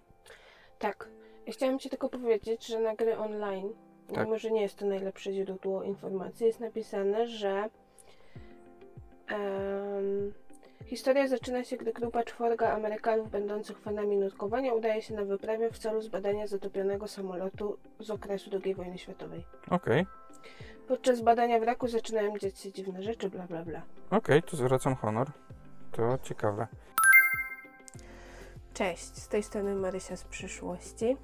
Tak. 0.79 1.09
Ja 1.47 1.53
chciałam 1.53 1.79
Ci 1.79 1.91
tylko 1.91 2.09
powiedzieć, 2.09 2.67
że 2.67 2.81
na 2.81 2.95
gry 2.95 3.19
online, 3.19 3.69
Tak. 4.15 4.25
mimo 4.25 4.39
że 4.39 4.51
nie 4.51 4.63
jest 4.63 4.77
to 4.77 4.87
najlepsze 4.87 5.33
źródło 5.33 5.83
informacji, 5.83 6.47
jest 6.47 6.61
napisane, 6.61 7.27
że 7.27 7.69
em, 9.29 10.33
historia 10.87 11.29
zaczyna 11.29 11.65
się, 11.65 11.77
gdy 11.77 11.93
grupa 11.93 12.23
czworga 12.23 12.73
Amerykanów 12.73 13.31
będących 13.31 13.79
fanami 13.79 14.17
nurkowania 14.17 14.75
udaje 14.75 15.03
się 15.03 15.15
na 15.15 15.25
wyprawę 15.25 15.71
w 15.71 15.79
celu 15.79 16.03
zbadania 16.03 16.47
zatopionego 16.47 17.09
samolotu 17.09 17.79
z 18.01 18.11
okresu 18.11 18.51
II 18.65 18.75
wojny 18.75 18.99
światowej. 18.99 19.45
Okej, 19.71 20.07
Podczas 20.89 21.21
badania 21.21 21.61
wraku 21.61 21.89
zaczynają 21.89 22.39
dziać 22.39 22.59
się 22.59 22.73
dziwne 22.73 23.03
rzeczy, 23.03 23.31
bla 23.31 23.47
bla 23.47 23.63
bla. 23.63 23.83
okej, 24.11 24.43
to 24.43 24.57
zwracam 24.57 24.95
honor. 24.95 25.31
To 25.93 26.19
ciekawe. 26.23 26.67
Cześć, 28.75 29.17
z 29.17 29.29
tej 29.29 29.43
strony 29.43 29.75
Marysia 29.75 30.17
z 30.17 30.25
przyszłości. 30.25 31.17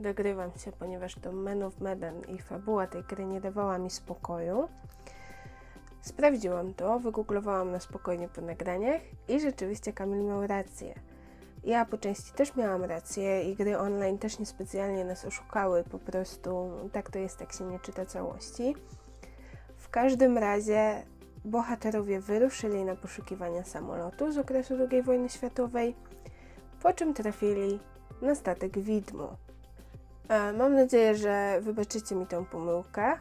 Dogrywam 0.00 0.50
się, 0.56 0.72
ponieważ 0.72 1.14
to 1.14 1.32
Man 1.32 1.62
of 1.62 1.80
Medan 1.80 2.20
i 2.28 2.38
fabuła 2.38 2.86
tej 2.86 3.02
gry 3.02 3.24
nie 3.24 3.40
dawała 3.40 3.78
mi 3.78 3.90
spokoju. 3.90 4.68
Sprawdziłam 6.00 6.74
to, 6.74 6.98
wygooglowałam 6.98 7.70
na 7.70 7.80
spokojnie 7.80 8.28
po 8.28 8.40
nagraniach 8.40 9.00
i 9.28 9.40
rzeczywiście 9.40 9.92
Kamil 9.92 10.22
miał 10.22 10.46
rację. 10.46 10.94
Ja 11.66 11.84
po 11.84 11.98
części 11.98 12.32
też 12.32 12.56
miałam 12.56 12.84
rację 12.84 13.50
i 13.50 13.56
gry 13.56 13.78
online 13.78 14.18
też 14.18 14.38
niespecjalnie 14.38 15.04
nas 15.04 15.24
oszukały, 15.24 15.84
po 15.84 15.98
prostu 15.98 16.70
tak 16.92 17.10
to 17.10 17.18
jest, 17.18 17.40
jak 17.40 17.52
się 17.52 17.64
nie 17.64 17.78
czyta 17.78 18.06
całości. 18.06 18.74
W 19.76 19.88
każdym 19.88 20.38
razie 20.38 21.02
bohaterowie 21.44 22.20
wyruszyli 22.20 22.84
na 22.84 22.96
poszukiwania 22.96 23.64
samolotu 23.64 24.32
z 24.32 24.38
okresu 24.38 24.74
II 24.90 25.02
wojny 25.02 25.28
światowej 25.28 25.94
po 26.82 26.92
czym 26.92 27.14
trafili 27.14 27.80
na 28.22 28.34
statek 28.34 28.78
widmo. 28.78 29.36
E, 30.28 30.52
Mam 30.52 30.74
nadzieję, 30.74 31.14
że 31.14 31.58
wybaczycie 31.60 32.14
mi 32.14 32.26
tę 32.26 32.44
pomyłkę. 32.44 33.18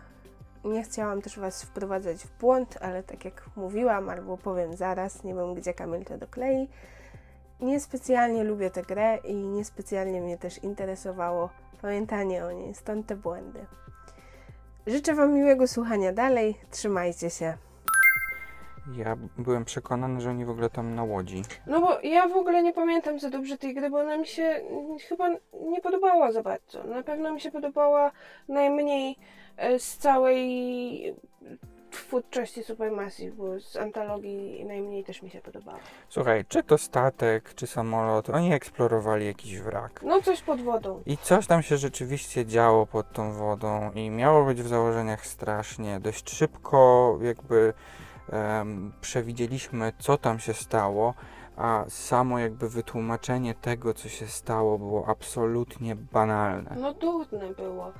Nie 0.66 0.84
chciałam 0.84 1.22
też 1.22 1.39
Was 1.39 1.64
wprowadzać 1.64 2.18
w 2.18 2.38
błąd, 2.39 2.78
ale 2.82 3.04
tak 3.04 3.26
jak 3.26 3.50
mówiłam, 3.56 4.10
albo 4.10 4.38
powiem 4.38 4.76
zaraz, 4.76 5.24
nie 5.24 5.36
wiem 5.36 5.56
gdzie 5.56 5.74
Kamil 5.74 6.06
to 6.06 6.18
doklei. 6.18 6.68
Niespecjalnie 7.60 8.43
lubię 8.43 8.70
tę 8.70 8.82
grę 8.82 9.18
i 9.24 9.36
niespecjalnie 9.36 10.22
mnie 10.22 10.38
też 10.38 10.64
interesowało 10.64 11.49
pamiętanie 11.82 12.45
o 12.45 12.51
niej, 12.51 12.74
stąd 12.74 13.08
te 13.08 13.16
błędy. 13.16 13.66
Życzę 14.88 15.14
Wam 15.14 15.34
miłego 15.34 15.68
słuchania 15.68 16.14
dalej, 16.14 16.56
trzymajcie 16.72 17.30
się. 17.30 17.58
Ja 18.97 19.18
byłem 19.38 19.66
przekonany, 19.66 20.22
że 20.22 20.30
oni 20.30 20.45
w 20.45 20.49
ogóle 20.49 20.70
tam 20.70 20.95
na 20.95 21.03
łodzi. 21.03 21.41
No 21.68 21.82
bo 21.82 21.99
ja 22.03 22.28
w 22.28 22.38
ogóle 22.38 22.64
nie 22.64 22.74
pamiętam 22.74 23.20
za 23.20 23.30
dobrze 23.30 23.58
tej 23.58 23.74
gry, 23.74 23.89
bo 23.89 23.99
ona 23.99 24.18
mi 24.18 24.28
się 24.28 24.62
chyba 25.10 25.30
nie 25.62 25.82
podobała 25.82 26.32
za 26.32 26.43
bardzo. 26.43 26.84
Na 26.84 27.03
pewno 27.03 27.34
mi 27.34 27.41
się 27.41 27.51
podobała 27.51 28.12
najmniej 28.47 29.16
e, 29.58 29.80
z 29.80 29.97
całej 29.97 31.16
twórczości 31.98 32.64
Supermassive, 32.64 33.36
bo 33.36 33.60
z 33.60 33.76
antologii 33.76 34.66
najmniej 34.66 35.04
też 35.04 35.22
mi 35.22 35.30
się 35.30 35.41
podobała. 35.41 35.80
Słuchaj, 36.10 36.46
czy 36.48 36.64
to 36.64 36.78
statek, 36.78 37.54
czy 37.54 37.68
samolot, 37.68 38.30
oni 38.30 38.54
eksplorowali 38.54 39.26
jakiś 39.26 39.60
wrak. 39.60 40.02
No 40.04 40.22
coś 40.22 40.41
pod 40.41 40.62
wodą. 40.62 41.04
I 41.06 41.18
coś 41.18 41.48
tam 41.48 41.64
się 41.64 41.78
rzeczywiście 41.78 42.46
działo 42.46 42.86
pod 42.86 43.14
tą 43.14 43.34
wodą 43.34 43.91
i 43.91 44.10
miało 44.10 44.46
być 44.46 44.62
w 44.62 44.68
założeniach 44.68 45.26
strasznie. 45.26 46.00
Dość 46.00 46.30
szybko 46.30 47.18
jakby 47.22 47.74
em, 48.30 48.93
przewidzieliśmy, 49.02 49.93
co 50.00 50.18
tam 50.18 50.39
się 50.39 50.54
stało, 50.54 51.14
a 51.58 51.86
samo 51.88 52.39
jakby 52.39 52.70
wytłumaczenie 52.70 53.54
tego, 53.54 53.93
co 53.93 54.10
się 54.10 54.28
stało, 54.28 54.78
było 54.78 55.08
absolutnie 55.08 55.96
banalne. 55.96 56.76
No 56.80 56.93
trudne 56.93 57.54
było. 57.54 57.91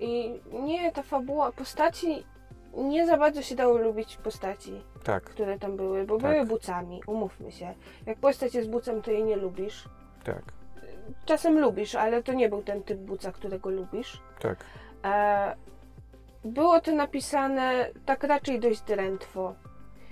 I 0.00 0.40
nie, 0.52 0.92
ta 0.92 1.02
fabuła, 1.02 1.52
postaci, 1.52 2.24
nie 2.76 3.06
za 3.06 3.16
bardzo 3.16 3.42
się 3.42 3.54
dało 3.54 3.78
lubić 3.78 4.16
postaci, 4.16 4.84
Tak, 5.04 5.22
które 5.24 5.58
tam 5.58 5.76
były, 5.76 6.04
bo 6.04 6.18
Tak. 6.18 6.30
były 6.32 6.46
bucami, 6.46 7.00
umówmy 7.06 7.52
się. 7.52 7.74
Jak 8.06 8.18
postać 8.18 8.54
jest 8.54 8.70
bucem, 8.70 9.02
to 9.02 9.10
jej 9.10 9.24
nie 9.24 9.36
lubisz. 9.36 9.84
tak, 10.24 10.42
Czasem 11.24 11.58
lubisz, 11.60 11.94
ale 11.94 12.22
to 12.22 12.32
nie 12.32 12.48
był 12.48 12.62
ten 12.62 12.82
typ 12.82 12.98
buca, 12.98 13.32
którego 13.32 13.70
lubisz. 13.70 14.22
tak. 14.40 14.64
E, 15.04 15.56
było 16.44 16.80
to 16.80 16.92
napisane 16.94 17.88
tak 18.06 18.24
raczej 18.24 18.60
dość 18.60 18.80
drętwo. 18.82 19.54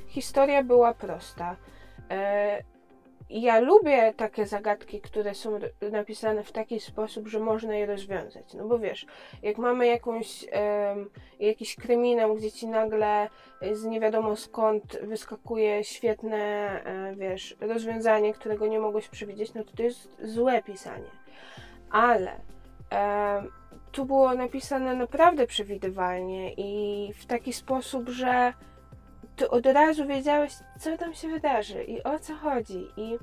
Historia 0.07 0.63
była 0.63 0.95
prosta. 0.95 1.57
E, 2.11 2.63
ja 3.41 3.61
lubię 3.61 4.15
takie 4.17 4.47
zagadki, 4.47 5.01
które 5.01 5.35
są 5.35 5.59
napisane 5.93 6.45
w 6.45 6.53
taki 6.53 6.81
sposób, 6.81 7.29
że 7.29 7.41
można 7.41 7.75
je 7.75 7.87
rozwiązać. 7.87 8.55
No 8.55 8.69
bo 8.69 8.79
wiesz, 8.79 9.07
jak 9.43 9.59
mamy 9.59 9.87
jakąś, 9.87 10.47
em, 10.51 11.11
jakiś 11.41 11.77
kryminał, 11.77 12.35
gdzie 12.35 12.53
ci 12.53 12.67
nagle 12.67 13.29
z 13.73 13.85
nie 13.85 14.01
wiadomo 14.01 14.37
skąd 14.37 14.99
wyskakuje 15.03 15.85
świetne, 15.85 16.39
e, 16.85 17.15
wiesz, 17.17 17.57
rozwiązanie, 17.61 18.35
którego 18.35 18.67
nie 18.67 18.81
mogłeś 18.81 19.09
przewidzieć, 19.09 19.55
no 19.55 19.65
to 19.65 19.77
to 19.77 19.83
jest 19.83 20.17
złe 20.23 20.63
pisanie. 20.63 21.11
Ale 21.91 22.41
em, 22.91 23.51
tu 23.93 24.05
było 24.05 24.35
napisane 24.35 24.95
naprawdę 24.95 25.47
przewidywalnie 25.47 26.53
i 26.57 27.13
w 27.15 27.27
taki 27.27 27.53
sposób, 27.53 28.09
że 28.09 28.53
ty 29.37 29.51
od 29.51 29.67
razu 29.67 30.07
wiedziałeś, 30.07 30.53
co 30.81 30.99
tam 30.99 31.15
się 31.15 31.29
wydarzy 31.29 31.85
i 31.85 32.03
o 32.03 32.19
co 32.19 32.35
chodzi. 32.35 32.89
I 32.97 33.19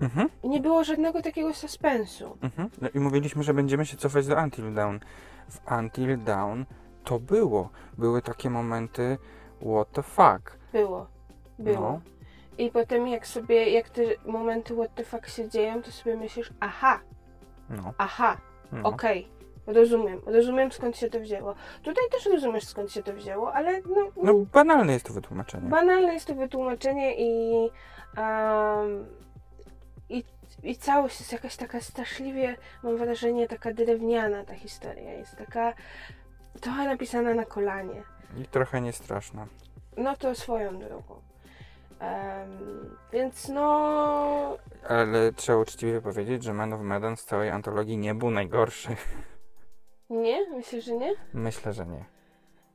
Mhm, 0.00 0.28
nie 0.44 0.60
było 0.60 0.84
żadnego 0.84 1.22
takiego 1.22 1.54
suspensu. 1.54 2.36
mhm. 2.42 2.70
No 2.82 2.88
i 2.94 3.00
mówiliśmy, 3.00 3.42
że 3.42 3.54
będziemy 3.54 3.86
się 3.86 3.96
cofać 3.96 4.26
do 4.26 4.36
Until 4.42 4.74
Dawn. 4.74 4.98
W 5.50 5.72
Until 5.72 6.18
Dawn 6.24 6.62
to 7.04 7.18
było. 7.18 7.70
Były 7.98 8.22
takie 8.22 8.50
momenty 8.50 9.18
what 9.60 9.92
the 9.92 10.02
fuck. 10.02 10.58
Było. 10.72 11.06
Było. 11.58 11.80
No. 11.80 12.00
I 12.58 12.70
potem 12.70 13.08
jak 13.08 13.26
sobie, 13.26 13.70
jak 13.70 13.88
te 13.88 14.02
momenty 14.26 14.74
what 14.74 14.94
the 14.94 15.04
fuck 15.04 15.26
się 15.28 15.48
dzieją, 15.48 15.82
to 15.82 15.92
sobie 15.92 16.16
myślisz, 16.16 16.52
aha, 16.60 17.00
No, 17.70 17.92
aha, 17.98 18.36
no. 18.72 18.88
okej, 18.88 19.28
rozumiem, 19.66 20.20
rozumiem 20.26 20.72
skąd 20.72 20.96
się 20.96 21.10
to 21.10 21.20
wzięło. 21.20 21.54
Tutaj 21.82 22.04
też 22.10 22.26
rozumiesz 22.26 22.64
skąd 22.64 22.92
się 22.92 23.02
to 23.02 23.12
wzięło, 23.12 23.54
ale 23.54 23.80
no, 23.80 24.10
no 24.22 24.34
banalne 24.34 24.92
jest 24.92 25.06
to 25.06 25.12
wytłumaczenie. 25.12 25.68
banalne 25.68 26.14
jest 26.14 26.26
to 26.26 26.34
wytłumaczenie 26.34 27.14
i, 27.18 27.70
um, 28.16 29.06
i, 30.08 30.24
i 30.62 30.76
całość 30.76 31.20
jest 31.20 31.32
jakaś 31.32 31.56
taka 31.56 31.80
straszliwie, 31.80 32.56
mam 32.82 32.96
wrażenie, 32.96 33.48
taka 33.48 33.74
drewniana 33.74 34.44
ta 34.44 34.54
historia. 34.54 35.12
Jest 35.12 35.36
taka 35.36 35.74
trochę 36.60 36.84
napisana 36.84 37.34
na 37.34 37.44
kolanie. 37.44 38.02
I 38.38 38.44
trochę 38.44 38.80
niestraszna. 38.80 39.46
No 39.96 40.16
to 40.16 40.34
swoją 40.34 40.78
drogą. 40.78 41.20
Em, 42.00 42.96
więc 43.12 43.48
no. 43.48 44.56
Ale 44.88 45.32
trzeba 45.32 45.58
uczciwie 45.58 46.00
powiedzieć, 46.00 46.42
że 46.42 46.54
Man 46.54 46.72
of 46.72 46.80
Medan 46.80 47.16
z 47.16 47.24
całej 47.24 47.50
antologii 47.50 47.98
nie 47.98 48.14
był 48.14 48.30
najgorszy. 48.30 48.88
Nie? 50.10 50.50
Myślę, 50.50 50.80
że 50.80 50.96
nie? 50.96 51.14
Myślę, 51.34 51.72
że 51.72 51.86
nie. 51.86 52.04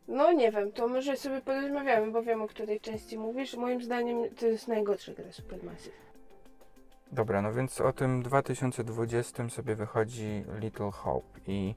No 0.08 0.32
nie 0.32 0.52
wiem, 0.52 0.72
to 0.72 0.88
może 0.88 1.18
sobie 1.18 1.42
porozmawiamy, 1.42 2.12
bo 2.12 2.24
wiem 2.24 2.42
o 2.42 2.48
której 2.48 2.80
części 2.80 3.18
mówisz. 3.18 3.56
Moim 3.56 3.82
zdaniem 3.82 4.36
to 4.40 4.46
jest 4.46 4.68
najgorsza 4.68 5.12
gra 5.14 5.32
Supermassive. 5.32 5.96
Dobra, 7.12 7.42
no 7.42 7.54
więc 7.54 7.82
o 7.82 7.94
tym 7.94 8.24
2020 8.24 9.50
sobie 9.50 9.76
wychodzi 9.76 10.44
Little 10.60 10.92
Hope 10.92 11.40
i 11.48 11.76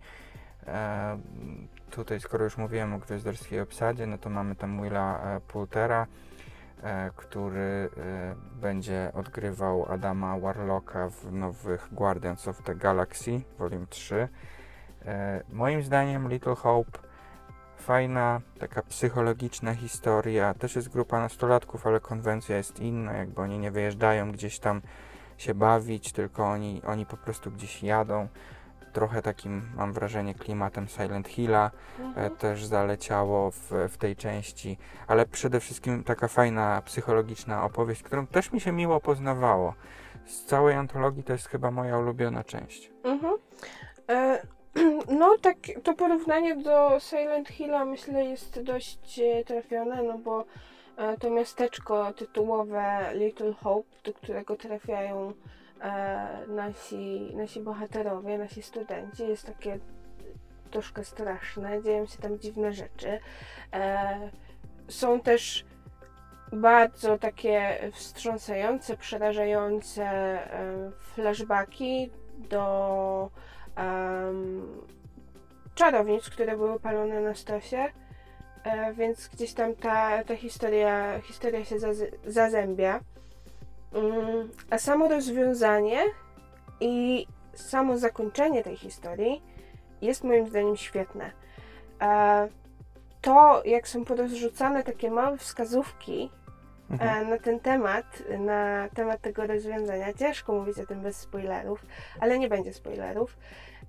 e, 0.66 1.18
tutaj 1.90 2.20
skoro 2.20 2.44
już 2.44 2.56
mówiłem 2.56 2.94
o 2.94 2.98
gwiazdorskiej 2.98 3.60
obsadzie, 3.60 4.06
no 4.06 4.18
to 4.18 4.30
mamy 4.30 4.54
tam 4.54 4.82
Willa 4.82 5.20
e, 5.36 5.40
Poultera, 5.40 6.06
e, 6.82 7.10
który 7.16 7.60
e, 7.96 8.34
będzie 8.60 9.10
odgrywał 9.14 9.92
Adama 9.92 10.38
Warlocka 10.38 11.08
w 11.10 11.32
nowych 11.32 11.88
Guardians 11.92 12.48
of 12.48 12.62
the 12.62 12.74
Galaxy 12.74 13.40
Volume 13.58 13.86
3. 13.86 14.28
E, 15.06 15.42
moim 15.52 15.82
zdaniem 15.82 16.28
Little 16.28 16.54
Hope 16.54 16.98
fajna, 17.76 18.40
taka 18.58 18.82
psychologiczna 18.82 19.74
historia. 19.74 20.54
Też 20.54 20.76
jest 20.76 20.88
grupa 20.88 21.20
nastolatków, 21.20 21.86
ale 21.86 22.00
konwencja 22.00 22.56
jest 22.56 22.80
inna, 22.80 23.12
jakby 23.12 23.40
oni 23.40 23.58
nie 23.58 23.70
wyjeżdżają 23.70 24.32
gdzieś 24.32 24.58
tam 24.58 24.82
się 25.38 25.54
bawić, 25.54 26.12
tylko 26.12 26.46
oni, 26.46 26.82
oni 26.86 27.06
po 27.06 27.16
prostu 27.16 27.50
gdzieś 27.50 27.82
jadą. 27.82 28.28
Trochę 28.92 29.22
takim, 29.22 29.62
mam 29.76 29.92
wrażenie, 29.92 30.34
klimatem 30.34 30.88
Silent 30.88 31.28
Hilla 31.28 31.70
e, 31.98 32.02
Mhm. 32.02 32.36
też 32.36 32.64
zaleciało 32.66 33.50
w, 33.50 33.72
w 33.88 33.96
tej 33.96 34.16
części, 34.16 34.78
ale 35.06 35.26
przede 35.26 35.60
wszystkim 35.60 36.04
taka 36.04 36.28
fajna 36.28 36.82
psychologiczna 36.84 37.64
opowieść, 37.64 38.02
którą 38.02 38.26
też 38.26 38.52
mi 38.52 38.60
się 38.60 38.72
miło 38.72 39.00
poznawało. 39.00 39.74
Z 40.26 40.44
całej 40.44 40.74
antologii 40.74 41.22
to 41.24 41.32
jest 41.32 41.48
chyba 41.48 41.70
moja 41.70 41.98
ulubiona 41.98 42.44
część. 42.44 42.90
Mhm. 43.04 43.34
E, 44.10 44.42
no 45.20 45.38
tak, 45.38 45.56
to 45.82 45.94
porównanie 45.94 46.56
do 46.56 47.00
Silent 47.00 47.48
Hilla 47.48 47.84
myślę 47.84 48.24
jest 48.24 48.62
dość 48.62 49.20
e, 49.20 49.44
trafione, 49.44 50.02
no 50.02 50.18
bo 50.18 50.44
e, 50.96 51.16
to 51.16 51.30
miasteczko 51.30 52.12
tytułowe 52.12 53.10
Little 53.14 53.52
Hope, 53.52 53.88
do 54.04 54.12
którego 54.12 54.56
trafiają 54.56 55.32
e, 55.80 56.46
nasi, 56.48 57.32
nasi 57.36 57.60
bohaterowie, 57.60 58.38
nasi 58.38 58.62
studenci, 58.62 59.28
jest 59.28 59.46
takie 59.46 59.78
troszkę 60.70 61.04
straszne, 61.04 61.82
dzieją 61.82 62.06
się 62.06 62.18
tam 62.18 62.38
dziwne 62.38 62.72
rzeczy. 62.72 63.20
Są 64.88 65.20
też 65.20 65.64
bardzo 66.52 67.18
takie 67.18 67.78
wstrząsające, 67.92 68.96
przerażające 68.96 70.38
flashbacki 71.14 72.10
do 72.38 73.30
em, 73.76 74.62
czarownic, 75.74 76.30
które 76.30 76.56
były 76.56 76.80
palone 76.80 77.20
na 77.20 77.34
stosie. 77.34 77.86
E, 78.64 78.94
więc 78.94 79.28
gdzieś 79.28 79.52
tam 79.52 79.74
ta, 79.74 80.24
ta 80.24 80.36
historia, 80.36 81.20
historia 81.20 81.64
się 81.64 81.78
zaz, 81.78 81.96
zazębia. 82.26 83.00
Mm, 83.92 84.50
a 84.70 84.78
samo 84.78 85.08
rozwiązanie 85.08 85.98
i 86.80 87.26
samo 87.54 87.98
zakończenie 87.98 88.62
tej 88.64 88.76
historii 88.76 89.42
jest 90.02 90.24
moim 90.24 90.48
zdaniem 90.48 90.76
świetne. 90.76 91.30
E, 92.00 92.48
to, 93.20 93.62
jak 93.64 93.88
są 93.88 94.04
porozrzucane 94.04 94.82
takie 94.82 95.10
małe 95.10 95.38
wskazówki 95.38 96.30
Mhm. 96.90 97.26
e, 97.26 97.30
na 97.30 97.38
ten 97.38 97.60
temat, 97.60 98.22
na 98.38 98.88
temat 98.94 99.20
tego 99.20 99.46
rozwiązania. 99.46 100.12
Ciężko 100.12 100.52
mówić 100.52 100.78
o 100.78 100.86
tym 100.86 101.00
bez 101.00 101.16
spoilerów, 101.16 101.86
ale 102.20 102.38
nie 102.38 102.48
będzie 102.48 102.72
spoilerów. 102.72 103.36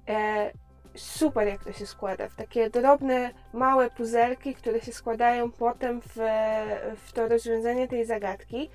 E, 0.10 0.52
super 0.96 1.48
jak 1.48 1.64
to 1.64 1.72
się 1.72 1.86
składa, 1.86 2.30
w 2.30 2.36
takie 2.36 2.70
drobne, 2.70 3.32
małe 3.54 3.90
puzelki, 3.90 4.56
które 4.56 4.82
się 4.82 4.94
składają 4.94 5.52
potem 5.52 6.02
w, 6.02 6.16
w 6.96 7.14
to 7.14 7.28
rozwiązanie 7.28 7.88
tej 7.88 8.06
zagadki, 8.06 8.70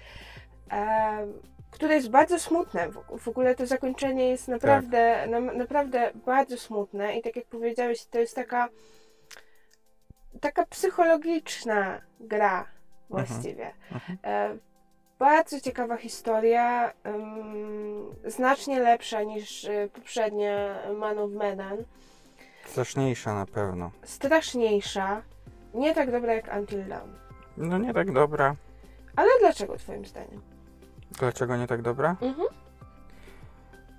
e, 0.72 1.26
które 1.70 1.94
jest 1.94 2.10
bardzo 2.10 2.38
smutne. 2.38 2.88
W, 3.18 3.28
ogóle 3.28 3.54
to 3.54 3.66
zakończenie 3.66 4.28
jest 4.28 4.48
naprawdę, 4.48 5.26
na, 5.26 5.40
naprawdę 5.40 6.10
bardzo 6.26 6.56
smutne 6.56 7.16
i 7.18 7.22
tak 7.22 7.36
jak 7.36 7.46
powiedziałeś, 7.46 8.06
to 8.06 8.18
jest 8.18 8.36
taka 8.36 8.68
taka 10.40 10.66
psychologiczna 10.66 12.00
gra 12.20 12.79
właściwie. 13.10 13.70
Mhm. 13.92 14.18
E, 14.24 14.56
bardzo 15.18 15.60
ciekawa 15.60 15.96
historia, 15.96 16.92
znacznie 18.24 18.80
lepsza 18.80 19.22
niż 19.22 19.64
e, 19.64 19.88
poprzednia 19.88 20.78
Man 20.98 21.18
of 21.18 21.30
Medan. 21.30 21.76
Straszniejsza 22.66 23.34
na 23.34 23.46
pewno. 23.46 23.90
Straszniejsza, 24.02 25.22
nie 25.74 25.94
tak 25.94 26.10
dobra 26.12 26.34
jak 26.34 26.56
Until 26.56 26.88
Dawn. 26.88 27.10
No 27.56 27.78
nie 27.78 27.94
tak 27.94 28.12
dobra. 28.12 28.56
Ale 29.16 29.28
dlaczego 29.40 29.76
twoim 29.76 30.04
zdaniem? 30.04 30.42
Dlaczego 31.10 31.56
nie 31.56 31.66
tak 31.66 31.82
dobra? 31.82 32.16
Mhm. 32.20 32.48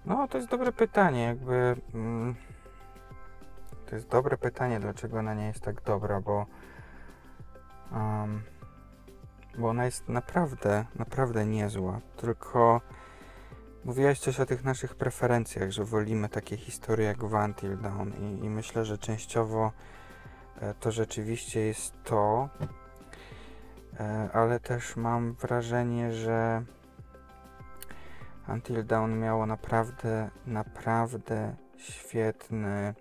No, 0.06 0.28
to 0.28 0.38
jest 0.38 0.50
dobre 0.50 0.72
pytanie, 0.72 1.24
jakby. 1.24 1.76
Mm, 1.94 2.36
to 3.90 3.96
jest 3.96 4.08
dobre 4.08 4.38
pytanie, 4.38 4.80
dlaczego 4.80 5.20
ona 5.20 5.34
nie 5.34 5.46
jest 5.48 5.60
tak 5.60 5.82
dobra, 5.82 6.22
bo. 6.22 6.46
em, 7.94 8.42
bo 9.58 9.70
ona 9.70 9.86
jest 9.86 10.10
naprawdę, 10.10 10.86
naprawdę 10.96 11.46
niezła. 11.46 12.00
Tylko 12.18 12.82
mówiłaś 13.86 14.20
coś 14.20 14.40
o 14.40 14.46
tych 14.46 14.64
naszych 14.64 14.96
preferencjach, 14.96 15.72
że 15.72 15.86
wolimy 15.86 16.30
takie 16.30 16.58
historie 16.58 17.08
jak 17.08 17.26
w 17.26 17.34
Until 17.34 17.78
Dawn 17.78 18.10
i, 18.10 18.46
i 18.46 18.50
myślę, 18.50 18.86
że 18.86 18.98
częściowo 18.98 19.72
e, 20.62 20.74
to 20.74 20.92
rzeczywiście 20.92 21.60
jest 21.60 21.94
to, 22.04 22.50
e, 24.00 24.30
ale 24.34 24.60
też 24.60 24.96
mam 24.96 25.34
wrażenie, 25.34 26.14
że 26.14 26.64
Until 28.48 28.86
Dawn 28.86 29.20
miało 29.20 29.46
naprawdę, 29.46 30.30
naprawdę 30.46 31.56
świetny 31.78 32.94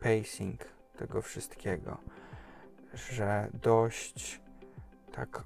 pacing 0.00 0.60
tego 0.96 1.22
wszystkiego, 1.22 1.96
że 2.94 3.48
dość 3.62 4.40
tak 5.12 5.44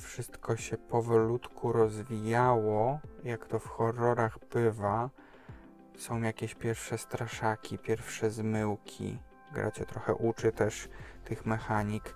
wszystko 0.00 0.56
się 0.56 0.78
powolutku 0.78 1.72
rozwijało, 1.72 2.98
jak 3.24 3.46
to 3.46 3.58
w 3.58 3.66
horrorach 3.66 4.38
bywa. 4.52 5.10
Są 5.98 6.22
jakieś 6.22 6.54
pierwsze 6.54 6.98
straszaki, 6.98 7.78
pierwsze 7.78 8.30
zmyłki. 8.30 9.18
Gra 9.52 9.70
cię 9.70 9.86
trochę 9.86 10.14
uczy 10.14 10.52
też 10.52 10.88
tych 11.24 11.46
mechanik 11.46 12.14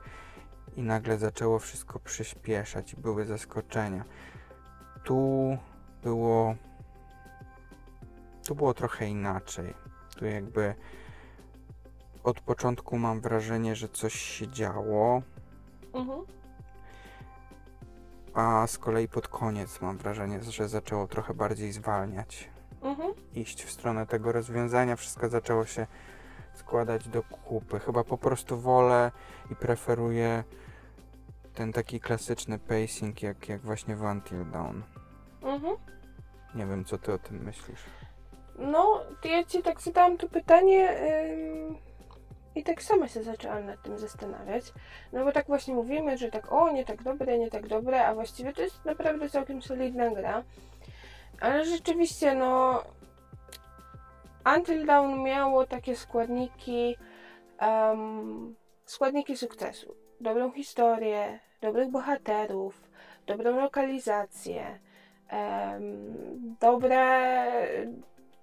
i 0.77 0.83
nagle 0.83 1.19
zaczęło 1.19 1.59
wszystko 1.59 1.99
przyspieszać 1.99 2.95
były 2.95 3.25
zaskoczenia 3.25 4.05
tu 5.09 5.57
było 6.03 6.55
tu 8.47 8.55
było 8.55 8.75
trochę 8.75 9.09
inaczej. 9.09 9.75
Tu 10.17 10.27
jakby 10.27 10.75
od 12.25 12.41
początku 12.41 12.99
mam 12.99 13.21
wrażenie, 13.21 13.77
że 13.77 13.89
coś 13.89 14.15
się 14.15 14.49
działo, 14.49 15.23
Mhm. 15.93 16.27
A 18.35 18.67
z 18.67 18.79
kolei 18.79 19.09
pod 19.09 19.29
koniec 19.29 19.81
mam 19.81 19.99
wrażenie, 19.99 20.43
że 20.43 20.69
zaczęło 20.69 21.07
trochę 21.07 21.35
bardziej 21.35 21.73
zwalniać. 21.73 22.51
Mhm. 22.83 23.15
Iść 23.35 23.65
w 23.65 23.71
stronę 23.71 24.07
tego 24.07 24.33
rozwiązania, 24.33 24.97
wszystko 24.97 25.29
zaczęło 25.29 25.67
się 25.67 25.87
składać 26.55 27.09
do 27.09 27.23
kupy. 27.23 27.79
Chyba 27.81 28.05
po 28.05 28.19
prostu 28.19 28.61
wolę 28.61 29.13
i 29.51 29.57
preferuję 29.57 30.45
ten 31.55 31.73
taki 31.73 32.01
klasyczny 32.01 32.59
pacing, 32.59 33.23
jak, 33.23 33.49
jak 33.49 33.61
właśnie 33.61 33.97
w 33.97 34.03
Until 34.03 34.51
Dawn. 34.51 34.81
Mhm. 35.43 35.77
Nie 36.55 36.67
wiem, 36.67 36.85
co 36.85 36.99
ty 36.99 37.13
o 37.13 37.19
tym 37.19 37.45
myślisz. 37.45 37.81
No, 38.59 39.01
ja 39.25 39.45
ci 39.45 39.63
tak 39.63 39.81
zadałam 39.81 40.19
to 40.19 40.29
pytanie 40.29 40.91
ym, 40.91 41.88
i 42.59 42.63
tak 42.65 42.83
sama 42.83 43.09
się 43.09 43.23
zaczęłam 43.23 43.67
nad 43.67 43.83
tym 43.83 43.99
zastanawiać. 43.99 44.65
No 45.13 45.25
bo 45.25 45.33
tak 45.33 45.47
właśnie 45.47 45.75
mówimy, 45.75 46.19
że 46.19 46.31
tak 46.31 46.53
o, 46.53 46.71
nie 46.71 46.85
tak 46.85 47.03
dobre, 47.03 47.39
nie 47.39 47.51
tak 47.51 47.69
dobre, 47.69 48.07
a 48.07 48.15
właściwie 48.15 48.53
to 48.53 48.63
jest 48.63 48.85
naprawdę 48.85 49.31
całkiem 49.31 49.63
solidna 49.63 50.11
gra. 50.11 50.43
Ale 51.41 51.65
rzeczywiście, 51.65 52.35
no... 52.35 52.83
Until 54.57 54.87
Dawn 54.87 55.23
miało 55.23 55.67
takie 55.67 55.97
składniki, 55.97 56.97
em, 57.59 58.55
składniki 58.85 59.37
sukcesu. 59.37 59.95
Dobrą 60.21 60.53
historię, 60.53 61.39
dobrych 61.61 61.91
bohaterów, 61.91 62.91
dobrą 63.27 63.57
lokalizację, 63.57 64.79
em, 65.29 66.57
dobre, 66.61 67.53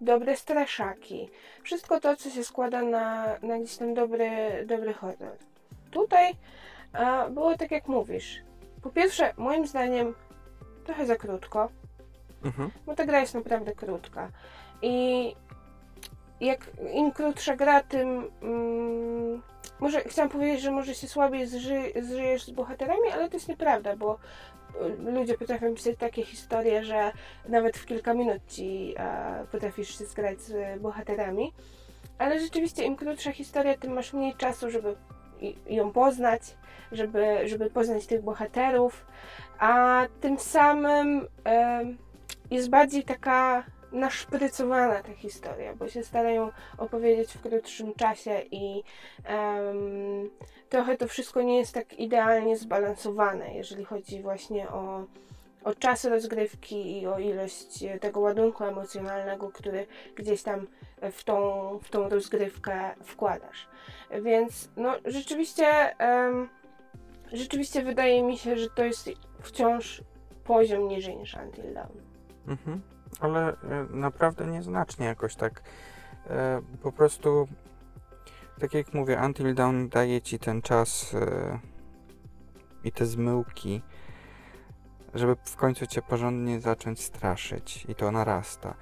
dobre 0.06 0.36
straszaki. 0.38 1.30
Wszystko 1.64 2.00
to, 2.00 2.16
co 2.16 2.30
się 2.30 2.44
składa 2.44 2.82
na, 2.82 3.26
na 3.42 3.60
gdzieś 3.60 3.78
tam 3.78 3.94
dobry, 3.94 4.30
dobry 4.66 4.94
horror. 4.94 5.38
Tutaj 5.92 6.34
e, 6.94 7.30
było 7.30 7.58
tak, 7.58 7.72
jak 7.72 7.88
mówisz. 7.88 8.42
Po 8.82 8.90
pierwsze, 8.90 9.34
moim 9.38 9.68
zdaniem, 9.68 10.16
trochę 10.86 11.06
za 11.06 11.16
krótko, 11.16 11.70
Mhm. 12.46 12.72
bo 12.86 12.96
ta 12.96 13.06
gra 13.06 13.20
jest 13.20 13.34
naprawdę 13.34 13.76
krótka. 13.76 14.30
I 14.82 15.36
jak 16.42 16.60
im 16.94 17.12
krótsza 17.12 17.56
gra, 17.56 17.84
tym. 17.84 18.32
Mm, 18.42 19.42
może 19.80 20.02
chciałam 20.02 20.30
powiedzieć, 20.30 20.62
że 20.62 20.72
może 20.72 20.96
się 20.96 21.08
słabiej 21.08 21.48
zży, 21.48 21.82
zżyjesz 22.02 22.46
z 22.46 22.50
bohaterami, 22.52 23.12
ale 23.14 23.30
to 23.30 23.36
jest 23.36 23.48
nieprawda, 23.48 23.96
bo 23.96 24.20
ludzie 25.00 25.38
potrafią 25.38 25.74
pisać 25.76 25.96
takie 25.98 26.24
historie, 26.24 26.84
że 26.84 27.12
nawet 27.50 27.78
w 27.78 27.86
kilka 27.86 28.14
minut 28.14 28.42
ci 28.48 28.94
e, 28.98 29.46
potrafisz 29.52 29.98
się 29.98 30.06
zgrać 30.06 30.42
z 30.42 30.82
bohaterami. 30.82 31.52
Ale 32.18 32.40
rzeczywiście, 32.40 32.84
im 32.84 32.96
krótsza 32.96 33.32
historia, 33.32 33.78
tym 33.78 33.94
masz 33.94 34.14
mniej 34.14 34.36
czasu, 34.36 34.70
żeby 34.70 34.96
ją 35.70 35.92
poznać, 35.92 36.42
żeby, 36.92 37.48
żeby 37.50 37.70
poznać 37.70 38.06
tych 38.06 38.22
bohaterów, 38.22 39.06
a 39.60 40.02
tym 40.22 40.40
samym 40.40 41.28
em, 41.44 41.98
jest 42.52 42.70
bardziej 42.70 43.04
taka 43.04 43.64
naszprycowana 43.96 45.04
ta 45.04 45.14
historia, 45.14 45.76
bo 45.76 45.88
się 45.88 46.04
starają 46.04 46.52
opowiedzieć 46.78 47.34
w 47.34 47.42
krótszym 47.42 47.94
czasie 47.94 48.42
i 48.52 48.84
em, 49.24 50.30
trochę 50.70 50.98
to 50.98 51.08
wszystko 51.08 51.42
nie 51.42 51.58
jest 51.58 51.74
tak 51.74 51.94
idealnie 51.94 52.58
zbalansowane, 52.58 53.56
jeżeli 53.56 53.86
chodzi 53.86 54.22
właśnie 54.22 54.70
o, 54.70 55.06
o 55.64 55.76
czas 55.76 56.06
rozgrywki 56.06 57.02
i 57.02 57.08
o 57.08 57.20
ilość 57.20 57.84
e, 57.84 58.00
tego 58.00 58.20
ładunku 58.20 58.64
emocjonalnego, 58.64 59.50
który 59.50 59.88
gdzieś 60.16 60.44
tam 60.44 60.68
w 61.12 61.24
tą, 61.24 61.80
w 61.84 61.90
tą 61.90 62.10
rozgrywkę 62.10 62.96
wkładasz. 63.04 63.68
Więc 64.22 64.70
no 64.78 64.96
rzeczywiście 65.06 65.68
em, 66.00 66.50
rzeczywiście 67.34 67.84
wydaje 67.84 68.24
mi 68.24 68.38
się, 68.38 68.58
że 68.58 68.70
to 68.70 68.84
jest 68.84 69.10
wciąż 69.42 70.02
poziom 70.44 70.88
niżej 70.88 71.18
niż 71.18 71.36
Until 71.36 71.74
Dawn. 71.74 72.00
Mhm. 72.48 72.95
Ale 73.20 73.50
e, 73.50 73.56
naprawdę 73.90 74.48
nieznacznie 74.48 75.06
jakoś 75.06 75.36
tak. 75.36 75.62
E, 76.30 76.62
po 76.82 76.92
prostu, 76.92 77.48
tak 78.60 78.74
jak 78.74 78.94
mówię, 78.94 79.22
Until 79.26 79.56
Dawn 79.56 79.88
daje 79.88 80.22
ci 80.22 80.40
ten 80.40 80.62
czas 80.62 81.14
e, 81.14 81.60
i 82.84 82.92
te 82.92 83.06
zmyłki, 83.06 83.82
żeby 85.14 85.36
w 85.46 85.56
końcu 85.56 85.88
cię 85.88 86.02
porządnie 86.02 86.62
zacząć 86.62 87.04
straszyć 87.04 87.86
i 87.90 87.96
to 87.96 88.12
narasta. 88.12 88.76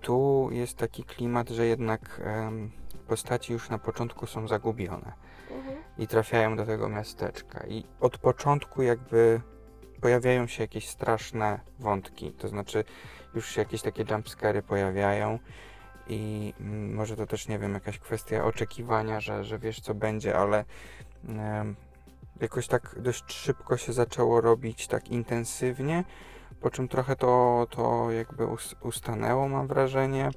Tu 0.00 0.48
jest 0.52 0.76
taki 0.76 1.04
klimat, 1.04 1.48
że 1.48 1.66
jednak 1.66 2.20
postaci 3.08 3.52
już 3.52 3.70
na 3.70 3.78
początku 3.78 4.26
są 4.26 4.48
zagubione 4.48 5.12
Mhm. 5.50 5.76
i 5.98 6.06
trafiają 6.06 6.56
do 6.56 6.66
tego 6.66 6.88
miasteczka. 6.88 7.66
I 7.66 7.84
od 8.00 8.18
początku 8.18 8.82
jakby 8.82 9.40
pojawiają 10.00 10.46
się 10.46 10.62
jakieś 10.62 10.88
straszne 10.88 11.60
wątki, 11.78 12.32
to 12.32 12.48
znaczy 12.48 12.84
już 13.34 13.48
się 13.48 13.60
jakieś 13.60 13.82
takie 13.82 14.04
jumpscary 14.10 14.62
pojawiają 14.62 15.38
i 16.06 16.52
mm, 16.60 16.94
może 16.94 17.16
to 17.16 17.26
też, 17.26 17.48
nie 17.48 17.58
wiem, 17.58 17.74
jakaś 17.74 17.98
kwestia 17.98 18.44
oczekiwania, 18.44 19.20
że, 19.20 19.44
że 19.44 19.58
wiesz 19.58 19.80
co 19.80 19.94
będzie, 19.94 20.36
ale 20.36 20.64
jakoś 22.40 22.66
tak 22.66 22.96
dość 22.98 23.32
szybko 23.32 23.76
się 23.76 23.92
zaczęło 23.92 24.40
robić 24.40 24.86
tak 24.86 25.08
intensywnie, 25.08 26.04
po 26.60 26.70
czym 26.70 26.88
trochę 26.88 27.16
to, 27.16 27.66
to 27.70 28.10
jakby 28.10 28.46
us, 28.46 28.74
ustanęło, 28.80 29.48
mam 29.48 29.66
wrażenie. 29.66 30.30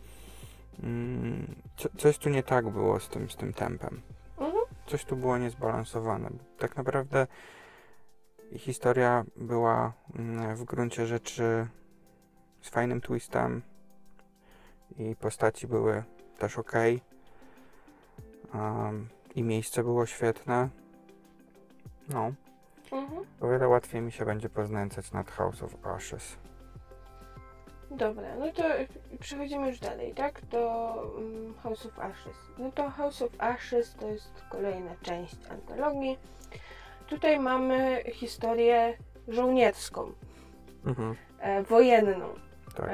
Mm, 0.84 1.56
co, 1.78 1.90
coś 1.98 2.18
tu 2.18 2.30
nie 2.30 2.44
tak 2.44 2.70
było 2.70 3.00
z 3.00 3.10
tym, 3.10 3.30
z 3.30 3.36
tym 3.36 3.54
tempem 3.54 4.02
Mhm. 4.38 4.64
coś 4.88 5.06
tu 5.06 5.16
było 5.16 5.38
niezbalansowane. 5.38 6.30
Tak 6.58 6.78
naprawdę 6.78 7.28
historia 8.58 9.26
była 9.36 9.94
mm, 10.16 10.56
w 10.56 10.64
gruncie 10.64 11.06
rzeczy 11.06 11.68
z 12.68 12.70
fajnym 12.70 13.02
twistem 13.02 13.62
i 14.98 15.16
postaci 15.16 15.68
były 15.68 16.04
też 16.38 16.58
ok. 16.58 16.72
I 19.36 19.44
miejsce 19.44 19.84
było 19.84 20.06
świetne. 20.06 20.70
No, 22.10 22.32
Mhm. 22.92 23.26
o 23.42 23.48
wiele 23.50 23.68
łatwiej 23.68 24.02
mi 24.02 24.12
się 24.12 24.26
będzie 24.26 24.50
poznęcać 24.50 25.12
nad 25.12 25.32
House 25.32 25.64
of 25.64 25.86
Ashes. 25.86 26.38
Dobra, 27.92 28.36
no 28.36 28.52
to 28.52 28.64
przechodzimy 29.20 29.68
już 29.68 29.80
dalej, 29.80 30.14
tak? 30.14 30.42
Do 30.46 30.94
mm, 31.18 31.54
House 31.54 31.86
of 31.86 32.00
Ashes. 32.00 32.38
No 32.58 32.72
to 32.72 32.90
House 32.90 33.22
of 33.22 33.32
Ashes 33.38 33.96
to 33.96 34.08
jest 34.08 34.44
kolejna 34.50 34.96
część 35.02 35.36
antologii. 35.50 36.18
Tutaj 37.08 37.40
mamy 37.40 38.04
historię 38.14 38.98
żołnierską, 39.28 40.12
Mhm, 40.86 41.16
e, 41.40 41.64
wojenną. 41.64 42.34
Tak. 42.78 42.90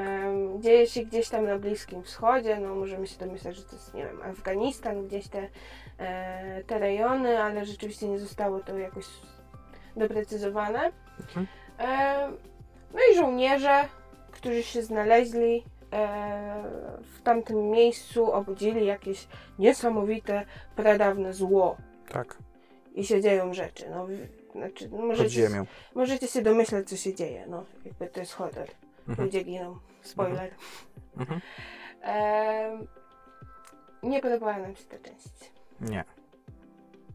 Dzieje 0.58 0.86
się 0.86 1.04
gdzieś 1.04 1.28
tam 1.28 1.44
na 1.44 1.58
Bliskim 1.58 2.02
Wschodzie, 2.02 2.58
no 2.58 2.74
możemy 2.74 3.06
się 3.06 3.18
domyślać, 3.18 3.56
że 3.56 3.62
to 3.62 3.76
jest, 3.76 3.94
nie 3.94 4.04
wiem, 4.04 4.22
Afganistan, 4.22 5.06
gdzieś 5.06 5.28
te, 5.28 5.48
e, 5.98 6.64
te 6.64 6.78
rejony, 6.78 7.42
ale 7.42 7.66
rzeczywiście 7.66 8.08
nie 8.08 8.18
zostało 8.18 8.60
to 8.60 8.78
jakoś 8.78 9.06
doprecyzowane. 9.96 10.92
Mhm. 11.18 11.46
No 12.94 13.00
i 13.12 13.16
żołnierze, 13.16 13.84
którzy 14.30 14.62
się 14.62 14.82
znaleźli 14.82 15.64
e, 15.92 16.64
w 17.02 17.22
tamtym 17.22 17.70
miejscu, 17.70 18.32
obudzili 18.32 18.86
jakieś 18.86 19.28
niesamowite, 19.58 20.44
pradawne 20.76 21.32
zło 21.32 21.76
Tak, 22.12 22.36
i 22.94 23.04
się 23.04 23.20
dzieją 23.20 23.54
rzeczy. 23.54 23.90
No, 23.90 24.06
znaczy, 24.52 24.88
możecie, 24.88 25.50
możecie 25.94 26.26
się 26.28 26.42
domyśleć, 26.42 26.88
co 26.88 26.96
się 26.96 27.14
dzieje. 27.14 27.46
No, 27.48 27.64
jakby 27.84 28.06
to 28.06 28.20
jest 28.20 28.32
horror. 28.32 28.68
Mhm. 29.08 29.26
Ludzie 29.26 29.44
giną. 29.44 29.78
Spoiler. 30.02 30.54
Mhm. 31.16 31.40
Em, 32.02 32.86
nie 34.02 34.20
podobała 34.20 34.58
nam 34.58 34.76
się 34.76 34.84
ta 34.84 34.98
część. 34.98 35.52
Nie. 35.80 36.04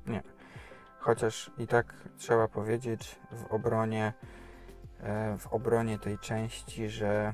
Nie. 0.08 0.24
Chociaż 1.00 1.52
i 1.58 1.68
tak 1.68 1.94
trzeba 2.18 2.48
powiedzieć 2.48 3.20
w 3.32 3.54
obronie 3.54 4.14
e, 5.00 5.38
w 5.38 5.48
obronie 5.48 6.00
tej 6.00 6.18
części, 6.18 6.90
że 6.90 7.34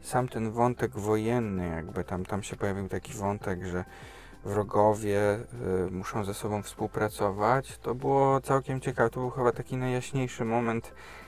sam 0.00 0.28
ten 0.28 0.50
wątek 0.52 0.98
wojenny, 0.98 1.68
jakby 1.68 2.04
tam, 2.04 2.24
tam 2.24 2.42
się 2.42 2.56
pojawił 2.56 2.88
taki 2.88 3.12
wątek, 3.12 3.64
że 3.64 3.84
wrogowie 4.44 5.20
e, 5.20 5.44
muszą 5.90 6.24
ze 6.24 6.34
sobą 6.34 6.62
współpracować, 6.62 7.78
to 7.78 7.94
było 7.94 8.40
całkiem 8.40 8.80
ciekawe. 8.80 9.10
To 9.10 9.20
był 9.20 9.30
chyba 9.30 9.52
taki 9.52 9.76
najjaśniejszy 9.76 10.44
moment 10.44 10.86
e, 10.88 11.19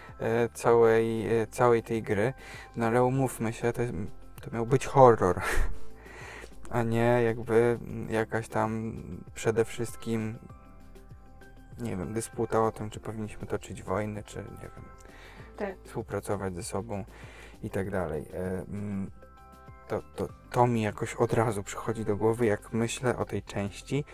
całej, 0.55 1.41
e, 1.41 1.47
całej 1.47 1.83
tej 1.83 2.03
gry. 2.03 2.33
No 2.77 2.87
ale 2.87 3.05
umówmy 3.05 3.53
się, 3.53 3.73
to, 3.73 3.83
to 4.41 4.51
miał 4.51 4.67
być 4.67 4.87
horror 4.87 5.41
a 6.71 6.83
nie 6.83 7.23
jakby 7.25 7.79
jakaś 8.09 8.49
tam 8.49 9.03
przede 9.35 9.65
wszystkim 9.65 10.39
nie 11.79 11.97
wiem, 11.97 12.13
dysputa 12.13 12.65
o 12.65 12.73
tym, 12.73 12.91
czy 12.91 13.01
powinniśmy 13.01 13.47
toczyć 13.47 13.83
wojny, 13.83 14.23
czy 14.23 14.39
nie 14.39 14.45
wiem. 14.45 14.85
Tak. 15.57 15.75
współpracować 15.85 16.55
ze 16.55 16.63
sobą 16.63 17.05
i 17.63 17.71
tak 17.71 17.91
dalej. 17.91 18.29
E, 18.35 18.65
mm, 18.69 19.11
To, 19.89 20.03
to, 20.17 20.29
to 20.51 20.67
mi 20.67 20.83
jakoś 20.83 21.15
od 21.15 21.33
razu 21.33 21.63
przychodzi 21.63 22.05
do 22.05 22.17
głowy, 22.17 22.47
jak 22.47 22.73
myślę 22.73 23.17
o 23.17 23.25
tej 23.25 23.43
części. 23.43 24.05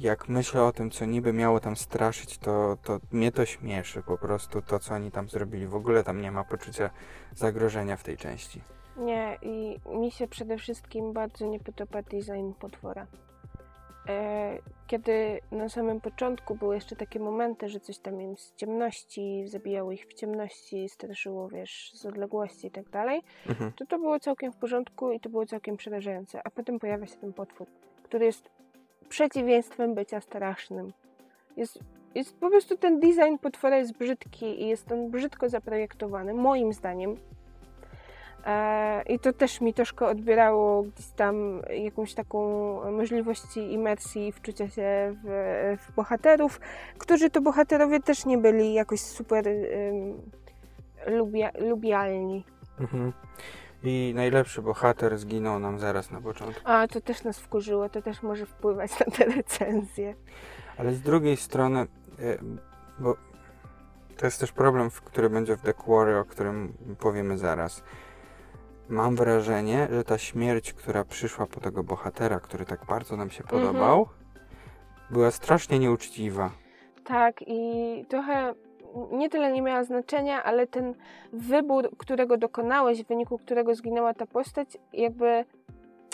Jak 0.00 0.28
myślę 0.28 0.62
o 0.62 0.72
tym, 0.72 0.90
co 0.90 1.04
niby 1.04 1.32
miało 1.32 1.60
tam 1.60 1.76
straszyć, 1.76 2.38
to, 2.38 2.76
to 2.82 3.00
mnie 3.12 3.32
to 3.32 3.46
śmieszy 3.46 4.02
po 4.02 4.18
prostu 4.18 4.62
to, 4.62 4.78
co 4.78 4.94
oni 4.94 5.10
tam 5.10 5.28
zrobili. 5.28 5.66
W 5.66 5.74
ogóle 5.74 6.04
tam 6.04 6.20
nie 6.20 6.30
ma 6.32 6.44
poczucia 6.44 6.90
zagrożenia 7.34 7.96
w 7.96 8.02
tej 8.02 8.16
części. 8.16 8.60
Nie, 8.96 9.38
i 9.42 9.80
mi 9.86 10.10
się 10.10 10.28
przede 10.28 10.58
wszystkim 10.58 11.12
bardzo 11.12 11.46
nie 11.46 11.60
podoba 11.60 12.02
design 12.02 12.52
potwora. 12.60 13.06
E, 14.08 14.58
kiedy 14.86 15.40
na 15.50 15.68
samym 15.68 16.00
początku 16.00 16.54
były 16.54 16.74
jeszcze 16.74 16.96
takie 16.96 17.20
momenty, 17.20 17.68
że 17.68 17.80
coś 17.80 17.98
tam 17.98 18.20
im 18.20 18.36
z 18.36 18.54
ciemności, 18.54 19.44
zabijało 19.48 19.92
ich 19.92 20.06
w 20.06 20.14
ciemności, 20.14 20.88
straszyło, 20.88 21.48
wiesz, 21.48 21.92
z 21.94 22.06
odległości 22.06 22.66
i 22.66 22.70
tak 22.70 22.88
dalej, 22.88 23.22
Mhm. 23.48 23.72
to 23.72 23.86
to 23.86 23.98
było 23.98 24.20
całkiem 24.20 24.52
w 24.52 24.56
porządku 24.56 25.12
i 25.12 25.20
to 25.20 25.28
było 25.28 25.46
całkiem 25.46 25.76
przerażające. 25.76 26.40
A 26.44 26.50
potem 26.50 26.78
pojawia 26.78 27.06
się 27.06 27.16
ten 27.16 27.32
potwór, 27.32 27.66
który 28.02 28.26
jest 28.26 28.50
przeciwieństwem 29.10 29.94
bycia 29.94 30.20
strasznym. 30.20 30.92
Jest, 31.56 31.78
jest 32.14 32.36
po 32.38 32.50
prostu 32.50 32.76
ten 32.76 33.00
design 33.00 33.36
potwora 33.40 33.76
jest 33.76 33.92
brzydki 33.92 34.62
i 34.62 34.68
jest 34.68 34.92
on 34.92 35.10
brzydko 35.10 35.48
zaprojektowany, 35.48 36.34
moim 36.34 36.72
zdaniem. 36.72 37.16
E, 38.46 39.02
I 39.02 39.18
to 39.18 39.32
też 39.32 39.60
mi 39.60 39.74
troszkę 39.74 40.06
odbierało 40.06 40.82
gdzieś 40.82 41.06
tam 41.06 41.62
jakąś 41.84 42.14
taką 42.14 42.40
możliwości 42.92 43.72
imersji 43.72 44.28
i 44.28 44.32
wczucia 44.32 44.68
się 44.68 45.16
w, 45.24 45.76
w 45.80 45.94
bohaterów, 45.94 46.60
którzy 46.98 47.30
to 47.30 47.40
bohaterowie 47.40 48.00
też 48.00 48.26
nie 48.26 48.38
byli 48.38 48.74
jakoś 48.74 49.00
super 49.00 49.48
ym, 49.48 50.20
lubia, 51.06 51.50
lubialni. 51.58 52.44
Mhm. 52.80 53.12
I 53.82 54.12
najlepszy 54.16 54.62
bohater 54.62 55.18
zginął 55.18 55.58
nam 55.58 55.78
zaraz 55.78 56.10
na 56.10 56.20
początku. 56.20 56.60
A 56.64 56.88
to 56.88 57.00
też 57.00 57.24
nas 57.24 57.38
wkurzyło, 57.38 57.88
to 57.88 58.02
też 58.02 58.22
może 58.22 58.46
wpływać 58.46 59.00
na 59.00 59.06
te 59.06 59.24
recenzje. 59.24 60.14
Ale 60.78 60.92
z 60.94 61.00
drugiej 61.00 61.36
strony, 61.36 61.80
e, 61.80 61.86
bo 62.98 63.16
to 64.16 64.26
jest 64.26 64.40
też 64.40 64.52
problem, 64.52 64.90
który 65.04 65.30
będzie 65.30 65.56
w 65.56 65.60
The 65.60 65.74
Quarry, 65.74 66.18
o 66.18 66.24
którym 66.24 66.72
powiemy 66.98 67.38
zaraz. 67.38 67.82
Mam 68.88 69.16
wrażenie, 69.16 69.88
że 69.90 70.04
ta 70.04 70.18
śmierć, 70.18 70.72
która 70.72 71.04
przyszła 71.04 71.46
po 71.46 71.60
tego 71.60 71.84
bohatera, 71.84 72.40
który 72.40 72.64
tak 72.64 72.84
bardzo 72.84 73.16
nam 73.16 73.30
się 73.30 73.42
Mhm. 73.42 73.60
podobał, 73.62 74.08
była 75.10 75.30
strasznie 75.30 75.78
nieuczciwa. 75.78 76.50
Tak, 77.04 77.34
i 77.46 78.04
trochę 78.08 78.54
nie 79.12 79.28
tyle 79.28 79.52
nie 79.52 79.62
miała 79.62 79.84
znaczenia, 79.84 80.44
ale 80.44 80.66
ten 80.66 80.94
wybór, 81.32 81.90
którego 81.98 82.36
dokonałeś, 82.36 83.02
w 83.04 83.08
wyniku 83.08 83.38
którego 83.38 83.74
zginęła 83.74 84.14
ta 84.14 84.26
postać, 84.26 84.68
jakby 84.92 85.44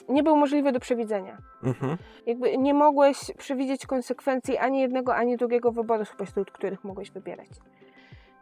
nie 0.09 0.23
był 0.23 0.37
możliwy 0.37 0.73
do 0.73 0.81
przewidzenia. 0.81 1.39
Mhm. 1.63 1.97
Jakby 2.27 2.59
nie 2.59 2.75
mogłeś 2.75 3.19
przewidzieć 3.39 3.87
konsekwencji 3.87 4.59
ani 4.59 4.81
jednego, 4.81 5.15
ani 5.15 5.37
drugiego 5.37 5.73
wyboru, 5.73 6.05
spośród 6.05 6.51
których 6.51 6.85
mogłeś 6.85 7.11
wybierać. 7.11 7.49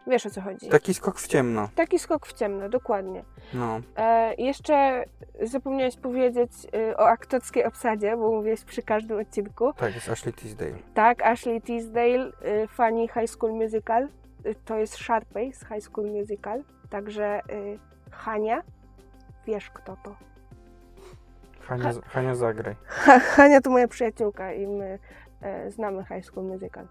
Wiesz 0.07 0.26
o 0.26 0.30
co 0.30 0.41
chodzi. 0.41 0.68
Taki 0.68 0.95
skok 0.95 1.18
w 1.18 1.26
ciemno. 1.26 1.68
Taki 1.74 1.99
skok 1.99 2.26
w 2.26 2.32
ciemno, 2.32 2.68
dokładnie. 2.68 3.24
No. 3.55 3.80
E, 3.97 4.35
jeszcze 4.35 5.05
zapomniałeś 5.43 5.97
powiedzieć 5.97 6.51
y, 6.91 6.97
o 6.97 7.09
aktorskiej 7.09 7.64
obsadzie, 7.64 8.16
bo 8.16 8.30
mówiłeś 8.30 8.64
przy 8.64 8.82
każdym 8.82 9.18
odcinku. 9.18 9.72
Tak, 9.72 9.95
jest 9.95 10.09
Ashley 10.09 10.35
Tisdale. 10.35 10.74
Tak, 10.95 11.22
Ashley 11.22 11.61
Tisdale, 11.61 12.32
y, 12.64 12.68
fani 12.68 13.09
High 13.09 13.30
School 13.30 13.53
Musical. 13.53 14.09
Y, 14.47 14.55
to 14.65 14.77
jest 14.77 14.95
Sharpay 14.95 15.53
z 15.53 15.61
High 15.61 15.81
School 15.83 16.07
Musical. 16.07 16.63
Także 16.91 17.41
y, 17.51 17.79
Hania, 18.11 18.63
wiesz 19.47 19.71
kto 19.71 19.97
to. 20.03 20.17
Hania, 21.61 21.91
Hania 22.07 22.35
zagraj. 22.35 22.77
Ha, 22.87 23.19
Hania 23.19 23.61
to 23.61 23.71
moja 23.71 23.89
przyjaciółka 23.89 24.53
i 24.53 24.67
my 24.67 24.99
e, 25.41 25.71
znamy 25.71 26.05
High 26.05 26.25
School 26.25 26.47
Musical. 26.47 26.87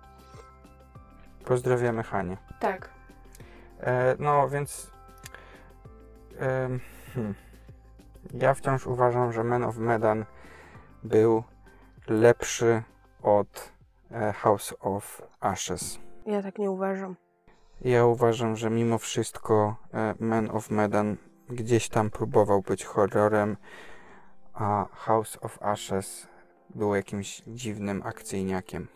Pozdrawiamy 1.45 2.04
Hanię. 2.04 2.38
Tak. 2.60 2.89
E, 3.80 4.16
no 4.20 4.49
więc. 4.49 4.91
em, 6.39 6.80
hmm. 7.14 7.34
Ja 8.34 8.54
wciąż 8.54 8.88
uważam, 8.88 9.34
że 9.34 9.43
Man 9.43 9.64
of 9.64 9.78
Medan 9.78 10.26
był 11.04 11.43
lepszy 12.08 12.84
od 13.24 13.72
e, 14.12 14.34
House 14.34 14.76
of 14.80 15.22
Ashes. 15.39 15.99
Ja 16.26 16.41
tak 16.41 16.58
nie 16.58 16.72
uważam. 16.72 17.16
Ja 17.82 18.05
uważam, 18.05 18.55
że 18.55 18.69
mimo 18.69 18.97
wszystko 18.97 19.76
e, 19.93 20.15
Man 20.19 20.49
of 20.51 20.69
Medan 20.69 21.17
gdzieś 21.49 21.89
tam 21.89 22.09
próbował 22.09 22.61
być 22.61 22.86
horrorem, 22.86 23.57
a 24.53 24.86
House 24.91 25.38
of 25.41 25.61
Ashes 25.61 26.28
było 26.76 26.95
jakimś 26.95 27.41
dziwnym 27.47 28.01
akcyjniakiem. 28.05 28.88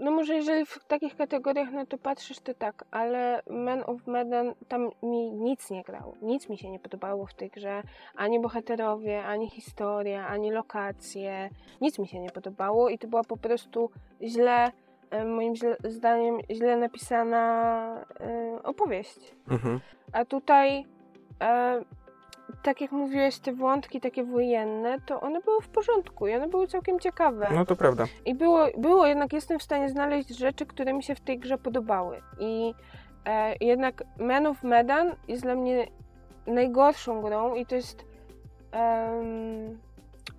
No 0.00 0.10
może 0.10 0.34
jeżeli 0.34 0.66
w 0.66 0.84
takich 0.84 1.16
kategoriach 1.16 1.70
na 1.70 1.86
to 1.86 1.98
patrzysz, 1.98 2.38
to 2.38 2.54
tak, 2.54 2.84
ale 2.90 3.42
Man 3.50 3.82
of 3.86 4.06
Medan 4.06 4.54
tam 4.68 4.90
mi 5.02 5.32
nic 5.32 5.70
nie 5.70 5.82
grało. 5.82 6.14
Nic 6.22 6.48
mi 6.48 6.58
się 6.58 6.70
nie 6.70 6.78
podobało 6.78 7.26
w 7.26 7.34
tej 7.34 7.50
grze. 7.50 7.82
Ani 8.16 8.40
bohaterowie, 8.40 9.24
ani 9.24 9.50
historia, 9.50 10.26
ani 10.26 10.50
lokacje. 10.50 11.50
Nic 11.80 11.98
mi 11.98 12.08
się 12.08 12.20
nie 12.20 12.30
podobało 12.30 12.88
i 12.88 12.98
to 12.98 13.08
była 13.08 13.24
po 13.24 13.36
prostu 13.36 13.90
źle, 14.22 14.72
moim 15.26 15.56
źle, 15.56 15.76
zdaniem, 15.84 16.38
źle 16.50 16.76
napisana 16.76 18.04
e, 18.20 18.62
opowieść. 18.62 19.34
Mhm. 19.50 19.80
A 20.12 20.24
tutaj, 20.24 20.86
e, 21.42 21.80
tak 22.62 22.80
jak 22.80 22.92
mówiłeś, 22.92 23.38
te 23.38 23.52
wątki 23.52 24.00
takie 24.00 24.24
wojenne, 24.24 25.00
to 25.06 25.20
one 25.20 25.40
były 25.40 25.60
w 25.62 25.68
porządku 25.68 26.28
i 26.28 26.34
one 26.34 26.48
były 26.48 26.66
całkiem 26.66 27.00
ciekawe. 27.00 27.48
No 27.54 27.64
to 27.64 27.76
prawda. 27.76 28.04
I 28.26 28.34
było, 28.34 28.66
było 28.78 29.06
jednak, 29.06 29.32
jestem 29.32 29.58
w 29.58 29.62
stanie 29.62 29.88
znaleźć 29.88 30.28
rzeczy, 30.28 30.66
które 30.66 30.92
mi 30.92 31.02
się 31.02 31.14
w 31.14 31.20
tej 31.20 31.38
grze 31.38 31.58
podobały. 31.58 32.22
I 32.38 32.74
e, 33.24 33.54
jednak 33.60 34.04
Man 34.18 34.46
of 34.46 34.62
Medan 34.62 35.14
jest 35.28 35.42
dla 35.42 35.54
mnie 35.54 35.86
najgorszą 36.46 37.22
grą 37.22 37.54
i 37.54 37.66
to 37.66 37.74
jest 37.74 38.04
em, 38.72 39.78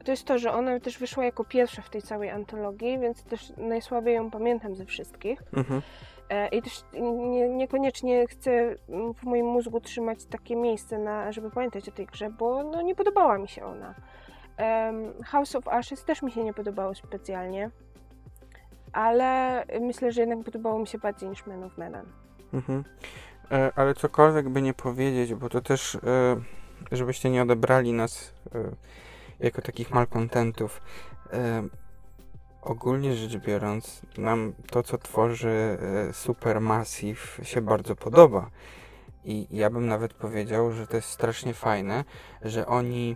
to 0.04 0.12
jest 0.12 0.26
to, 0.26 0.38
że 0.38 0.52
ona 0.52 0.80
też 0.80 0.98
wyszła 0.98 1.26
jako 1.26 1.44
pierwsza 1.44 1.82
w 1.82 1.90
tej 1.90 2.02
całej 2.02 2.30
antologii, 2.30 3.00
więc 3.00 3.24
też 3.24 3.54
najsłabiej 3.58 4.16
ją 4.16 4.32
pamiętam 4.32 4.76
ze 4.76 4.86
wszystkich. 4.86 5.44
Mhm. 5.54 5.82
E, 6.30 6.48
I 6.48 6.62
też 6.62 6.84
nie, 7.02 7.50
niekoniecznie 7.50 8.28
chcę 8.28 8.76
w 9.16 9.24
moim 9.24 9.46
mózgu 9.46 9.82
trzymać 9.82 10.26
takie 10.26 10.56
miejsce, 10.56 10.98
na, 10.98 11.32
żeby 11.32 11.52
pamiętać 11.52 11.90
o 11.90 11.92
tej 11.92 12.06
grze, 12.06 12.30
bo 12.30 12.64
no, 12.64 12.82
nie 12.82 12.96
podobała 12.96 13.38
mi 13.38 13.48
się 13.48 13.66
ona. 13.66 13.96
House 15.26 15.56
of 15.56 15.68
Ashes 15.68 16.06
też 16.06 16.22
mi 16.22 16.32
się 16.32 16.44
nie 16.44 16.54
podobało 16.54 16.96
specjalnie, 16.96 17.70
ale 18.94 19.64
myślę, 19.82 20.12
że 20.12 20.22
jednak 20.22 20.46
podobało 20.46 20.80
mi 20.80 20.88
się 20.88 20.98
bardziej 20.98 21.30
niż 21.30 21.46
Man 21.46 21.64
of 21.64 21.78
Medan. 21.78 22.06
Mhm. 22.54 22.84
E, 23.52 23.72
ale 23.76 23.94
cokolwiek 23.94 24.50
by 24.50 24.62
nie 24.62 24.74
powiedzieć, 24.74 25.34
bo 25.34 25.50
to 25.50 25.62
też, 25.62 25.96
e, 25.96 26.00
żebyście 26.92 27.30
nie 27.30 27.42
odebrali 27.42 27.94
nas 27.94 28.34
jako 29.40 29.62
takich 29.62 29.92
malkontentów. 29.92 30.82
E, 31.34 31.64
ogólnie 32.62 33.16
rzecz 33.16 33.38
biorąc, 33.38 34.02
nam 34.18 34.54
to, 34.72 34.84
co 34.84 34.98
tworzy 34.98 35.78
e, 36.10 36.14
Supermassive 36.14 37.40
się 37.44 37.62
bardzo 37.62 37.96
podoba. 37.96 38.50
I 39.24 39.48
ja 39.52 39.70
bym 39.70 39.88
nawet 39.88 40.14
powiedział, 40.14 40.72
że 40.72 40.88
to 40.88 40.96
jest 40.96 41.10
strasznie 41.10 41.54
fajne, 41.54 42.04
że 42.42 42.68
oni, 42.68 43.16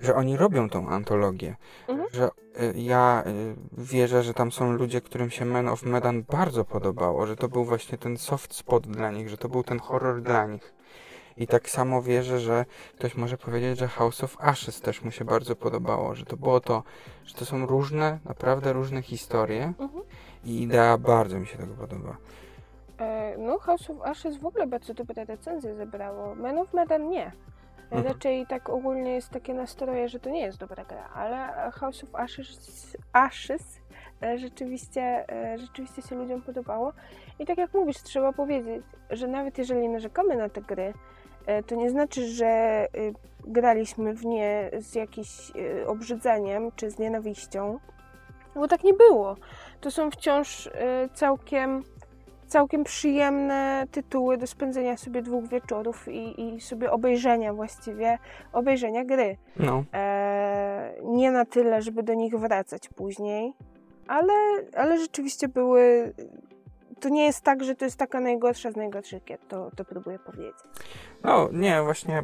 że 0.00 0.14
oni 0.14 0.36
robią 0.36 0.70
tą 0.70 0.88
antologię. 0.88 1.56
Mhm. 1.88 2.08
Że 2.12 2.28
y, 2.62 2.80
ja 2.80 3.24
y, 3.26 3.54
wierzę, 3.72 4.22
że 4.22 4.34
tam 4.34 4.52
są 4.52 4.72
ludzie, 4.72 5.00
którym 5.00 5.30
się 5.30 5.44
Man 5.44 5.68
of 5.68 5.82
Medan 5.82 6.22
bardzo 6.22 6.64
podobało, 6.64 7.26
że 7.26 7.36
to 7.36 7.48
był 7.48 7.64
właśnie 7.64 7.98
ten 7.98 8.18
soft 8.18 8.54
spot 8.54 8.86
dla 8.86 9.10
nich, 9.10 9.28
że 9.28 9.36
to 9.36 9.48
był 9.48 9.62
ten 9.62 9.78
horror 9.78 10.22
dla 10.22 10.46
nich. 10.46 10.74
I 11.36 11.46
tak 11.46 11.70
samo 11.70 12.02
wierzę, 12.02 12.40
że 12.40 12.64
ktoś 12.98 13.14
może 13.14 13.38
powiedzieć, 13.38 13.78
że 13.78 13.88
House 13.88 14.24
of 14.24 14.36
Ashes 14.40 14.80
też 14.80 15.02
mu 15.02 15.10
się 15.10 15.24
bardzo 15.24 15.56
podobało, 15.56 16.14
że 16.14 16.24
to 16.24 16.36
było 16.36 16.60
to, 16.60 16.82
że 17.24 17.34
to 17.34 17.44
są 17.44 17.66
różne, 17.66 18.18
naprawdę 18.24 18.72
różne 18.72 19.02
historie 19.02 19.72
Mhm. 19.78 20.04
i 20.44 20.62
idea 20.62 20.98
bardzo 20.98 21.38
mi 21.38 21.46
się 21.46 21.58
tego 21.58 21.74
podoba. 21.74 22.16
E, 22.98 23.34
no, 23.38 23.58
House 23.58 23.90
of 23.90 23.96
Ashes 24.02 24.36
w 24.36 24.46
ogóle 24.46 24.66
bardzo 24.66 24.94
dobre 24.94 25.24
recenzje 25.24 25.74
zebrało. 25.74 26.34
Man 26.34 26.58
of 26.58 26.74
Medan 26.74 27.08
nie. 27.08 27.32
Mhm. 27.84 28.04
Raczej 28.04 28.46
tak 28.46 28.68
ogólnie 28.70 29.10
jest 29.14 29.30
takie 29.30 29.54
nastroje, 29.54 30.08
że 30.08 30.20
to 30.20 30.30
nie 30.30 30.40
jest 30.40 30.58
dobra 30.58 30.84
gra, 30.84 31.08
ale 31.14 31.70
House 31.72 32.04
of 32.04 32.14
Ashes, 32.14 32.96
Ashes 33.12 33.62
e, 33.62 33.83
rzeczywiście, 34.36 35.24
e, 35.28 35.58
rzeczywiście 35.58 36.02
się 36.02 36.14
ludziom 36.14 36.42
podobało. 36.42 36.92
I 37.38 37.46
tak 37.46 37.58
jak 37.58 37.74
mówisz, 37.74 37.96
trzeba 37.96 38.32
powiedzieć, 38.32 38.84
że 39.10 39.28
nawet 39.28 39.58
jeżeli 39.58 39.88
narzekamy 39.88 40.36
na 40.36 40.48
te 40.48 40.62
gry, 40.62 40.94
e, 41.46 41.62
to 41.62 41.74
nie 41.74 41.90
znaczy, 41.90 42.26
że 42.26 42.86
y, 42.96 43.12
graliśmy 43.46 44.14
w 44.14 44.24
nie 44.24 44.70
z 44.78 44.94
jakimś 44.94 45.52
obrzydzeniem 45.86 46.72
czy 46.76 46.90
z 46.90 46.98
nienawiścią, 46.98 47.78
bo 48.54 48.68
tak 48.68 48.84
nie 48.84 48.94
było. 48.94 49.36
To 49.80 49.90
są 49.90 50.10
wciąż 50.10 50.70
całkiem 51.14 51.82
całkiem 52.46 52.84
przyjemne 52.84 53.84
tytuły 53.90 54.38
do 54.38 54.46
spędzenia 54.46 54.96
sobie 54.96 55.22
dwóch 55.22 55.48
wieczorów 55.48 56.08
i, 56.08 56.54
i 56.54 56.60
sobie 56.60 56.90
obejrzenia 56.90 57.54
właściwie, 57.54 58.18
obejrzenia 58.52 59.04
gry. 59.04 59.36
No, 59.56 59.84
E, 60.84 60.94
nie 61.04 61.30
na 61.30 61.44
tyle, 61.44 61.82
żeby 61.82 62.02
do 62.02 62.14
nich 62.14 62.36
wracać 62.36 62.88
później, 62.88 63.54
ale, 64.08 64.32
ale 64.76 64.98
rzeczywiście 64.98 65.48
były. 65.48 66.12
To 67.00 67.08
nie 67.08 67.24
jest 67.24 67.40
tak, 67.40 67.64
że 67.64 67.74
to 67.74 67.84
jest 67.84 67.96
taka 67.96 68.20
najgorsza 68.20 68.70
z 68.70 68.76
najgorszych 68.76 69.24
gier, 69.24 69.38
to, 69.48 69.70
to 69.76 69.84
próbuję 69.84 70.18
powiedzieć. 70.18 70.54
no 71.24 71.48
nie, 71.52 71.82
właśnie 71.82 72.22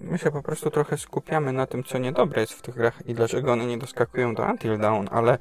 my 0.00 0.18
się 0.18 0.30
po 0.30 0.42
prostu 0.42 0.70
trochę 0.70 0.98
skupiamy 0.98 1.52
na 1.52 1.66
tym, 1.66 1.84
co 1.84 1.98
niedobre 1.98 2.40
jest 2.40 2.52
w 2.52 2.62
tych 2.62 2.74
grach 2.74 3.06
i 3.06 3.14
dlaczego 3.14 3.52
one 3.52 3.66
nie 3.66 3.78
doskakują 3.78 4.34
do 4.34 4.42
Until 4.42 4.78
Dawn, 4.78 5.06
ale 5.10 5.38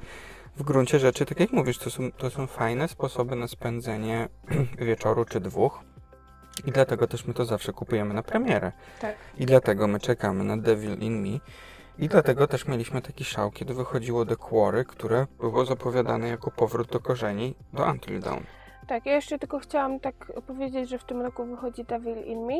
w 0.55 0.63
gruncie 0.63 0.99
rzeczy, 0.99 1.25
tak 1.25 1.39
jak 1.39 1.51
mówisz, 1.51 1.77
to 1.77 1.89
są, 1.89 2.11
to 2.11 2.29
są 2.29 2.47
fajne 2.47 2.87
sposoby 2.87 3.35
na 3.35 3.47
spędzenie 3.47 4.29
wieczoru 4.87 5.25
czy 5.25 5.39
dwóch. 5.39 5.79
I 6.65 6.71
dlatego 6.71 7.07
też 7.07 7.25
my 7.25 7.33
to 7.33 7.45
zawsze 7.45 7.73
kupujemy 7.73 8.13
na 8.13 8.23
premierę. 8.23 8.71
Tak. 9.01 9.15
I 9.37 9.45
dlatego 9.45 9.87
my 9.87 9.99
czekamy 9.99 10.43
na 10.43 10.57
Devil 10.57 10.97
in 10.97 11.21
Me. 11.21 11.39
I 11.99 12.07
dlatego 12.07 12.47
też 12.47 12.67
mieliśmy 12.67 13.01
taki 13.01 13.23
szał, 13.23 13.51
kiedy 13.51 13.73
wychodziło 13.73 14.25
The 14.25 14.35
Quarry, 14.35 14.85
które 14.85 15.27
było 15.39 15.65
zapowiadane 15.65 16.27
jako 16.27 16.51
powrót 16.51 16.87
do 16.91 16.99
korzeni 16.99 17.55
do 17.73 17.85
Until 17.85 18.19
Dawn. 18.19 18.43
Tak, 18.87 19.05
ja 19.05 19.13
jeszcze 19.13 19.39
tylko 19.39 19.59
chciałam 19.59 19.99
tak 19.99 20.31
powiedzieć, 20.47 20.89
że 20.89 20.99
w 20.99 21.03
tym 21.03 21.21
roku 21.21 21.45
wychodzi 21.45 21.83
Devil 21.83 22.17
in 22.25 22.45
Me 22.45 22.57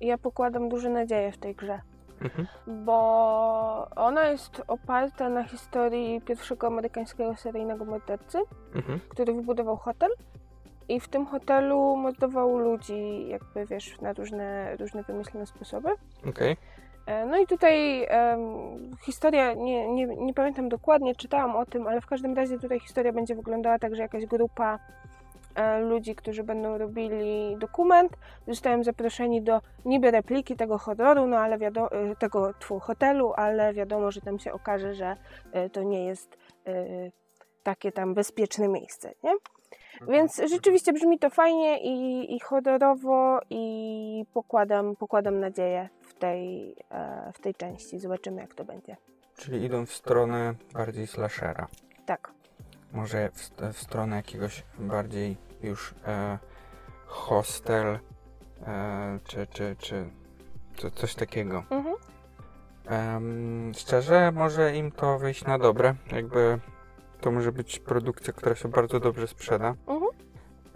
i 0.00 0.06
ja 0.06 0.18
pokładam 0.18 0.68
duże 0.68 0.88
nadzieje 0.90 1.32
w 1.32 1.38
tej 1.38 1.54
grze. 1.54 1.80
Mhm. 2.22 2.46
bo 2.84 3.88
ona 3.96 4.24
jest 4.28 4.62
oparta 4.68 5.28
na 5.28 5.44
historii 5.44 6.20
pierwszego 6.20 6.66
amerykańskiego 6.66 7.36
seryjnego 7.36 7.84
mordercy, 7.84 8.38
Mhm. 8.74 9.00
który 9.08 9.34
wybudował 9.34 9.76
hotel 9.76 10.10
i 10.88 11.00
w 11.00 11.08
tym 11.08 11.26
hotelu 11.26 11.96
mordował 11.96 12.58
ludzi, 12.58 13.28
jakby 13.28 13.66
wiesz, 13.66 14.00
na 14.00 14.12
różne, 14.12 14.76
różne 14.76 15.02
wymyślone 15.02 15.46
sposoby. 15.46 15.88
Okej. 16.28 16.52
E, 16.52 16.56
No 17.06 17.38
i 17.38 17.46
tutaj 17.46 18.06
em, 18.08 18.40
historia, 19.04 19.54
nie, 19.54 19.88
nie, 19.88 20.06
nie 20.06 20.34
pamiętam 20.34 20.68
dokładnie, 20.68 21.14
czytałam 21.14 21.56
o 21.56 21.66
tym, 21.66 21.86
ale 21.86 22.00
w 22.00 22.06
każdym 22.06 22.34
razie 22.34 22.58
tutaj 22.58 22.80
historia 22.80 23.12
będzie 23.12 23.34
wyglądała 23.34 23.78
tak, 23.78 23.96
że 23.96 24.02
jakaś 24.02 24.26
grupa 24.26 24.78
e, 25.54 25.80
ludzi, 25.80 26.14
którzy 26.14 26.44
będą 26.44 26.78
robili 26.78 27.56
dokument, 27.58 28.12
zostają 28.48 28.84
zaproszeni 28.84 29.42
do 29.42 29.60
niby 29.84 30.10
repliki 30.10 30.56
tego 30.56 30.78
horroru, 30.78 31.26
no 31.26 31.38
ale 31.38 31.58
wiadomo, 31.58 31.88
tego 32.18 32.54
tfu, 32.54 32.80
hotelu, 32.80 33.32
ale 33.36 33.74
wiadomo, 33.74 34.10
że 34.10 34.20
tam 34.20 34.38
się 34.38 34.52
okaże, 34.52 34.94
że 34.94 35.16
e, 35.52 35.70
to 35.70 35.82
nie 35.82 36.04
jest 36.04 36.36
e, 36.66 36.84
takie 37.62 37.92
tam 37.92 38.14
bezpieczne 38.14 38.68
miejsce, 38.68 39.12
nie? 39.22 39.32
Więc 40.08 40.42
rzeczywiście 40.50 40.92
brzmi 40.92 41.18
to 41.18 41.30
fajnie 41.30 41.80
i, 41.80 42.36
i 42.36 42.40
horrorowo 42.40 43.40
i 43.50 44.24
pokładam, 44.34 44.96
pokładam 44.96 45.40
nadzieję 45.40 45.88
tej, 46.22 46.76
e, 46.90 47.32
w 47.34 47.40
tej 47.40 47.54
części. 47.54 48.00
Zobaczymy 48.00 48.40
jak 48.40 48.54
to 48.54 48.64
będzie. 48.64 48.96
Czyli 49.36 49.64
idą 49.64 49.86
w 49.86 49.92
stronę 49.92 50.54
bardziej 50.72 51.06
slashera. 51.06 51.68
Tak. 52.06 52.32
Może 52.92 53.30
w, 53.30 53.50
w 53.72 53.78
stronę 53.78 54.16
jakiegoś 54.16 54.64
bardziej 54.78 55.36
już 55.62 55.94
e, 56.06 56.38
hostel, 57.06 57.98
e, 58.66 59.18
czy, 59.24 59.46
czy, 59.46 59.76
czy 59.78 60.04
co, 60.76 60.90
coś 60.90 61.14
takiego. 61.14 61.64
Mhm. 61.70 61.96
Szczerze, 63.74 64.32
może 64.32 64.76
im 64.76 64.90
to 64.90 65.18
wyjść 65.18 65.44
na 65.44 65.58
dobre. 65.58 65.94
Jakby 66.12 66.58
to 67.20 67.30
może 67.30 67.52
być 67.52 67.78
produkcja, 67.78 68.32
która 68.32 68.54
się 68.54 68.68
bardzo 68.68 69.00
dobrze 69.00 69.26
sprzeda. 69.26 69.74
Mhm. 69.86 70.10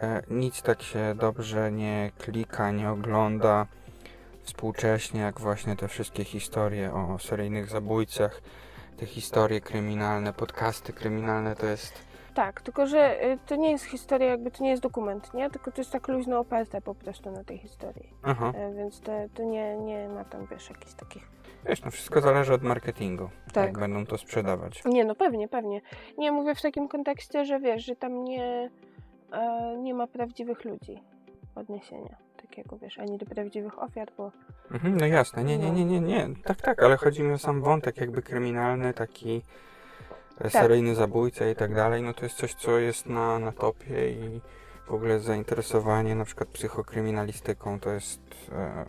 E, 0.00 0.22
nic 0.30 0.62
tak 0.62 0.82
się 0.82 1.14
dobrze 1.14 1.72
nie 1.72 2.10
klika, 2.18 2.70
nie 2.70 2.90
ogląda 2.90 3.66
współcześnie, 4.46 5.20
jak 5.20 5.40
właśnie 5.40 5.76
te 5.76 5.88
wszystkie 5.88 6.24
historie 6.24 6.92
o 6.92 7.18
seryjnych 7.18 7.68
zabójcach, 7.68 8.40
te 8.96 9.06
historie 9.06 9.60
kryminalne, 9.60 10.32
podcasty 10.32 10.92
kryminalne, 10.92 11.56
to 11.56 11.66
jest... 11.66 12.06
Tak, 12.34 12.60
tylko 12.60 12.86
że 12.86 13.24
y, 13.24 13.38
to 13.46 13.56
nie 13.56 13.70
jest 13.70 13.84
historia, 13.84 14.28
jakby 14.28 14.50
to 14.50 14.64
nie 14.64 14.70
jest 14.70 14.82
dokument, 14.82 15.34
nie? 15.34 15.50
Tylko 15.50 15.72
to 15.72 15.80
jest 15.80 15.92
tak 15.92 16.08
luźno 16.08 16.38
oparte 16.38 16.80
po 16.80 16.94
prostu 16.94 17.30
na 17.30 17.44
tej 17.44 17.58
historii. 17.58 18.10
Aha. 18.22 18.52
E, 18.54 18.74
Więc 18.74 19.00
to, 19.00 19.12
to 19.34 19.42
nie, 19.42 19.76
nie 19.76 20.08
ma 20.08 20.24
tam, 20.24 20.46
wiesz, 20.50 20.70
jakichś 20.70 20.94
takich... 20.94 21.30
Wiesz, 21.64 21.84
no 21.84 21.90
wszystko 21.90 22.20
zależy 22.20 22.54
od 22.54 22.62
marketingu, 22.62 23.28
Tak. 23.52 23.64
jak 23.64 23.78
będą 23.78 24.06
to 24.06 24.18
sprzedawać. 24.18 24.82
Nie, 24.84 25.04
no 25.04 25.14
pewnie, 25.14 25.48
pewnie. 25.48 25.80
Nie, 26.18 26.32
mówię 26.32 26.54
w 26.54 26.62
takim 26.62 26.88
kontekście, 26.88 27.44
że 27.44 27.60
wiesz, 27.60 27.84
że 27.84 27.96
tam 27.96 28.24
nie, 28.24 28.70
e, 29.32 29.76
nie 29.78 29.94
ma 29.94 30.06
prawdziwych 30.06 30.64
ludzi 30.64 31.02
odniesienia 31.54 32.25
takiego, 32.46 32.78
wiesz, 32.78 32.98
ani 32.98 33.18
do 33.18 33.26
prawdziwych 33.26 33.82
ofiar, 33.82 34.08
bo 34.16 34.32
Mhm, 34.70 34.96
no 34.96 35.06
jasne, 35.06 35.44
nie, 35.44 35.58
nie, 35.58 35.70
nie, 35.70 35.84
nie, 35.84 36.00
nie, 36.00 36.28
tak, 36.44 36.60
tak, 36.62 36.82
ale 36.82 36.96
chodzi 36.96 37.22
mi 37.22 37.32
o 37.32 37.38
sam 37.38 37.62
wątek 37.62 37.96
jakby 38.00 38.22
kryminalny, 38.22 38.94
taki 38.94 39.42
e, 40.40 40.50
seryjny 40.50 40.94
zabójca 40.94 41.48
i 41.48 41.54
tak 41.56 41.74
dalej, 41.74 42.02
no 42.02 42.14
to 42.14 42.24
jest 42.24 42.36
coś, 42.36 42.54
co 42.54 42.78
jest 42.78 43.06
na, 43.06 43.38
na 43.38 43.52
topie 43.52 44.10
i 44.10 44.40
w 44.86 44.92
ogóle 44.92 45.20
zainteresowanie 45.20 46.14
na 46.14 46.24
przykład 46.24 46.48
psychokryminalistyką 46.48 47.80
to 47.80 47.90
jest, 47.90 48.20
e, 48.52 48.84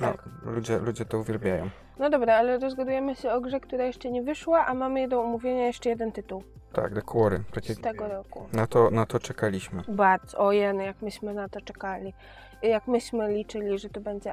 no, 0.00 0.12
Tak. 0.12 0.24
ludzie, 0.44 0.78
ludzie 0.78 1.04
to 1.04 1.18
uwielbiają. 1.18 1.70
No 1.98 2.10
dobra, 2.10 2.34
ale 2.34 2.58
rozgadujemy 2.58 3.14
się 3.16 3.32
o 3.32 3.40
grze, 3.40 3.60
która 3.60 3.84
jeszcze 3.84 4.10
nie 4.10 4.22
wyszła, 4.22 4.66
a 4.66 4.74
mamy 4.74 5.08
do 5.08 5.20
omówienia 5.22 5.66
jeszcze 5.66 5.88
jeden 5.88 6.12
tytuł 6.12 6.42
Tak, 6.72 6.94
The 6.94 7.02
Quarry, 7.02 7.44
przecież 7.52 7.76
z 7.76 7.80
tego 7.80 8.08
roku. 8.08 8.48
na 8.52 8.66
to, 8.66 8.90
na 8.90 9.06
to 9.06 9.18
czekaliśmy. 9.18 9.82
Bardzo, 9.88 10.38
ojej, 10.38 10.76
jak 10.76 11.02
myśmy 11.02 11.34
na 11.34 11.48
to 11.48 11.60
czekali. 11.60 12.14
Jak 12.62 12.86
myśmy 12.86 13.32
liczyli, 13.32 13.78
że 13.78 13.88
to 13.88 14.00
będzie 14.00 14.32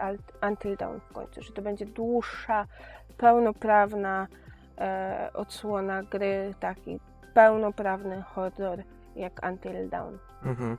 Until 0.49 0.77
Dawn 0.77 0.99
w 1.09 1.13
końcu, 1.13 1.41
że 1.41 1.53
to 1.53 1.61
będzie 1.61 1.85
dłuższa, 1.85 2.67
pełnoprawna 3.17 4.27
e, 4.77 5.29
odsłona 5.33 6.03
gry, 6.03 6.53
taki 6.59 6.99
pełnoprawny 7.33 8.21
horror 8.21 8.83
jak 9.15 9.41
Until 9.51 9.89
Dawn. 9.89 10.17
Mhm. 10.43 10.77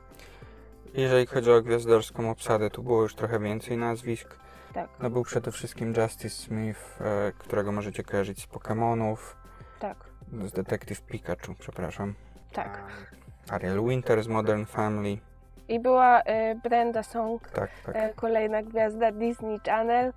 Jeżeli 0.94 1.26
chodzi 1.26 1.50
o 1.50 1.62
gwiazdorską 1.62 2.30
obsadę, 2.30 2.70
tu 2.70 2.82
było 2.82 3.02
już 3.02 3.14
trochę 3.14 3.38
więcej 3.38 3.76
nazwisk. 3.76 4.36
Tak, 4.74 4.88
No 5.02 5.10
był 5.10 5.24
przede 5.24 5.52
wszystkim 5.52 5.94
Justice 5.96 6.30
Smith, 6.46 7.00
e, 7.00 7.32
którego 7.38 7.72
możecie 7.72 8.02
kojarzyć 8.02 8.42
z 8.42 8.48
Pokémonów, 8.48 9.16
tak, 9.78 9.96
z 10.44 10.52
Detective 10.52 11.00
Pikachu, 11.00 11.54
przepraszam. 11.58 12.14
tak. 12.52 12.82
Ariel 13.50 13.84
Winter 13.84 14.22
z 14.22 14.28
Modern 14.28 14.64
Family. 14.64 15.18
I 15.68 15.80
była 15.80 16.20
e, 16.22 16.54
Brenda 16.54 17.02
Song, 17.02 17.48
Tak, 17.50 17.70
tak. 17.86 17.96
e, 17.96 18.14
kolejna 18.14 18.62
gwiazda 18.62 19.12
Disney 19.12 19.58
Channel. 19.66 20.12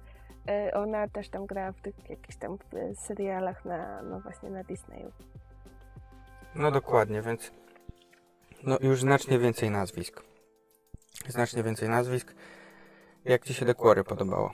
E, 0.47 0.73
ona 0.73 1.07
też 1.07 1.29
tam 1.29 1.45
grała 1.45 1.71
w 1.71 1.81
tych 1.81 2.09
jakichś 2.09 2.35
tam 2.35 2.57
serialach 2.95 3.65
na, 3.65 4.01
no 4.01 4.19
właśnie 4.19 4.49
na 4.49 4.63
Disneyu. 4.63 5.11
No 6.55 6.71
dokładnie, 6.71 7.21
więc 7.21 7.51
no 8.63 8.77
już 8.81 9.01
znacznie 9.01 9.39
więcej 9.39 9.69
nazwisk. 9.71 10.23
Znacznie 11.27 11.63
więcej 11.63 11.89
nazwisk. 11.89 12.33
Jak 13.25 13.43
Ci 13.45 13.53
się 13.53 13.65
The 13.65 13.75
Quarry 13.75 14.03
podobało? 14.03 14.51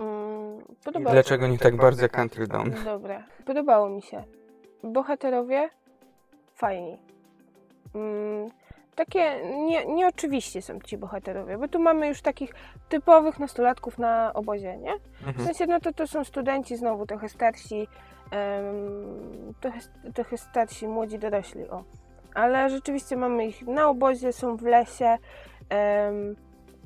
Mm, 0.00 0.60
I 0.68 0.76
podobało 0.84 1.12
dlaczego 1.14 1.46
nie 1.48 1.58
tak 1.58 1.76
bardzo 1.76 2.02
jak 2.02 2.18
Until 2.18 2.46
Dawn? 2.46 2.70
Dobra, 2.84 3.24
podobało 3.46 3.88
mi 3.88 4.02
się. 4.02 4.24
Bohaterowie 4.82 5.70
fajni. 6.54 6.98
Mm, 7.94 8.50
takie 8.96 9.36
nie, 9.56 9.86
nieoczywiście 9.86 10.62
są 10.62 10.80
ci 10.80 10.98
bohaterowie, 10.98 11.58
bo 11.58 11.68
tu 11.68 11.78
mamy 11.78 12.08
już 12.08 12.22
takich 12.22 12.50
typowych 12.88 13.38
nastolatków 13.38 13.98
na 13.98 14.32
obozie, 14.34 14.76
nie? 14.76 14.92
W 14.98 15.28
Mhm. 15.28 15.46
sensie, 15.46 15.66
no 15.66 15.80
to, 15.80 15.92
to 15.92 16.06
są 16.06 16.24
studenci 16.24 16.76
znowu 16.76 17.06
trochę 17.06 17.28
starsi, 17.28 17.88
em, 18.30 19.54
trochę, 19.60 19.78
trochę 20.14 20.38
starsi, 20.38 20.88
młodzi 20.88 21.18
dorośli, 21.18 21.68
o. 21.68 21.84
Ale 22.34 22.70
rzeczywiście 22.70 23.16
mamy 23.16 23.46
ich 23.46 23.66
na 23.66 23.88
obozie, 23.88 24.32
są 24.32 24.56
w 24.56 24.62
lesie. 24.62 25.18
em, 25.70 26.36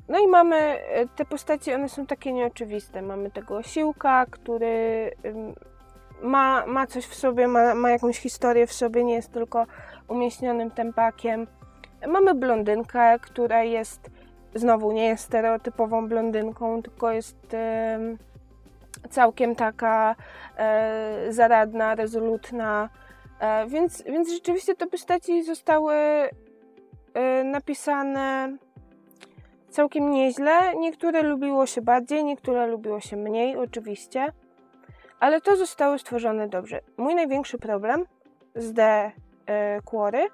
no 0.09 0.19
i 0.19 0.27
mamy 0.27 0.55
e, 0.55 1.07
te 1.15 1.25
postacie, 1.25 1.75
one 1.75 1.89
są 1.89 2.05
takie 2.05 2.33
nieoczywiste. 2.33 3.01
Mamy 3.01 3.31
tego 3.31 3.57
osiłka, 3.57 4.25
który 4.25 5.11
ma, 6.23 6.65
ma 6.67 6.87
coś 6.87 7.05
w 7.05 7.15
sobie, 7.15 7.47
ma, 7.47 7.75
ma 7.75 7.91
jakąś 7.91 8.19
historię 8.19 8.67
w 8.67 8.73
sobie, 8.73 9.03
nie 9.03 9.13
jest 9.13 9.31
tylko 9.31 9.65
umieśnionym 10.07 10.71
tempakiem. 10.71 11.47
Mamy 12.07 12.35
blondynkę, 12.35 13.19
która 13.19 13.63
jest, 13.63 14.09
znowu 14.55 14.91
nie 14.91 15.07
jest 15.07 15.23
stereotypową 15.23 16.07
blondynką, 16.07 16.83
tylko 16.83 17.11
jest 17.11 17.53
em, 17.53 18.17
całkiem 19.09 19.55
taka 19.55 20.15
e, 20.57 21.25
zaradna, 21.29 21.95
rezolutna. 21.95 22.89
E, 23.39 23.67
więc, 23.67 24.03
więc 24.03 24.31
rzeczywiście 24.31 24.75
te 24.75 24.87
postaci 24.87 25.43
zostały 25.43 25.93
e, 25.93 27.43
napisane 27.43 28.57
całkiem 29.69 30.11
nieźle. 30.11 30.75
Niektóre 30.75 31.21
lubiło 31.21 31.65
się 31.65 31.81
bardziej, 31.81 32.23
niektóre 32.23 32.67
lubiło 32.67 32.99
się 32.99 33.17
mniej, 33.17 33.57
oczywiście. 33.57 34.27
Ale 35.19 35.41
to 35.41 35.55
zostało 35.55 35.97
stworzone 35.97 36.47
dobrze. 36.47 36.81
Mój 36.97 37.15
największy 37.15 37.57
problem 37.57 38.05
z 38.55 38.73
The 38.73 39.11
Quarry 39.85 40.27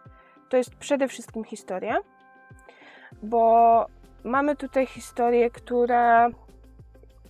to 0.50 0.58
jest 0.58 0.76
przede 0.76 1.08
wszystkim 1.08 1.44
historia. 1.44 1.98
bo 3.24 3.86
mamy 4.24 4.56
tutaj 4.56 4.86
historię, 4.86 5.50
która 5.50 6.30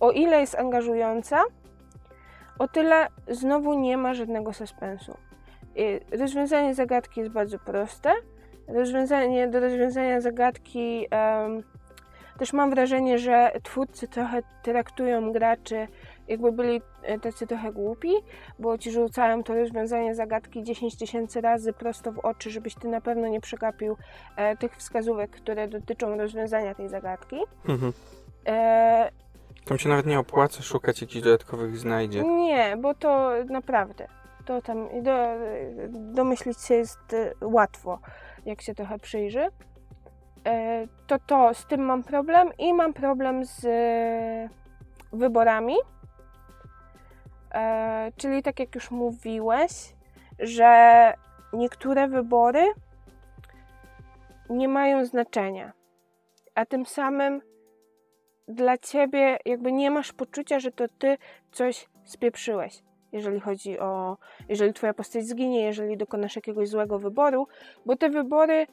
o 0.00 0.10
ile 0.10 0.40
jest 0.40 0.58
angażująca, 0.58 1.44
o 2.58 2.68
tyle 2.68 3.06
znowu 3.28 3.74
nie 3.74 3.96
ma 3.96 4.14
żadnego 4.14 4.52
suspensu. 4.52 5.16
Rozwiązanie 6.18 6.74
zagadki 6.74 7.20
jest 7.20 7.32
bardzo 7.32 7.58
proste. 7.58 8.12
Rozwiązanie, 8.68 9.48
do 9.48 9.60
rozwiązania 9.60 10.20
zagadki 10.20 11.06
em, 11.10 11.62
też 12.38 12.52
mam 12.52 12.70
wrażenie, 12.70 13.18
że 13.18 13.52
twórcy 13.62 14.08
trochę 14.08 14.42
traktują 14.62 15.32
graczy, 15.32 15.88
jakby 16.28 16.52
byli 16.52 16.82
e, 17.02 17.18
tacy 17.18 17.46
trochę 17.46 17.72
głupi, 17.72 18.12
bo 18.58 18.78
ci 18.78 18.90
rzucają 18.90 19.42
to 19.42 19.54
rozwiązanie 19.54 20.14
zagadki 20.14 20.62
10 20.62 20.96
tysięcy 20.98 21.40
razy 21.40 21.72
prosto 21.72 22.12
w 22.12 22.18
oczy, 22.18 22.50
żebyś 22.50 22.74
ty 22.74 22.88
na 22.88 23.00
pewno 23.00 23.28
nie 23.28 23.40
przegapił 23.40 23.96
e, 24.36 24.56
tych 24.56 24.76
wskazówek, 24.76 25.30
które 25.30 25.68
dotyczą 25.68 26.16
rozwiązania 26.16 26.74
tej 26.74 26.88
zagadki. 26.88 27.36
Mhm. 27.68 27.92
E, 28.46 29.10
Tam 29.64 29.78
się 29.78 29.88
nawet 29.88 30.06
nie 30.06 30.18
opłaca 30.18 30.62
szukać 30.62 31.00
jakichś 31.00 31.24
dodatkowych 31.24 31.76
znajdzie. 31.78 32.22
Nie, 32.22 32.76
bo 32.80 32.94
to 32.94 33.30
naprawdę. 33.50 34.06
To 34.44 34.62
tam 34.62 34.88
do, 35.02 35.12
domyślić 35.90 36.60
się 36.60 36.74
jest 36.74 36.98
e, 37.14 37.32
łatwo, 37.46 37.98
jak 38.46 38.62
się 38.62 38.74
trochę 38.74 38.98
przyjrzy. 38.98 39.46
E, 40.46 40.86
To 41.06 41.16
to, 41.26 41.54
z 41.54 41.66
tym 41.66 41.80
mam 41.80 42.02
problem 42.02 42.48
i 42.58 42.74
mam 42.74 42.92
problem 42.92 43.44
z 43.44 43.66
wyborami. 45.12 45.74
E, 47.54 48.12
Czyli 48.16 48.42
tak 48.42 48.60
jak 48.60 48.74
już 48.74 48.90
mówiłeś, 48.90 49.72
że 50.38 51.14
niektóre 51.52 52.08
wybory 52.08 52.64
nie 54.50 54.68
mają 54.68 55.04
znaczenia, 55.04 55.72
a 56.54 56.66
tym 56.66 56.86
samym 56.86 57.42
dla 58.48 58.78
ciebie 58.78 59.38
jakby 59.44 59.72
nie 59.72 59.90
masz 59.90 60.12
poczucia, 60.12 60.60
że 60.60 60.72
to 60.72 60.84
ty 60.98 61.18
coś 61.52 61.88
spieprzyłeś, 62.04 62.82
jeżeli 63.12 63.40
chodzi 63.40 63.78
o, 63.78 64.16
jeżeli 64.48 64.72
twoja 64.72 64.94
postać 64.94 65.26
zginie, 65.26 65.60
jeżeli 65.62 65.96
dokonasz 65.96 66.36
jakiegoś 66.36 66.68
złego 66.68 66.98
wyboru, 66.98 67.48
bo 67.86 67.96
te 67.96 68.10
wybory, 68.10 68.66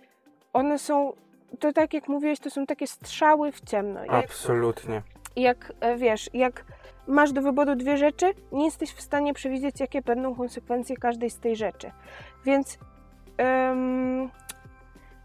one 0.54 0.80
są, 0.80 1.14
to 1.60 1.74
tak 1.74 1.94
jak 1.94 2.08
mówiłeś, 2.08 2.40
to 2.40 2.50
są 2.50 2.66
takie 2.66 2.88
strzały 2.88 3.52
w 3.52 3.62
ciemno. 3.62 4.00
Absolutnie. 4.10 5.02
Jak 5.36 5.74
e, 5.80 5.98
wiesz, 5.98 6.30
jak 6.34 6.66
masz 7.08 7.32
do 7.32 7.42
wyboru 7.42 7.76
dwie 7.76 7.98
rzeczy, 7.98 8.34
nie 8.52 8.66
jesteś 8.66 8.92
w 8.94 9.02
stanie 9.02 9.34
przewidzieć, 9.34 9.80
jakie 9.80 10.02
będą 10.02 10.36
konsekwencje 10.36 10.98
każdej 10.98 11.30
z 11.30 11.40
tej 11.40 11.56
rzeczy. 11.56 11.92
Więc, 12.46 12.78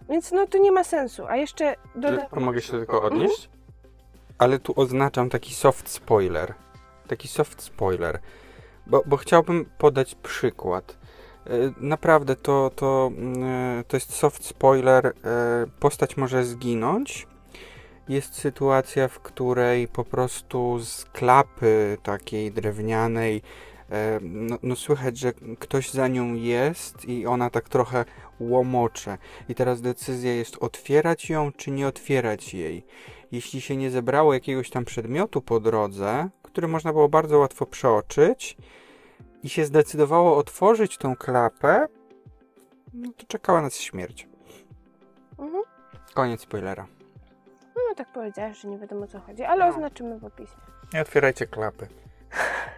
więc 0.08 0.32
no 0.32 0.46
to 0.46 0.58
nie 0.58 0.72
ma 0.72 0.84
sensu. 0.84 1.26
A 1.26 1.36
jeszcze 1.36 1.76
doda- 1.96 2.26
mogę 2.40 2.61
się 2.62 2.72
tylko 2.72 3.02
odnieść? 3.02 3.50
Ale 4.38 4.58
tu 4.58 4.72
oznaczam 4.76 5.30
taki 5.30 5.54
soft 5.54 5.88
spoiler. 5.88 6.54
Taki 7.08 7.28
soft 7.28 7.62
spoiler. 7.62 8.18
Bo, 8.86 9.02
bo 9.06 9.16
chciałbym 9.16 9.70
podać 9.78 10.14
przykład. 10.14 10.98
E, 11.46 11.50
Naprawdę 11.76 12.36
to, 12.36 12.70
to, 12.76 13.11
mm, 13.16 13.84
to 13.84 13.96
jest 13.96 14.14
soft 14.14 14.44
spoiler. 14.44 15.06
E, 15.06 15.12
Postać 15.80 16.16
może 16.16 16.44
zginąć. 16.44 17.26
Jest 18.11 18.34
sytuacja, 18.34 19.08
w 19.08 19.20
której 19.20 19.88
po 19.88 20.04
prostu 20.04 20.78
z 20.78 21.04
klapy 21.04 21.98
takiej 22.02 22.52
drewnianej 22.52 23.42
e, 23.90 24.20
no, 24.22 24.58
no 24.62 24.76
słychać, 24.76 25.18
że 25.18 25.32
ktoś 25.58 25.90
za 25.90 26.08
nią 26.08 26.34
jest 26.34 27.04
i 27.04 27.26
ona 27.26 27.50
tak 27.50 27.68
trochę 27.68 28.04
łomocze. 28.40 29.18
I 29.48 29.54
teraz 29.54 29.80
decyzja 29.80 30.34
jest 30.34 30.56
otwierać 30.61 31.30
ją, 31.30 31.52
czy 31.52 31.70
nie 31.70 31.86
otwierać 31.86 32.54
jej. 32.54 32.86
Jeśli 33.32 33.61
się 33.61 33.76
nie 33.76 33.90
zebrało 33.90 34.34
jakiegoś 34.34 34.70
tam 34.70 34.84
przedmiotu 34.84 35.42
po 35.42 35.61
drodze, 35.61 36.28
który 36.42 36.68
można 36.68 36.92
było 36.92 37.08
bardzo 37.08 37.38
łatwo 37.38 37.66
przeoczyć, 37.66 38.56
i 39.42 39.48
się 39.48 39.64
zdecydowało 39.64 40.36
otworzyć 40.36 40.98
tą 40.98 41.16
klapę, 41.16 41.86
no 42.94 43.12
to 43.16 43.26
czekała 43.26 43.62
nas 43.62 43.76
śmierć. 43.76 44.28
Mhm. 45.38 45.62
Koniec 46.14 46.40
spoilera. 46.40 46.99
No 47.88 47.94
tak 47.94 48.08
powiedziałeś, 48.08 48.58
że 48.60 48.68
nie 48.68 48.78
wiadomo 48.78 49.04
o 49.04 49.06
co 49.06 49.20
chodzi, 49.20 49.44
ale 49.44 49.64
No. 49.64 49.70
oznaczymy 49.70 50.18
w 50.18 50.24
opisie. 50.24 50.54
Nie 50.94 51.00
otwierajcie 51.00 51.46
klapy. 51.46 51.86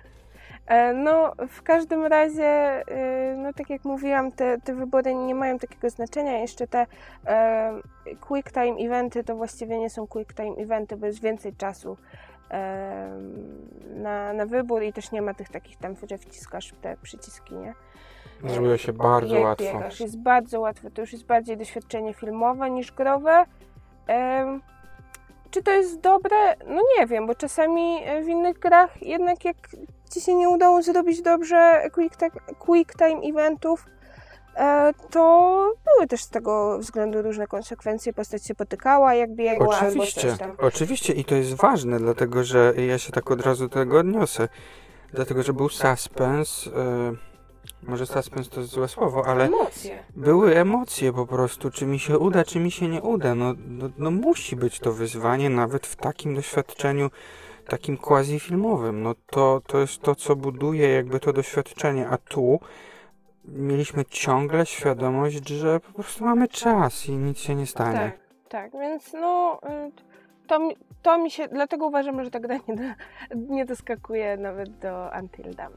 E, 0.66 0.92
No, 0.94 1.32
w 1.48 1.62
każdym 1.62 2.06
razie, 2.06 2.44
e, 2.44 3.34
no 3.36 3.52
tak 3.52 3.70
jak 3.70 3.84
mówiłam, 3.84 4.32
te, 4.32 4.58
te 4.60 4.74
wybory 4.74 5.14
nie 5.14 5.34
mają 5.34 5.58
takiego 5.58 5.90
znaczenia. 5.90 6.38
Jeszcze 6.38 6.66
te 6.66 6.86
e, 7.26 7.72
quick 8.20 8.52
time 8.52 8.76
eventy 8.78 9.24
to 9.24 9.36
właściwie 9.36 9.78
nie 9.78 9.90
są 9.90 10.06
quick 10.06 10.34
time 10.34 10.56
eventy, 10.56 10.96
bo 10.96 11.06
jest 11.06 11.22
więcej 11.22 11.54
czasu 11.56 11.96
e, 12.50 13.10
na, 13.94 14.32
na 14.32 14.46
wybór 14.46 14.82
i 14.82 14.92
też 14.92 15.12
nie 15.12 15.22
ma 15.22 15.34
tych 15.34 15.48
takich 15.48 15.76
tam, 15.76 15.94
że 16.10 16.18
wciskasz 16.18 16.72
te 16.82 16.96
przyciski, 17.02 17.54
nie? 17.54 17.74
Zrobiło 18.44 18.76
się 18.76 18.92
bardzo 18.92 19.34
jak 19.34 19.44
łatwo. 19.44 19.64
biegasz. 19.64 20.00
Jest 20.00 20.18
bardzo 20.18 20.60
łatwo. 20.60 20.90
To 20.90 21.00
już 21.00 21.12
jest 21.12 21.24
bardziej 21.26 21.56
doświadczenie 21.56 22.14
filmowe 22.14 22.70
niż 22.70 22.92
growe. 22.92 23.44
Em, 24.06 24.60
czy 25.52 25.62
to 25.62 25.70
jest 25.70 26.00
dobre? 26.00 26.56
No 26.66 26.82
nie 26.98 27.06
wiem, 27.06 27.26
bo 27.26 27.34
czasami 27.34 27.98
e, 28.04 28.22
w 28.22 28.28
innych 28.28 28.58
grach 28.58 29.02
jednak 29.02 29.44
jak 29.44 29.56
ci 30.10 30.20
się 30.20 30.34
nie 30.34 30.48
udało 30.48 30.82
zrobić 30.82 31.22
dobrze 31.22 31.82
quick, 31.94 32.16
ta- 32.16 32.54
quick 32.58 32.98
time 32.98 33.20
eventów, 33.30 33.86
e, 34.56 34.92
to 35.10 35.72
były 35.84 36.06
też 36.08 36.22
z 36.22 36.30
tego 36.30 36.78
względu 36.78 37.22
różne 37.22 37.46
konsekwencje. 37.46 38.12
Postać 38.12 38.46
się 38.46 38.54
potykała, 38.54 39.14
jak 39.14 39.34
biegła, 39.34 39.76
albo 39.76 39.86
Oczywiście, 39.88 40.30
coś 40.30 40.38
tam. 40.38 40.52
oczywiście 40.58 41.12
i 41.12 41.24
to 41.24 41.34
jest 41.34 41.54
ważne, 41.54 41.98
dlatego 41.98 42.44
że 42.44 42.72
ja 42.86 42.98
się 42.98 43.12
tak 43.12 43.30
od 43.30 43.40
razu 43.46 43.68
do 43.68 43.74
tego 43.74 43.98
odniosę. 43.98 44.48
Dlatego, 45.12 45.42
że 45.42 45.52
był 45.52 45.68
suspens. 45.68 46.66
e, 46.76 47.31
może 47.82 48.06
suspens 48.06 48.48
to 48.48 48.62
złe 48.64 48.88
słowo, 48.88 49.26
ale 49.26 49.44
Emocje. 49.44 49.98
były 50.16 50.56
emocje 50.56 51.12
po 51.12 51.26
prostu, 51.26 51.70
czy 51.70 51.86
mi 51.86 51.98
się 51.98 52.18
uda, 52.18 52.44
czy 52.44 52.60
mi 52.60 52.70
się 52.70 52.88
nie 52.88 53.02
uda. 53.02 53.34
No, 53.34 53.54
no, 53.68 53.88
no 53.98 54.10
musi 54.10 54.56
być 54.56 54.80
to 54.80 54.92
wyzwanie, 54.92 55.50
nawet 55.50 55.86
w 55.86 55.96
takim 55.96 56.34
doświadczeniu, 56.34 57.10
takim 57.68 57.96
quasi-filmowym. 57.96 59.02
No 59.02 59.14
to, 59.26 59.62
to 59.66 59.78
jest 59.78 60.00
to, 60.02 60.14
co 60.14 60.36
buduje 60.36 60.88
jakby 60.88 61.20
to 61.20 61.32
doświadczenie, 61.32 62.08
a 62.08 62.18
tu 62.18 62.60
mieliśmy 63.44 64.04
ciągle 64.04 64.66
świadomość, 64.66 65.48
że 65.48 65.80
po 65.80 65.92
prostu 65.92 66.24
mamy 66.24 66.48
czas 66.48 67.06
i 67.06 67.12
nic 67.12 67.38
się 67.38 67.54
nie 67.54 67.66
stanie. 67.66 67.98
Tak, 67.98 68.18
tak, 68.48 68.72
więc 68.80 69.12
no 69.12 69.60
y, 69.88 69.90
to, 70.46 70.58
mi- 70.58 70.76
to 71.02 71.18
mi 71.18 71.30
się, 71.30 71.48
dlatego 71.48 71.86
uważam, 71.86 72.24
że 72.24 72.30
ta 72.30 72.40
gra 72.40 72.54
nie, 72.68 72.76
do, 72.76 72.82
nie 73.54 73.64
doskakuje 73.64 74.36
nawet 74.36 74.78
do 74.78 75.10
Until 75.20 75.54
Dawn. 75.54 75.72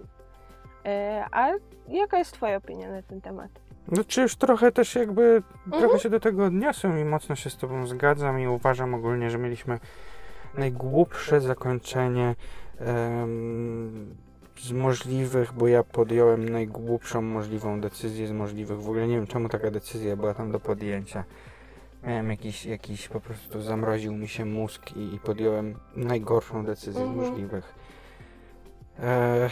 Y, 0.86 0.90
A 1.32 1.52
jaka 1.88 2.18
jest 2.18 2.32
twoja 2.32 2.58
opinia 2.58 2.92
na 2.92 3.02
ten 3.02 3.22
temat? 3.22 3.50
No 3.92 4.04
czy 4.04 4.22
już 4.22 4.36
trochę 4.36 4.72
też 4.72 4.96
jakby, 4.96 5.44
Mhm. 5.66 5.84
trochę 5.84 6.00
się 6.00 6.10
do 6.10 6.20
tego 6.20 6.46
odniosłem 6.46 7.00
i 7.00 7.06
mocno 7.06 7.36
się 7.36 7.50
z 7.50 7.58
tobą 7.58 7.88
zgadzam 7.88 8.40
i 8.40 8.48
uważam 8.48 8.94
ogólnie, 8.94 9.30
że 9.30 9.38
mieliśmy 9.38 9.80
najgłupsze 10.58 11.42
zakończenie 11.42 12.36
em, 12.80 14.16
z 14.60 14.72
możliwych, 14.72 15.54
bo 15.54 15.68
ja 15.68 15.84
podjąłem 15.84 16.50
najgłupszą 16.50 17.22
możliwą 17.22 17.82
decyzję 17.82 18.28
z 18.28 18.32
możliwych. 18.32 18.78
W 18.82 18.90
ogóle 18.90 19.08
nie 19.08 19.16
wiem 19.16 19.28
czemu 19.28 19.50
taka 19.50 19.72
decyzja 19.72 20.16
była 20.16 20.34
tam 20.34 20.52
do 20.52 20.60
podjęcia. 20.60 21.24
Miałem 22.04 22.30
jakiś, 22.30 22.66
jakiś 22.66 23.08
po 23.08 23.20
prostu 23.20 23.62
zamroził 23.62 24.14
mi 24.14 24.28
się 24.28 24.46
mózg 24.46 24.92
i, 24.98 25.14
i 25.16 25.20
podjąłem 25.20 25.76
najgorszą 25.96 26.66
decyzję 26.66 27.06
z 27.06 27.08
Mhm. 27.08 27.18
możliwych. 27.18 27.76
E, 29.00 29.50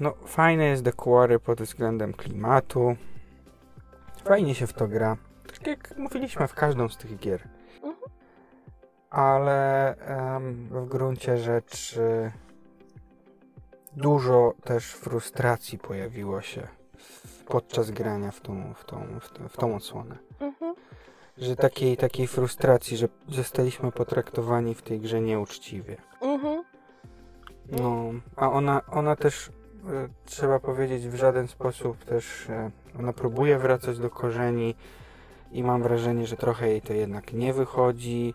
no, 0.00 0.14
fajne 0.26 0.64
jest 0.64 0.92
Quarry 0.96 1.38
pod 1.38 1.62
względem 1.62 2.12
klimatu. 2.12 2.96
Fajnie 4.24 4.54
się 4.54 4.66
w 4.66 4.72
to 4.72 4.88
gra. 4.88 5.16
Tak 5.46 5.66
jak 5.66 5.98
mówiliśmy 5.98 6.48
w 6.48 6.54
każdą 6.54 6.88
z 6.88 6.96
tych 6.96 7.18
gier. 7.18 7.48
Ale 9.10 9.96
em, 9.96 10.68
w 10.70 10.88
gruncie 10.88 11.38
rzeczy 11.38 12.32
dużo 13.96 14.54
też 14.64 14.92
frustracji 14.92 15.78
pojawiło 15.78 16.40
się 16.40 16.68
podczas 17.48 17.90
grania 17.90 18.30
w 18.30 18.40
tą, 18.40 18.74
w 18.74 18.84
tą, 18.84 19.20
w 19.20 19.30
tą, 19.30 19.48
w 19.48 19.56
tą 19.56 19.76
odsłonę. 19.76 20.16
Mhm. 20.40 20.74
Że 21.38 21.56
takiej, 21.56 21.96
takiej 21.96 22.26
frustracji, 22.26 22.96
że 22.96 23.08
zostaliśmy 23.28 23.92
potraktowani 23.92 24.74
w 24.74 24.82
tej 24.82 25.00
grze 25.00 25.20
nieuczciwie. 25.20 25.96
Mhm. 26.20 26.64
No, 27.70 28.10
a 28.36 28.50
ona, 28.50 28.82
ona 28.90 29.16
też, 29.16 29.50
trzeba 30.24 30.60
powiedzieć, 30.60 31.08
w 31.08 31.14
żaden 31.14 31.48
sposób 31.48 32.04
też, 32.04 32.50
e, 32.50 32.70
ona 32.98 33.12
próbuje 33.12 33.58
wracać 33.58 33.98
do 33.98 34.10
korzeni 34.10 34.74
i 35.52 35.62
mam 35.62 35.82
wrażenie, 35.82 36.26
że 36.26 36.36
trochę 36.36 36.68
jej 36.68 36.82
to 36.82 36.92
jednak 36.92 37.32
nie 37.32 37.52
wychodzi. 37.52 38.34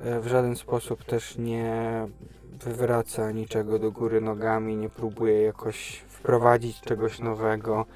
E, 0.00 0.20
w 0.20 0.26
żaden 0.26 0.56
sposób 0.56 1.04
też 1.04 1.38
nie 1.38 2.06
wywraca 2.52 3.30
niczego 3.30 3.78
do 3.78 3.92
góry 3.92 4.20
nogami, 4.20 4.76
nie 4.76 4.88
próbuje 4.88 5.42
jakoś 5.42 6.04
wprowadzić 6.08 6.80
czegoś 6.80 7.18
nowego. 7.18 7.86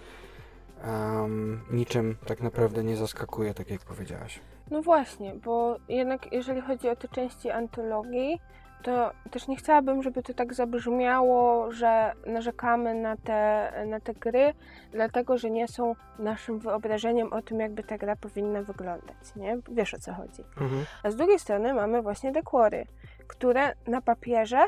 Em, 0.83 1.61
niczym 1.71 2.17
tak 2.27 2.41
naprawdę 2.41 2.85
nie 2.85 2.97
zaskakuje, 2.97 3.55
tak 3.55 3.71
jak 3.71 3.81
powiedziałaś. 3.81 4.41
No 4.71 4.83
właśnie, 4.83 5.35
bo 5.35 5.77
jednak 5.89 6.33
jeżeli 6.33 6.61
chodzi 6.61 6.89
o 6.89 6.97
te 6.97 7.09
części 7.09 7.51
antologii, 7.51 8.41
to 8.85 9.13
też 9.31 9.49
nie 9.49 9.57
chciałabym, 9.57 10.03
żeby 10.03 10.23
to 10.23 10.35
tak 10.35 10.55
zabrzmiało, 10.55 11.73
że 11.73 12.13
narzekamy 12.27 12.95
na 12.95 13.17
te, 13.17 13.73
na 13.87 14.01
te 14.01 14.15
gry, 14.15 14.55
dlatego 14.93 15.39
że 15.39 15.51
nie 15.51 15.69
są 15.69 15.95
naszym 16.19 16.59
wyobrażeniem 16.59 17.33
o 17.33 17.43
tym, 17.43 17.61
jakby 17.61 17.83
ta 17.83 17.99
gra 17.99 18.17
powinna 18.17 18.63
wyglądać, 18.63 19.37
nie? 19.37 19.59
Wiesz 19.69 19.95
o 19.95 19.99
co 19.99 20.13
chodzi. 20.13 20.43
Mhm. 20.61 20.85
A 21.03 21.11
z 21.11 21.17
drugiej 21.17 21.39
strony 21.39 21.75
mamy 21.75 22.03
właśnie 22.03 22.33
dekory, 22.33 22.87
które 23.27 23.73
na 23.87 24.01
papierze 24.01 24.65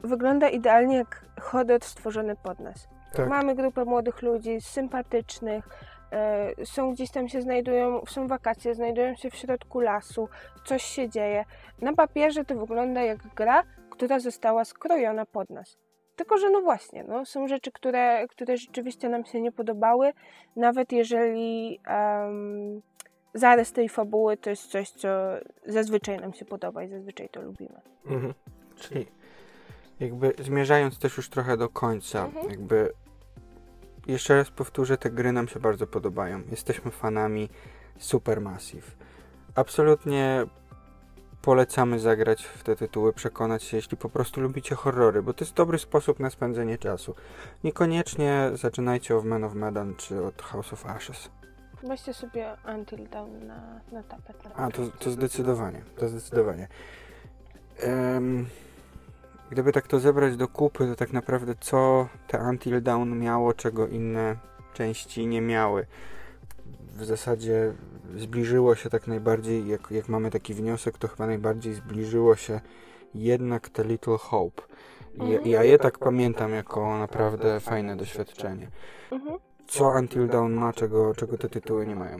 wygląda 0.00 0.48
idealnie 0.48 0.96
jak 0.96 1.24
hodot 1.40 1.84
stworzony 1.84 2.36
pod 2.36 2.60
nas. 2.60 2.88
Tak. 3.12 3.28
Mamy 3.28 3.54
grupę 3.54 3.84
młodych 3.84 4.22
ludzi, 4.22 4.60
sympatycznych, 4.60 5.68
są 6.64 6.92
gdzieś 6.92 7.10
tam 7.10 7.28
się 7.28 7.42
znajdują, 7.42 8.02
są 8.08 8.26
wakacje, 8.28 8.74
znajdują 8.74 9.14
się 9.14 9.30
w 9.30 9.34
środku 9.36 9.80
lasu, 9.80 10.28
coś 10.64 10.82
się 10.82 11.08
dzieje. 11.08 11.44
Na 11.80 11.92
papierze 11.92 12.44
to 12.44 12.54
wygląda 12.54 13.02
jak 13.02 13.18
gra, 13.34 13.62
która 13.90 14.20
została 14.20 14.64
skrojona 14.64 15.26
pod 15.26 15.50
nas. 15.50 15.76
Tylko, 16.16 16.38
że 16.38 16.50
no 16.50 16.60
właśnie, 16.60 17.04
no, 17.04 17.24
są 17.24 17.48
rzeczy, 17.48 17.72
które, 17.72 18.26
które 18.28 18.56
rzeczywiście 18.56 19.08
nam 19.08 19.24
się 19.24 19.40
nie 19.40 19.52
podobały, 19.52 20.12
nawet 20.56 20.92
jeżeli 20.92 21.80
em, 21.86 22.82
zarys 23.34 23.72
tej 23.72 23.88
fabuły 23.88 24.36
to 24.36 24.50
jest 24.50 24.66
coś, 24.66 24.90
co 24.90 25.08
zazwyczaj 25.66 26.18
nam 26.18 26.32
się 26.34 26.44
podoba 26.44 26.82
i 26.82 26.88
zazwyczaj 26.88 27.28
to 27.28 27.42
lubimy. 27.42 27.80
Mhm. 28.06 28.34
Czyli 28.76 29.06
jakby 30.00 30.34
zmierzając 30.38 30.98
też 30.98 31.16
już 31.16 31.28
trochę 31.28 31.56
do 31.56 31.68
końca, 31.68 32.24
Mhm. 32.24 32.50
jakby 32.50 32.92
jeszcze 34.06 34.36
raz 34.36 34.50
powtórzę, 34.50 34.98
te 34.98 35.10
gry 35.10 35.32
nam 35.32 35.48
się 35.48 35.60
bardzo 35.60 35.86
podobają. 35.86 36.42
Jesteśmy 36.50 36.90
fanami 36.90 37.48
Supermassive. 37.98 38.90
Absolutnie 39.54 40.46
polecamy 41.42 41.98
zagrać 41.98 42.44
w 42.44 42.62
te 42.62 42.76
tytuły, 42.76 43.12
przekonać 43.12 43.62
się, 43.62 43.76
jeśli 43.76 43.96
po 43.96 44.08
prostu 44.08 44.40
lubicie 44.40 44.74
horrory, 44.74 45.22
bo 45.22 45.34
to 45.34 45.44
jest 45.44 45.54
dobry 45.54 45.78
sposób 45.78 46.20
na 46.20 46.30
spędzenie 46.30 46.78
czasu. 46.78 47.14
Niekoniecznie 47.64 48.50
zaczynajcie 48.54 49.16
od 49.16 49.24
Man 49.24 49.44
of 49.44 49.54
Medan 49.54 49.94
czy 49.96 50.24
od 50.24 50.42
House 50.42 50.72
of 50.72 50.86
Ashes. 50.86 51.30
Weźcie 51.82 52.14
sobie 52.14 52.56
Until 52.74 53.08
Dawn 53.08 53.46
na, 53.46 53.80
na 53.92 54.02
tapet. 54.02 54.44
Na 54.44 54.50
A, 54.56 54.70
to, 54.70 54.82
to 54.98 55.10
zdecydowanie, 55.10 55.82
to 55.96 56.08
zdecydowanie. 56.08 56.68
Em, 57.78 58.46
gdyby 59.50 59.72
tak 59.72 59.86
to 59.86 60.00
zebrać 60.00 60.36
do 60.36 60.48
kupy, 60.48 60.86
to 60.86 60.94
tak 60.96 61.12
naprawdę 61.12 61.54
co 61.60 62.08
te 62.26 62.38
Until 62.38 62.82
Dawn 62.82 63.18
miało, 63.18 63.52
czego 63.54 63.86
inne 63.88 64.36
części 64.74 65.26
nie 65.26 65.40
miały. 65.40 65.86
W 66.96 67.04
zasadzie 67.04 67.72
zbliżyło 68.16 68.74
się 68.74 68.90
tak 68.90 69.06
najbardziej, 69.06 69.68
jak, 69.68 69.90
jak 69.90 70.08
mamy 70.08 70.30
taki 70.30 70.54
wniosek, 70.54 70.98
to 70.98 71.08
chyba 71.08 71.26
najbardziej 71.26 71.74
zbliżyło 71.74 72.36
się 72.36 72.60
jednak 73.14 73.68
te 73.68 73.84
Little 73.84 74.18
Hope. 74.18 74.62
I, 75.14 75.20
Mhm. 75.20 75.46
ja 75.46 75.62
je 75.64 75.78
tak 75.78 75.98
pamiętam 75.98 76.52
jako 76.52 76.98
naprawdę 76.98 77.60
fajne 77.60 77.96
doświadczenie. 77.96 78.68
Mhm. 79.10 79.38
Co 79.66 79.88
Until 79.88 80.28
Dawn 80.28 80.52
ma, 80.54 80.72
czego, 80.72 81.14
czego 81.14 81.38
te 81.38 81.48
tytuły 81.48 81.86
nie 81.86 81.96
mają? 81.96 82.18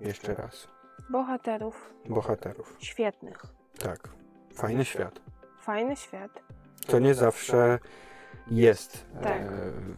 Jeszcze 0.00 0.34
raz. 0.34 0.68
Bohaterów 1.10 1.94
Bohaterów. 2.08 2.76
świetnych. 2.78 3.42
Tak. 3.78 4.08
Fajny 4.54 4.84
świat. 4.84 5.20
Fajny 5.66 5.96
świat. 5.96 6.30
To 6.86 6.98
nie 6.98 7.14
zawsze 7.14 7.78
jest 8.50 9.06
Tak. 9.22 9.32
e, 9.42 9.48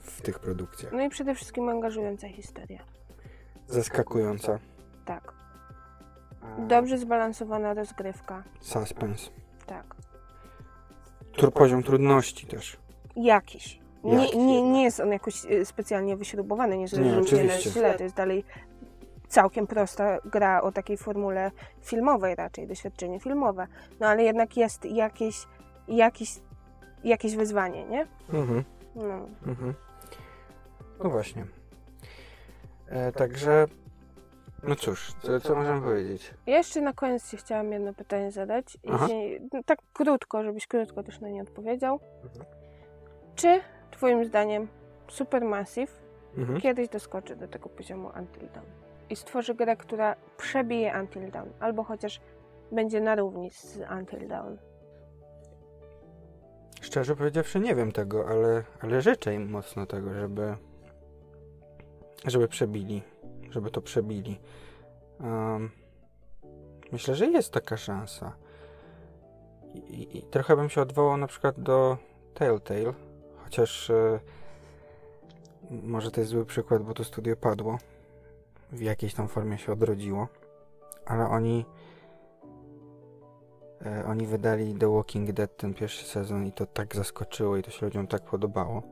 w 0.03 0.23
tych 0.23 0.39
produkcjach. 0.39 0.93
No 0.93 1.01
i 1.03 1.09
przede 1.09 1.35
wszystkim 1.35 1.69
angażująca 1.69 2.29
historia. 2.29 2.83
Zaskakująca. 3.66 4.59
Tak. 5.05 5.33
Dobrze 6.59 6.99
zbalansowana 6.99 7.75
rozgrywka. 7.75 8.43
Suspense. 8.61 9.31
Tak. 9.66 9.95
Tr- 11.37 11.51
poziom 11.53 11.83
trudności 11.83 12.47
też. 12.47 12.77
Jakiś. 13.16 13.81
Nie, 14.05 14.14
Jakiś 14.14 14.35
nie, 14.35 14.62
nie 14.62 14.83
jest 14.85 15.01
on 15.01 15.12
jakoś 15.12 15.45
e, 15.47 15.64
specjalnie 15.64 16.16
wyśrubowany, 16.16 16.79
nie 16.79 16.85
oczywiście. 17.21 17.71
źle. 17.71 17.95
To 17.95 18.03
jest 18.03 18.16
dalej 18.16 18.45
całkiem 19.29 19.66
prosta 19.66 20.19
gra 20.25 20.62
o 20.62 20.73
takiej 20.73 20.97
formule 20.97 21.51
filmowej 21.83 22.35
raczej, 22.35 22.66
doświadczenie 22.66 23.21
filmowe. 23.21 23.66
No 24.01 24.07
ale 24.07 24.23
jednak 24.23 24.57
jest 24.57 24.85
jakieś, 24.85 25.47
jakieś, 25.89 26.34
jakieś 27.05 27.36
wyzwanie, 27.36 27.84
nie? 27.84 28.07
Mhm. 28.32 28.64
No. 28.95 29.28
Mhm. 29.47 29.74
No 31.05 31.11
właśnie. 31.11 31.47
E, 32.89 33.12
także, 33.12 33.66
no 34.62 34.76
cóż, 34.76 35.12
co, 35.22 35.41
co 35.41 35.55
możemy 35.55 35.80
powiedzieć? 35.80 36.34
Ja 36.47 36.57
jeszcze 36.57 36.80
na 36.80 36.93
koniec 36.93 37.30
ci 37.30 37.36
chciałam 37.36 37.72
jedno 37.72 37.95
pytanie 37.95 38.32
zadać. 38.32 38.78
Jeśli, 38.84 39.41
no, 39.53 39.62
tak 39.66 39.78
krótko, 39.93 40.43
żebyś 40.43 40.66
krótko 40.66 41.03
też 41.03 41.20
na 41.20 41.28
nie 41.28 41.43
odpowiedział. 41.43 42.01
Mhm. 42.24 42.45
Czy 43.34 43.61
twoim 43.91 44.24
zdaniem 44.24 44.68
Supermassive 45.09 45.93
Mhm. 46.36 46.61
kiedyś 46.61 46.89
doskoczy 46.89 47.36
do 47.36 47.49
tego 47.49 47.68
poziomu 47.68 48.11
Until 48.18 48.49
Dawn 48.55 48.66
i 49.11 49.16
stworzy 49.16 49.55
grę, 49.55 49.76
która 49.76 50.16
przebije 50.36 51.01
Until 51.01 51.30
Dawn, 51.30 51.49
albo 51.61 51.84
chociaż 51.84 52.20
będzie 52.72 53.01
na 53.01 53.14
równi 53.14 53.51
z 53.51 53.80
Until 53.99 54.28
Dawn? 54.28 54.57
Szczerze 56.89 57.16
powiedziawszy, 57.16 57.61
nie 57.61 57.74
wiem 57.74 57.93
tego, 57.93 58.28
ale, 58.28 58.64
ale 58.80 59.03
życzę 59.03 59.34
im 59.34 59.51
mocno 59.51 59.86
tego, 59.86 60.14
żeby, 60.14 60.57
żeby 62.24 62.49
przebili, 62.49 63.03
żeby 63.51 63.70
to 63.70 63.82
przebili. 63.82 64.41
Um, 65.20 65.70
myślę, 66.93 67.14
że 67.14 67.26
jest 67.26 67.53
taka 67.53 67.76
szansa. 67.76 68.32
I, 69.74 70.18
i, 70.18 70.22
trochę 70.22 70.57
bym 70.57 70.68
się 70.68 70.80
odwołał 70.80 71.16
na 71.16 71.26
przykład 71.26 71.61
do 71.61 71.97
Telltale, 72.34 72.95
chociaż 73.45 73.91
e, 73.91 74.20
może 75.70 76.11
to 76.11 76.20
jest 76.20 76.30
zły 76.30 76.47
przykład, 76.47 76.82
bo 76.82 76.95
to 76.95 77.05
studio 77.05 77.36
padło. 77.36 77.78
W 78.72 78.80
jakiejś 78.80 79.14
tam 79.14 79.28
formie 79.28 79.59
się 79.59 79.72
odrodziło. 79.72 80.28
Ale 81.07 81.26
oni 81.26 81.64
oni 84.07 84.26
wydali 84.26 84.74
The 84.74 84.95
Walking 84.95 85.33
Dead 85.33 85.57
ten 85.57 85.74
pierwszy 85.74 86.05
sezon 86.05 86.47
i 86.47 86.53
to 86.53 86.66
tak 86.66 86.95
zaskoczyło 86.95 87.57
i 87.57 87.62
to 87.62 87.70
się 87.70 87.87
ludziom 87.87 88.07
tak 88.07 88.22
podobało. 88.22 88.83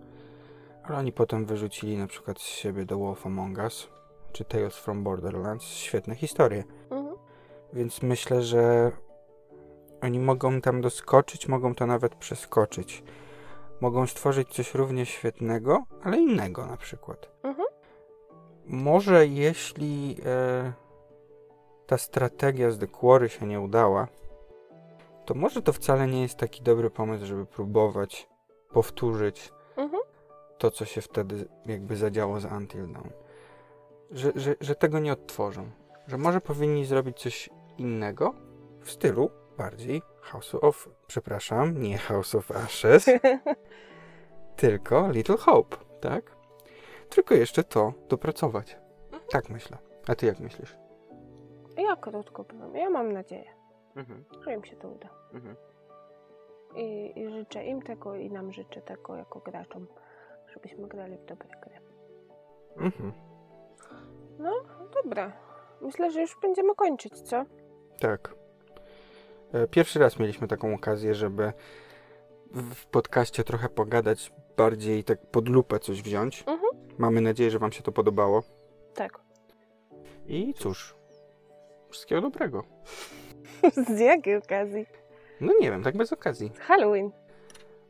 Ale 0.82 0.98
oni 0.98 1.12
potem 1.12 1.46
wyrzucili 1.46 1.98
na 1.98 2.06
przykład 2.06 2.40
z 2.40 2.44
siebie 2.44 2.86
The 2.86 2.98
Wolf 2.98 3.26
Among 3.26 3.58
Us 3.58 3.88
czy 4.32 4.44
Tales 4.44 4.76
from 4.76 5.02
Borderlands. 5.02 5.64
Świetne 5.64 6.14
historie. 6.14 6.64
Mhm. 6.90 7.16
Więc 7.72 8.02
myślę, 8.02 8.42
że 8.42 8.92
oni 10.02 10.18
mogą 10.18 10.60
tam 10.60 10.80
doskoczyć, 10.80 11.48
mogą 11.48 11.74
to 11.74 11.86
nawet 11.86 12.14
przeskoczyć. 12.14 13.02
Mogą 13.80 14.06
stworzyć 14.06 14.48
coś 14.48 14.74
równie 14.74 15.06
świetnego, 15.06 15.84
ale 16.02 16.18
innego 16.18 16.66
na 16.66 16.76
przykład. 16.76 17.30
Mhm. 17.42 17.66
Może 18.66 19.26
jeśli 19.26 20.16
e, 20.24 20.72
ta 21.86 21.98
strategia 21.98 22.70
z 22.70 22.78
The 22.78 22.86
Quarry 22.86 23.28
się 23.28 23.46
nie 23.46 23.60
udała, 23.60 24.08
to 25.26 25.34
może 25.34 25.62
to 25.62 25.72
wcale 25.72 26.06
nie 26.06 26.22
jest 26.22 26.36
taki 26.38 26.62
dobry 26.62 26.90
pomysł, 26.90 27.26
żeby 27.26 27.46
próbować 27.46 28.28
powtórzyć 28.72 29.52
Mhm. 29.76 30.02
to, 30.58 30.70
co 30.70 30.84
się 30.84 31.00
wtedy 31.00 31.48
jakby 31.66 31.96
zadziało 31.96 32.40
z 32.40 32.44
Until 32.44 32.92
Dawn. 32.92 33.08
Że, 34.10 34.32
że, 34.34 34.54
że 34.60 34.74
tego 34.74 34.98
nie 34.98 35.12
odtworzą. 35.12 35.70
Że 36.06 36.18
może 36.18 36.40
powinni 36.40 36.84
zrobić 36.84 37.18
coś 37.20 37.50
innego 37.78 38.34
w 38.80 38.90
stylu 38.90 39.30
bardziej 39.58 40.02
House 40.20 40.54
of... 40.54 40.88
Przepraszam, 41.06 41.82
nie 41.82 41.98
House 41.98 42.34
of 42.34 42.50
Ashes, 42.50 43.06
tylko 44.56 45.10
Little 45.10 45.36
Hope, 45.36 45.76
tak? 46.00 46.36
Tylko 47.10 47.34
jeszcze 47.34 47.64
to 47.64 47.92
dopracować. 48.08 48.78
Tak 49.30 49.48
myślę. 49.50 49.78
A 50.08 50.14
ty 50.14 50.26
jak 50.26 50.40
myślisz? 50.40 50.76
Ja 51.76 51.96
krótko 51.96 52.44
powiem. 52.44 52.74
Ja 52.76 52.90
mam 52.90 53.12
nadzieję, 53.12 53.54
Mhm, 53.96 54.24
że 54.44 54.54
im 54.54 54.64
się 54.64 54.76
to 54.76 54.88
uda. 54.88 55.08
mhm. 55.34 55.56
I, 56.76 57.12
I 57.20 57.30
życzę 57.30 57.64
im 57.64 57.82
tego 57.82 58.14
i 58.14 58.30
nam 58.30 58.52
życzę 58.52 58.82
tego 58.82 59.16
jako 59.16 59.40
graczom, 59.40 59.86
żebyśmy 60.54 60.88
grali 60.88 61.16
w 61.18 61.24
dobre 61.24 61.48
gry. 61.62 61.74
Mhm. 62.76 63.12
No, 64.38 64.52
dobra. 65.02 65.32
Myślę, 65.80 66.10
że 66.10 66.20
już 66.20 66.36
będziemy 66.42 66.74
kończyć, 66.74 67.20
co? 67.20 67.44
Tak. 68.00 68.34
E, 69.52 69.66
Pierwszy 69.68 69.98
raz 69.98 70.18
mieliśmy 70.18 70.48
taką 70.48 70.74
okazję, 70.74 71.14
żeby 71.14 71.52
w 72.50 72.74
w 72.74 72.86
podcaście 72.86 73.44
trochę 73.44 73.68
pogadać, 73.68 74.32
bardziej 74.56 75.04
tak 75.04 75.26
pod 75.30 75.48
lupę 75.48 75.78
coś 75.78 76.02
wziąć. 76.02 76.44
Mhm. 76.46 76.70
Mamy 76.98 77.20
nadzieję, 77.20 77.50
że 77.50 77.58
Wam 77.58 77.72
się 77.72 77.82
to 77.82 77.92
podobało. 77.92 78.42
Tak. 78.94 79.20
I 80.26 80.54
cóż, 80.54 80.96
wszystkiego 81.90 82.20
dobrego. 82.20 82.64
Z 83.96 84.00
jakiej 84.00 84.36
okazji? 84.36 84.86
No 85.40 85.52
nie 85.60 85.70
wiem, 85.70 85.82
tak 85.82 85.96
bez 85.96 86.12
okazji. 86.12 86.52
Halloween. 86.60 87.10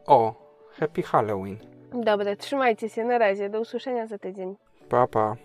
O, 0.06 0.34
Happy 0.80 1.02
Halloween. 1.02 1.56
Dobra, 1.93 2.36
trzymajcie 2.36 2.88
się, 2.88 3.05
na 3.05 3.18
razie. 3.18 3.51
Do 3.51 3.60
usłyszenia 3.60 4.06
za 4.06 4.18
tydzień. 4.18 4.56
Pa, 4.88 5.06
pa. 5.06 5.36